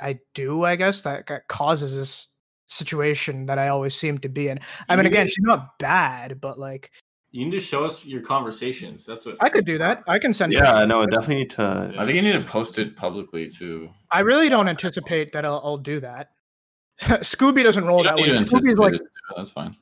I 0.00 0.20
do, 0.34 0.64
I 0.64 0.76
guess, 0.76 1.02
that 1.02 1.26
that 1.26 1.48
causes 1.48 1.96
this 1.96 2.28
situation 2.68 3.46
that 3.46 3.58
I 3.58 3.68
always 3.68 3.94
seem 3.94 4.18
to 4.18 4.28
be 4.28 4.48
in. 4.48 4.60
I 4.88 4.96
mean, 4.96 5.06
again, 5.06 5.24
need- 5.24 5.30
she's 5.30 5.44
not 5.44 5.78
bad, 5.78 6.40
but 6.40 6.58
like, 6.58 6.90
you 7.30 7.44
need 7.44 7.50
to 7.50 7.60
show 7.60 7.84
us 7.84 8.06
your 8.06 8.22
conversations. 8.22 9.04
That's 9.04 9.26
what 9.26 9.36
I 9.40 9.50
could 9.50 9.66
do 9.66 9.76
that. 9.78 10.02
I 10.06 10.18
can 10.18 10.32
send. 10.32 10.52
Yeah, 10.52 10.64
pictures. 10.64 10.88
no, 10.88 11.06
definitely 11.06 11.34
need 11.36 11.50
to. 11.50 11.94
I 11.98 12.04
think 12.04 12.16
you 12.16 12.22
need 12.22 12.40
to 12.40 12.46
post 12.48 12.78
it 12.78 12.96
publicly 12.96 13.48
too. 13.50 13.90
I 14.10 14.20
really 14.20 14.48
don't 14.48 14.68
anticipate 14.68 15.32
that 15.32 15.44
I'll, 15.44 15.60
I'll 15.62 15.76
do 15.76 16.00
that. 16.00 16.30
Scooby 17.02 17.62
doesn't 17.62 17.84
roll 17.84 18.02
that 18.02 18.16
way. 18.16 18.28
Scooby's 18.28 18.78
like, 18.78 18.94
anticipate 18.94 18.94
it, 18.94 19.36
That's 19.36 19.50
fine. 19.50 19.76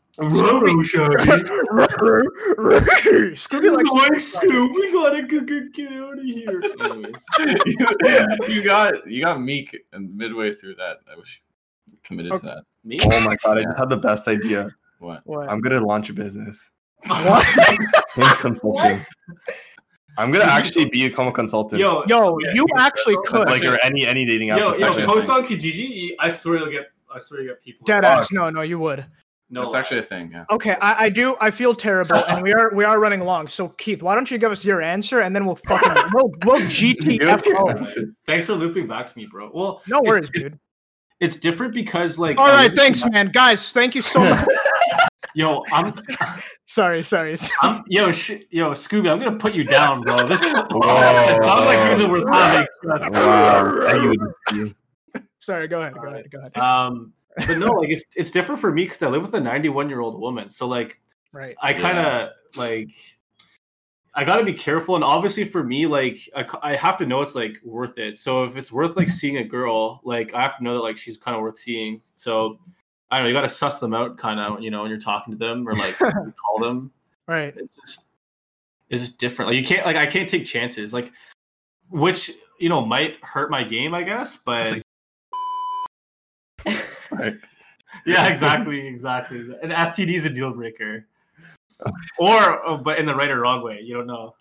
Scooby 3.37 3.71
likes 3.71 3.91
like 3.93 4.21
Scoop, 4.21 4.75
we 4.75 4.93
gotta 4.93 5.23
go, 5.23 5.41
go, 5.41 5.61
get 5.73 5.93
out 5.93 6.19
of 6.19 6.25
here. 6.25 6.63
Anyways, 6.81 7.25
you, 7.67 8.37
you 8.49 8.63
got 8.63 9.07
you 9.07 9.23
got 9.23 9.41
meek 9.41 9.77
and 9.93 10.15
midway 10.17 10.53
through 10.53 10.77
that. 10.77 10.99
I 11.11 11.17
was 11.17 11.29
committed 12.03 12.33
to 12.35 12.39
that. 12.41 12.65
me? 12.85 12.99
Oh 13.03 13.21
my 13.27 13.37
god, 13.45 13.59
I 13.59 13.65
just 13.65 13.79
had 13.79 13.89
the 13.91 13.97
best 13.97 14.27
idea. 14.29 14.71
What? 14.99 15.21
What? 15.25 15.49
I'm 15.49 15.61
gonna 15.61 15.85
launch 15.85 16.09
a 16.11 16.13
business. 16.15 16.71
What? 17.07 17.45
Hinge 18.15 18.39
consulting. 18.39 19.01
I'm 20.19 20.33
gonna 20.33 20.45
actually 20.45 20.87
be 20.87 21.05
a 21.05 21.11
common 21.11 21.35
consultant. 21.35 21.79
Yo, 21.79 22.05
Yo, 22.09 22.39
you 22.55 22.67
actually 22.79 23.17
could. 23.27 23.47
like 23.49 23.63
or 23.65 23.79
any 23.85 24.07
any 24.07 24.25
dating 24.25 24.51
app. 24.51 24.59
yo, 24.59 24.73
yo, 24.75 24.93
post 25.05 25.29
on 25.29 25.45
Kijiji. 25.45 26.13
I 26.19 26.31
swear 26.31 26.59
you'll 26.59 26.71
get. 26.71 26.87
I 27.15 27.19
swear 27.19 27.43
you 27.43 27.49
get 27.49 27.63
people. 27.63 27.85
Dead 27.85 28.03
ass. 28.05 28.33
No, 28.33 28.49
no, 28.49 28.63
you 28.63 28.79
would. 28.79 29.05
No, 29.49 29.63
it's 29.63 29.75
actually 29.75 29.99
a 30.01 30.03
thing. 30.03 30.31
Yeah. 30.33 30.45
Okay, 30.51 30.77
I, 30.81 31.05
I 31.05 31.09
do. 31.09 31.37
I 31.41 31.53
feel 31.53 31.73
terrible, 31.75 32.17
and 32.17 32.43
we 32.43 32.53
are 32.53 32.73
we 32.75 32.85
are 32.85 32.99
running 32.99 33.21
long. 33.21 33.47
So 33.47 33.69
Keith, 33.69 34.03
why 34.03 34.15
don't 34.17 34.29
you 34.31 34.39
give 34.39 34.51
us 34.51 34.65
your 34.65 34.83
answer, 34.83 35.21
and 35.21 35.35
then 35.37 35.47
we'll 35.47 35.55
fucking 35.57 36.03
we'll, 36.13 36.33
we'll 36.45 36.57
Give 36.59 36.67
us 36.67 36.83
your 36.83 36.95
GTFO. 36.95 38.07
Thanks 38.27 38.47
for 38.47 38.55
looping 38.55 38.89
back 38.89 39.07
to 39.07 39.17
me, 39.17 39.27
bro. 39.31 39.51
Well, 39.55 39.83
No 39.87 39.99
it's- 39.99 40.03
worries, 40.09 40.31
it- 40.35 40.41
dude. 40.41 40.59
It's 41.19 41.37
different 41.37 41.73
because, 41.73 42.19
like, 42.19 42.37
All 42.39 42.45
I'm 42.45 42.53
right, 42.55 42.63
looping 42.65 42.77
thanks, 42.77 43.03
back- 43.03 43.13
man. 43.13 43.29
Guys, 43.33 43.73
thank 43.73 43.95
you 43.95 44.03
so 44.03 44.21
much. 44.21 44.47
Yo, 45.35 45.63
I'm, 45.73 45.95
sorry, 46.67 47.03
sorry. 47.03 47.37
sorry. 47.37 47.59
I'm, 47.63 47.85
yo, 47.89 48.11
sh- 48.11 48.43
yo, 48.51 48.71
Scooby, 48.73 49.11
I'm 49.11 49.19
gonna 49.19 49.37
put 49.37 49.53
you 49.55 49.65
down, 49.65 50.01
bro. 50.03 50.27
This 50.27 50.41
is 50.43 50.53
not 50.53 50.71
Whoa. 50.73 50.81
like 50.81 51.79
this 51.91 52.01
is 52.01 52.07
worth 52.07 52.27
having. 52.33 52.67
Wow. 53.13 53.87
Thank 53.91 54.03
you. 54.53 54.75
Sorry, 55.39 55.69
go 55.69 55.81
ahead. 55.83 55.95
Go 55.95 56.09
ahead. 56.09 56.31
Go 56.31 56.39
ahead. 56.41 56.57
Um, 56.57 57.13
but 57.37 57.59
no, 57.59 57.73
like 57.73 57.91
it's 57.91 58.05
it's 58.17 58.31
different 58.31 58.61
for 58.61 58.73
me 58.73 58.85
because 58.85 59.03
I 59.03 59.09
live 59.09 59.23
with 59.23 59.35
a 59.35 59.41
91 59.41 59.89
year 59.89 60.01
old 60.01 60.21
woman. 60.21 60.51
So 60.51 60.67
like 60.67 61.01
Right. 61.37 61.55
I 61.61 61.75
kind 61.75 61.99
of 61.99 62.31
like 62.57 62.91
I 64.15 64.25
got 64.25 64.37
to 64.37 64.45
be 64.45 64.55
careful, 64.55 64.95
and 64.95 65.05
obviously 65.05 65.45
for 65.45 65.63
me, 65.63 65.87
like 65.87 66.19
I, 66.35 66.47
I, 66.63 66.77
have 66.77 66.97
to 66.97 67.07
know 67.07 67.21
it's 67.21 67.35
like 67.35 67.61
worth 67.63 67.99
it. 67.99 68.19
So 68.19 68.45
if 68.45 68.57
it's 68.57 68.73
worth 68.73 68.97
like 68.97 69.11
seeing 69.21 69.37
a 69.37 69.45
girl, 69.45 70.01
like 70.03 70.33
I 70.33 70.41
have 70.41 70.57
to 70.57 70.65
know 70.65 70.73
that 70.73 70.81
like 70.81 70.97
she's 70.97 71.19
kind 71.19 71.37
of 71.37 71.43
worth 71.43 71.59
seeing. 71.59 72.01
So 72.15 72.59
I 73.11 73.17
don't 73.17 73.25
know, 73.25 73.29
you 73.29 73.35
got 73.35 73.43
to 73.43 73.49
suss 73.49 73.79
them 73.79 73.93
out, 73.93 74.17
kind 74.17 74.41
of, 74.41 74.63
you 74.63 74.71
know, 74.71 74.81
when 74.81 74.91
you're 74.91 74.99
talking 74.99 75.33
to 75.33 75.39
them 75.39 75.69
or 75.69 75.75
like 75.75 76.01
you 76.01 76.33
call 76.43 76.59
them. 76.61 76.91
Right. 77.27 77.55
It's 77.55 77.77
just 77.77 78.09
it's 78.89 79.03
just 79.03 79.19
different. 79.19 79.51
Like 79.51 79.59
you 79.59 79.65
can't 79.65 79.85
like 79.85 79.97
I 79.97 80.07
can't 80.07 80.29
take 80.29 80.47
chances, 80.47 80.95
like 80.95 81.13
which 81.91 82.31
you 82.59 82.71
know 82.71 82.87
might 82.87 83.23
hurt 83.23 83.51
my 83.51 83.63
game, 83.63 83.95
I 83.95 84.05
guess, 84.05 84.39
but. 84.39 84.71
like- 84.73 84.83
Right. 87.19 87.35
Yeah, 88.05 88.29
exactly, 88.29 88.87
exactly. 88.87 89.39
An 89.63 89.71
STD 89.71 90.15
is 90.15 90.27
a 90.27 90.31
deal 90.31 90.53
breaker, 90.53 91.07
or 92.19 92.67
oh, 92.67 92.77
but 92.77 92.99
in 92.99 93.07
the 93.07 93.15
right 93.15 93.31
or 93.31 93.41
wrong 93.41 93.63
way. 93.63 93.81
You 93.81 93.95
don't 93.95 94.07
know. 94.07 94.35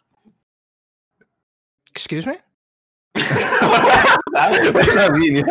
Excuse 1.92 2.26
me. 2.26 2.38
what 3.14 3.24
does 4.32 4.96
that 4.96 5.14
mean? 5.14 5.46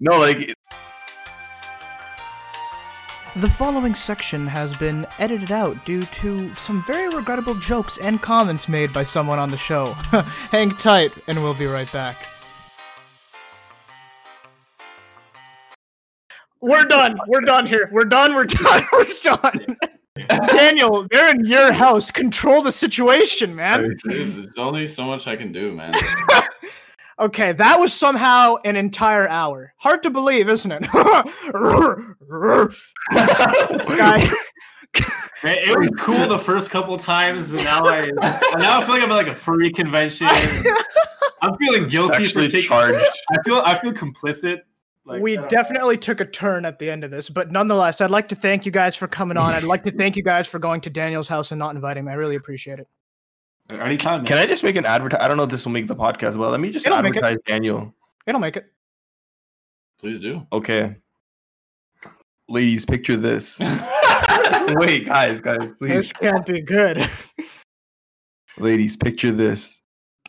No, 0.00 0.18
like 0.18 0.52
The 3.36 3.48
following 3.48 3.94
section 3.94 4.46
has 4.48 4.74
been 4.74 5.06
edited 5.18 5.52
out 5.52 5.86
due 5.86 6.04
to 6.04 6.54
some 6.54 6.82
very 6.84 7.14
regrettable 7.14 7.54
jokes 7.54 7.96
and 7.98 8.20
comments 8.20 8.68
made 8.68 8.92
by 8.92 9.04
someone 9.04 9.38
on 9.38 9.50
the 9.50 9.56
show. 9.56 9.92
Hang 10.50 10.70
tight, 10.72 11.12
and 11.28 11.42
we'll 11.42 11.54
be 11.54 11.66
right 11.66 11.90
back. 11.92 12.16
We're 16.66 16.84
done. 16.84 17.18
We're 17.28 17.40
done 17.42 17.66
here. 17.66 17.88
We're 17.92 18.04
done. 18.04 18.34
We're 18.34 18.44
done. 18.44 18.82
We're 18.92 19.06
done. 19.22 19.76
Daniel, 20.48 21.06
they're 21.10 21.30
in 21.30 21.44
your 21.46 21.72
house. 21.72 22.10
Control 22.10 22.62
the 22.62 22.72
situation, 22.72 23.54
man. 23.54 23.94
There's, 24.04 24.34
there's 24.34 24.58
only 24.58 24.86
so 24.86 25.04
much 25.06 25.26
I 25.26 25.36
can 25.36 25.52
do, 25.52 25.72
man. 25.72 25.94
Okay, 27.18 27.52
that 27.52 27.80
was 27.80 27.94
somehow 27.94 28.56
an 28.66 28.76
entire 28.76 29.26
hour. 29.26 29.72
Hard 29.78 30.02
to 30.02 30.10
believe, 30.10 30.50
isn't 30.50 30.70
it? 30.70 30.82
Guys, 33.96 34.30
It, 35.42 35.70
it 35.70 35.78
was 35.78 35.90
cool 35.98 36.28
the 36.28 36.38
first 36.38 36.70
couple 36.70 36.98
times, 36.98 37.48
but 37.48 37.64
now 37.64 37.84
I 37.86 38.00
now 38.58 38.78
I 38.78 38.80
feel 38.82 38.94
like 38.96 39.02
I'm 39.02 39.10
at 39.10 39.14
like 39.14 39.26
a 39.28 39.34
furry 39.34 39.70
convention. 39.70 40.26
I'm 40.28 41.54
feeling 41.58 41.88
guilty 41.88 42.24
Sexually 42.26 42.48
for 42.48 42.52
taking. 42.52 42.68
charged. 42.68 42.98
I 43.30 43.42
feel 43.44 43.62
I 43.64 43.74
feel 43.78 43.92
complicit. 43.92 44.58
Like, 45.06 45.22
we 45.22 45.36
definitely 45.48 45.96
took 45.98 46.20
a 46.20 46.24
turn 46.24 46.64
at 46.64 46.80
the 46.80 46.90
end 46.90 47.04
of 47.04 47.12
this, 47.12 47.30
but 47.30 47.52
nonetheless, 47.52 48.00
I'd 48.00 48.10
like 48.10 48.28
to 48.30 48.34
thank 48.34 48.66
you 48.66 48.72
guys 48.72 48.96
for 48.96 49.06
coming 49.06 49.36
on. 49.36 49.52
I'd 49.52 49.62
like 49.62 49.84
to 49.84 49.92
thank 49.92 50.16
you 50.16 50.24
guys 50.24 50.48
for 50.48 50.58
going 50.58 50.80
to 50.80 50.90
Daniel's 50.90 51.28
house 51.28 51.52
and 51.52 51.60
not 51.60 51.76
inviting 51.76 52.04
me. 52.06 52.10
I 52.10 52.16
really 52.16 52.34
appreciate 52.34 52.80
it. 52.80 52.88
anytime. 53.70 54.18
man. 54.20 54.26
Can 54.26 54.38
I 54.38 54.46
just 54.46 54.64
make 54.64 54.74
an 54.74 54.84
advertise? 54.84 55.20
I 55.20 55.28
don't 55.28 55.36
know 55.36 55.44
if 55.44 55.50
this 55.50 55.64
will 55.64 55.70
make 55.70 55.86
the 55.86 55.94
podcast, 55.94 56.34
well. 56.34 56.50
let 56.50 56.58
me 56.58 56.72
just 56.72 56.84
It'll 56.86 57.00
make 57.02 57.14
it. 57.14 57.18
advertise 57.22 57.38
Daniel. 57.46 57.94
It'll 58.26 58.40
make 58.40 58.56
it. 58.56 58.66
Please 60.00 60.18
do. 60.18 60.44
Okay. 60.52 60.96
Ladies, 62.48 62.84
picture 62.84 63.16
this. 63.16 63.60
Wait, 64.68 65.06
guys, 65.06 65.40
guys, 65.40 65.70
please. 65.78 65.92
This 65.94 66.12
can't 66.12 66.44
be 66.44 66.60
good. 66.60 67.08
Ladies, 68.58 68.96
picture 68.96 69.30
this. 69.30 69.80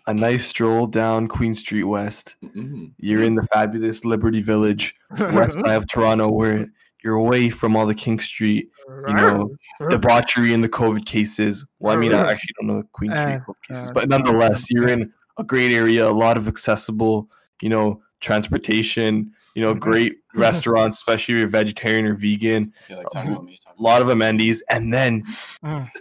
A 0.08 0.14
nice 0.14 0.46
stroll 0.48 0.88
down 0.88 1.28
Queen 1.28 1.54
Street 1.54 1.84
West. 1.84 2.38
Mhm. 2.44 2.92
You're 2.98 3.24
in 3.24 3.36
the 3.36 3.44
fabulous 3.54 4.06
Liberty 4.06 4.42
Village, 4.42 4.96
west 5.20 5.60
side 5.60 5.76
of 5.76 5.88
Toronto, 5.92 6.30
where 6.32 6.66
you're 7.04 7.16
away 7.16 7.50
from 7.50 7.76
all 7.76 7.86
the 7.86 7.94
King 7.94 8.20
Street, 8.20 8.70
you 9.08 9.14
know, 9.14 9.50
debauchery 9.90 10.54
and 10.54 10.64
the 10.64 10.70
COVID 10.70 11.06
cases. 11.06 11.66
Well, 11.80 11.94
I 11.94 11.98
mean, 12.00 12.14
I 12.14 12.32
actually 12.32 12.54
don't 12.60 12.68
know 12.68 12.78
the 12.82 12.88
Queen 12.94 13.12
Street 13.12 13.22
Uh, 13.36 13.40
COVID 13.40 13.56
cases, 13.68 13.90
uh, 13.90 13.94
but 13.94 14.10
nonetheless, 14.10 14.72
you're 14.72 14.88
in 14.88 15.12
a 15.38 15.44
great 15.44 15.72
area, 15.74 16.08
a 16.08 16.10
lot 16.10 16.38
of 16.38 16.48
accessible, 16.48 17.30
you 17.62 17.70
know, 17.70 18.02
transportation, 18.22 19.32
you 19.56 19.62
know, 19.62 19.74
great 19.76 20.16
restaurants, 20.36 20.98
especially 21.00 21.34
if 21.36 21.40
you're 21.40 21.48
vegetarian 21.50 22.06
or 22.06 22.16
vegan, 22.16 22.74
Yeah, 22.90 22.98
like 22.98 23.08
talking 23.12 23.58
a 23.78 23.82
lot 23.82 24.02
of 24.02 24.10
amenities, 24.10 24.64
and 24.70 24.94
then 24.94 25.24
Mm. 25.64 25.92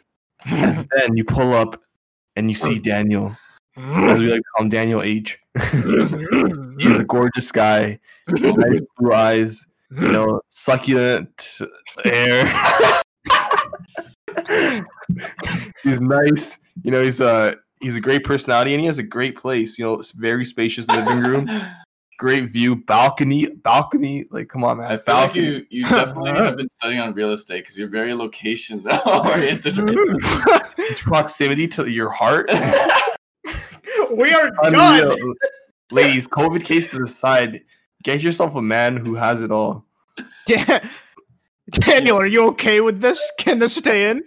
and 0.44 0.88
then 0.96 1.16
you 1.16 1.24
pull 1.24 1.52
up 1.54 1.82
and 2.36 2.48
you 2.50 2.54
see 2.54 2.78
Daniel, 2.78 3.36
as 3.76 4.18
we 4.18 4.26
like 4.32 4.40
to 4.40 4.44
call 4.54 4.64
him, 4.64 4.70
Daniel 4.70 5.02
H. 5.02 5.38
He's 6.78 6.98
a 6.98 7.04
gorgeous 7.06 7.52
guy, 7.52 7.98
nice 8.28 8.80
blue 8.98 9.12
eyes, 9.12 9.66
you 9.90 10.12
know, 10.12 10.40
succulent 10.48 11.58
hair. 12.04 13.02
he's 15.82 16.00
nice, 16.00 16.58
you 16.82 16.90
know. 16.90 17.02
He's 17.02 17.20
a 17.20 17.56
he's 17.80 17.96
a 17.96 18.00
great 18.00 18.24
personality, 18.24 18.72
and 18.74 18.80
he 18.80 18.86
has 18.86 18.98
a 18.98 19.02
great 19.02 19.36
place. 19.36 19.78
You 19.78 19.84
know, 19.84 19.94
it's 19.94 20.12
very 20.12 20.44
spacious 20.44 20.86
living 20.88 21.20
room, 21.20 21.48
great 22.18 22.50
view, 22.50 22.76
balcony, 22.76 23.46
balcony. 23.46 24.26
Like, 24.30 24.48
come 24.48 24.64
on, 24.64 24.78
man, 24.78 24.92
I 24.92 24.98
feel 24.98 25.14
like 25.14 25.34
you, 25.34 25.66
you 25.70 25.84
definitely 25.84 26.32
have 26.32 26.56
been 26.56 26.68
studying 26.78 27.00
on 27.00 27.14
real 27.14 27.32
estate 27.32 27.60
because 27.62 27.76
you're 27.76 27.88
very 27.88 28.14
location 28.14 28.86
oriented. 29.06 29.74
It's 30.78 31.00
proximity 31.00 31.66
to 31.68 31.90
your 31.90 32.10
heart. 32.10 32.50
We 34.16 34.32
are 34.32 34.50
done. 34.70 34.74
Unreal. 34.74 35.34
Ladies, 35.90 36.26
COVID 36.26 36.64
cases 36.64 36.98
aside, 36.98 37.62
get 38.02 38.22
yourself 38.22 38.56
a 38.56 38.62
man 38.62 38.96
who 38.96 39.14
has 39.14 39.42
it 39.42 39.50
all. 39.50 39.84
Dan- 40.46 40.88
Daniel, 41.70 42.18
are 42.18 42.26
you 42.26 42.46
okay 42.48 42.80
with 42.80 43.00
this? 43.00 43.32
Can 43.38 43.58
this 43.58 43.74
stay 43.74 44.10
in? 44.10 44.22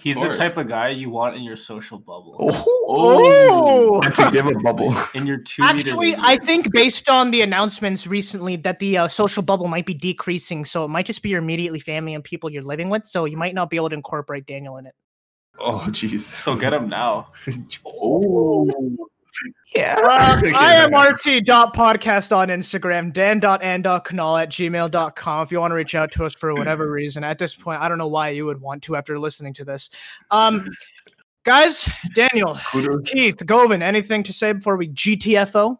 He's 0.00 0.20
the 0.20 0.28
type 0.28 0.56
of 0.56 0.68
guy 0.68 0.90
you 0.90 1.10
want 1.10 1.34
in 1.36 1.42
your 1.42 1.56
social 1.56 1.98
bubble, 1.98 2.36
Oh. 2.40 4.00
That's 4.02 4.18
a 4.18 4.30
give 4.30 4.46
a 4.46 4.54
bubble. 4.54 4.94
in 5.14 5.26
your 5.26 5.38
two. 5.38 5.62
Actually. 5.62 6.14
I 6.18 6.36
think 6.36 6.70
based 6.70 7.08
on 7.08 7.30
the 7.30 7.42
announcements 7.42 8.06
recently 8.06 8.56
that 8.56 8.78
the 8.78 8.98
uh, 8.98 9.08
social 9.08 9.42
bubble 9.42 9.66
might 9.66 9.86
be 9.86 9.94
decreasing, 9.94 10.64
so 10.64 10.84
it 10.84 10.88
might 10.88 11.06
just 11.06 11.22
be 11.22 11.30
your 11.30 11.40
immediately 11.40 11.80
family 11.80 12.14
and 12.14 12.22
people 12.22 12.50
you're 12.50 12.62
living 12.62 12.90
with. 12.90 13.06
So 13.06 13.24
you 13.24 13.36
might 13.36 13.54
not 13.54 13.70
be 13.70 13.76
able 13.76 13.88
to 13.90 13.94
incorporate 13.96 14.46
Daniel 14.46 14.76
in 14.76 14.86
it. 14.86 14.94
Oh, 15.60 15.84
jeez. 15.88 16.20
So 16.20 16.56
get 16.56 16.72
him 16.72 16.88
now. 16.88 17.28
oh. 17.86 18.70
Yeah. 19.74 19.96
Uh, 19.98 20.36
Okay, 20.38 20.52
I 20.52 20.74
am 20.74 20.90
man. 20.92 21.12
rt.podcast 21.12 22.36
on 22.36 22.48
Instagram, 22.48 23.12
dan.and.kunal 23.12 24.42
at 24.42 24.50
gmail.com 24.50 25.42
if 25.42 25.52
you 25.52 25.60
want 25.60 25.70
to 25.70 25.74
reach 25.74 25.94
out 25.94 26.10
to 26.12 26.24
us 26.24 26.34
for 26.34 26.54
whatever 26.54 26.90
reason. 26.90 27.24
At 27.24 27.38
this 27.38 27.54
point, 27.54 27.80
I 27.80 27.88
don't 27.88 27.98
know 27.98 28.08
why 28.08 28.30
you 28.30 28.46
would 28.46 28.60
want 28.60 28.82
to 28.84 28.96
after 28.96 29.18
listening 29.18 29.52
to 29.54 29.64
this. 29.64 29.90
Um, 30.30 30.68
guys, 31.44 31.88
Daniel, 32.14 32.58
Kudos. 32.70 33.08
Keith, 33.08 33.44
Govind, 33.44 33.82
anything 33.82 34.22
to 34.24 34.32
say 34.32 34.52
before 34.52 34.76
we 34.76 34.88
GTFO? 34.88 35.76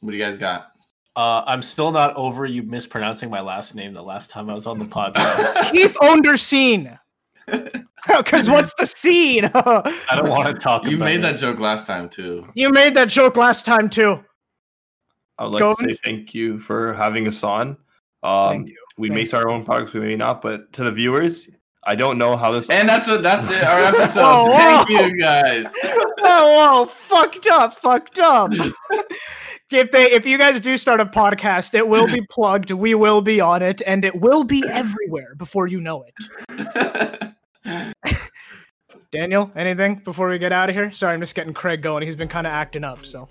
What 0.00 0.10
do 0.10 0.16
you 0.16 0.22
guys 0.22 0.36
got? 0.36 0.72
Uh, 1.16 1.42
I'm 1.46 1.62
still 1.62 1.90
not 1.90 2.14
over 2.14 2.46
you 2.46 2.62
mispronouncing 2.62 3.30
my 3.30 3.40
last 3.40 3.74
name 3.74 3.92
the 3.92 4.02
last 4.02 4.30
time 4.30 4.48
I 4.48 4.54
was 4.54 4.66
on 4.66 4.78
the 4.78 4.84
podcast. 4.84 5.72
Keith 5.72 5.96
Onderseen. 6.00 6.98
Because 8.06 8.48
what's 8.48 8.72
the 8.78 8.86
scene? 8.86 9.44
I 9.54 9.92
don't 10.16 10.28
want 10.30 10.46
to 10.46 10.54
talk 10.54 10.84
You 10.86 10.96
about 10.96 11.04
made 11.06 11.18
it. 11.18 11.22
that 11.22 11.38
joke 11.38 11.58
last 11.58 11.86
time 11.86 12.08
too. 12.08 12.46
you 12.54 12.70
made 12.70 12.94
that 12.94 13.08
joke 13.10 13.36
last 13.36 13.66
time 13.66 13.90
too. 13.90 14.24
I 15.36 15.44
would 15.44 15.50
like 15.52 15.60
Go 15.60 15.74
to 15.74 15.82
say 15.82 15.98
thank 16.04 16.32
you 16.34 16.58
for 16.58 16.94
having 16.94 17.28
us 17.28 17.42
on. 17.42 17.76
Um, 18.22 18.50
Thank. 18.50 18.70
We 18.96 19.08
Thank 19.08 19.18
make 19.20 19.34
our 19.34 19.48
own 19.48 19.64
products, 19.64 19.92
we 19.94 20.00
may 20.00 20.16
not, 20.16 20.40
but 20.42 20.72
to 20.74 20.84
the 20.84 20.92
viewers, 20.92 21.50
I 21.84 21.96
don't 21.96 22.18
know 22.18 22.36
how 22.36 22.50
this. 22.52 22.70
And 22.70 22.88
that's 22.88 23.06
it. 23.08 23.22
That's 23.22 23.50
it. 23.50 23.62
Our 23.62 23.80
episode. 23.94 24.22
Whoa, 24.22 24.52
Thank 24.52 24.88
you 24.90 25.20
guys. 25.20 25.72
oh, 25.84 26.76
whoa, 26.76 26.86
fucked 26.86 27.46
up, 27.46 27.74
fucked 27.76 28.18
up. 28.20 28.52
if 29.70 29.90
they, 29.90 30.10
if 30.12 30.24
you 30.24 30.38
guys 30.38 30.60
do 30.60 30.76
start 30.76 31.00
a 31.00 31.06
podcast, 31.06 31.74
it 31.74 31.86
will 31.86 32.06
be 32.06 32.22
plugged. 32.30 32.70
We 32.70 32.94
will 32.94 33.20
be 33.22 33.40
on 33.40 33.60
it, 33.62 33.82
and 33.86 34.04
it 34.04 34.18
will 34.20 34.44
be 34.44 34.64
everywhere 34.70 35.34
before 35.36 35.66
you 35.66 35.80
know 35.80 36.04
it. 36.48 37.34
Daniel, 39.10 39.50
anything 39.56 39.96
before 39.96 40.28
we 40.28 40.38
get 40.38 40.52
out 40.52 40.68
of 40.68 40.74
here? 40.74 40.92
Sorry, 40.92 41.14
I'm 41.14 41.20
just 41.20 41.34
getting 41.34 41.54
Craig 41.54 41.82
going. 41.82 42.02
He's 42.02 42.16
been 42.16 42.28
kind 42.28 42.46
of 42.46 42.52
acting 42.52 42.84
up. 42.84 43.06
So 43.06 43.28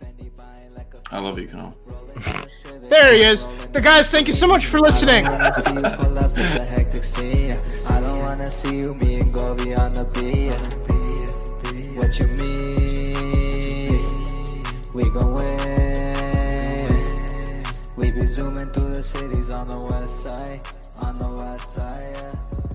I 1.12 1.20
love 1.20 1.38
you, 1.40 1.48
Kano. 1.48 1.76
there 2.90 3.14
he 3.14 3.24
is. 3.24 3.48
The 3.72 3.80
guys, 3.80 4.10
thank 4.10 4.28
you 4.28 4.34
so 4.34 4.48
much 4.48 4.66
for 4.66 4.80
listening. 4.80 5.26
wanna 5.26 5.54
see 5.54 5.74
you 5.74 5.82
pull 5.82 6.18
up, 6.18 6.32
it's 6.36 6.56
a 6.56 6.66
hectic 6.66 7.04
scene. 7.04 7.60
I 7.90 8.02
don't 8.02 8.20
wanna 8.20 8.50
see 8.52 8.78
you, 8.78 8.96
me 8.96 9.20
and 9.22 9.30
Govi 9.30 9.78
on 9.78 9.94
the 9.94 10.04
beat. 10.06 10.56
What 11.96 12.20
you 12.20 12.28
mean? 12.28 12.68
We 14.94 15.10
gon' 15.10 15.34
win. 15.34 16.98
We 17.96 18.12
be 18.12 18.28
zooming 18.28 18.72
through 18.72 18.96
the 18.96 19.04
cities 19.04 19.50
on 19.50 19.70
the 19.70 19.80
west 19.80 20.24
side, 20.24 20.62
on 21.00 21.18
the 21.20 21.30
west 21.30 21.74
side. 21.74 22.16
Yeah. 22.16 22.67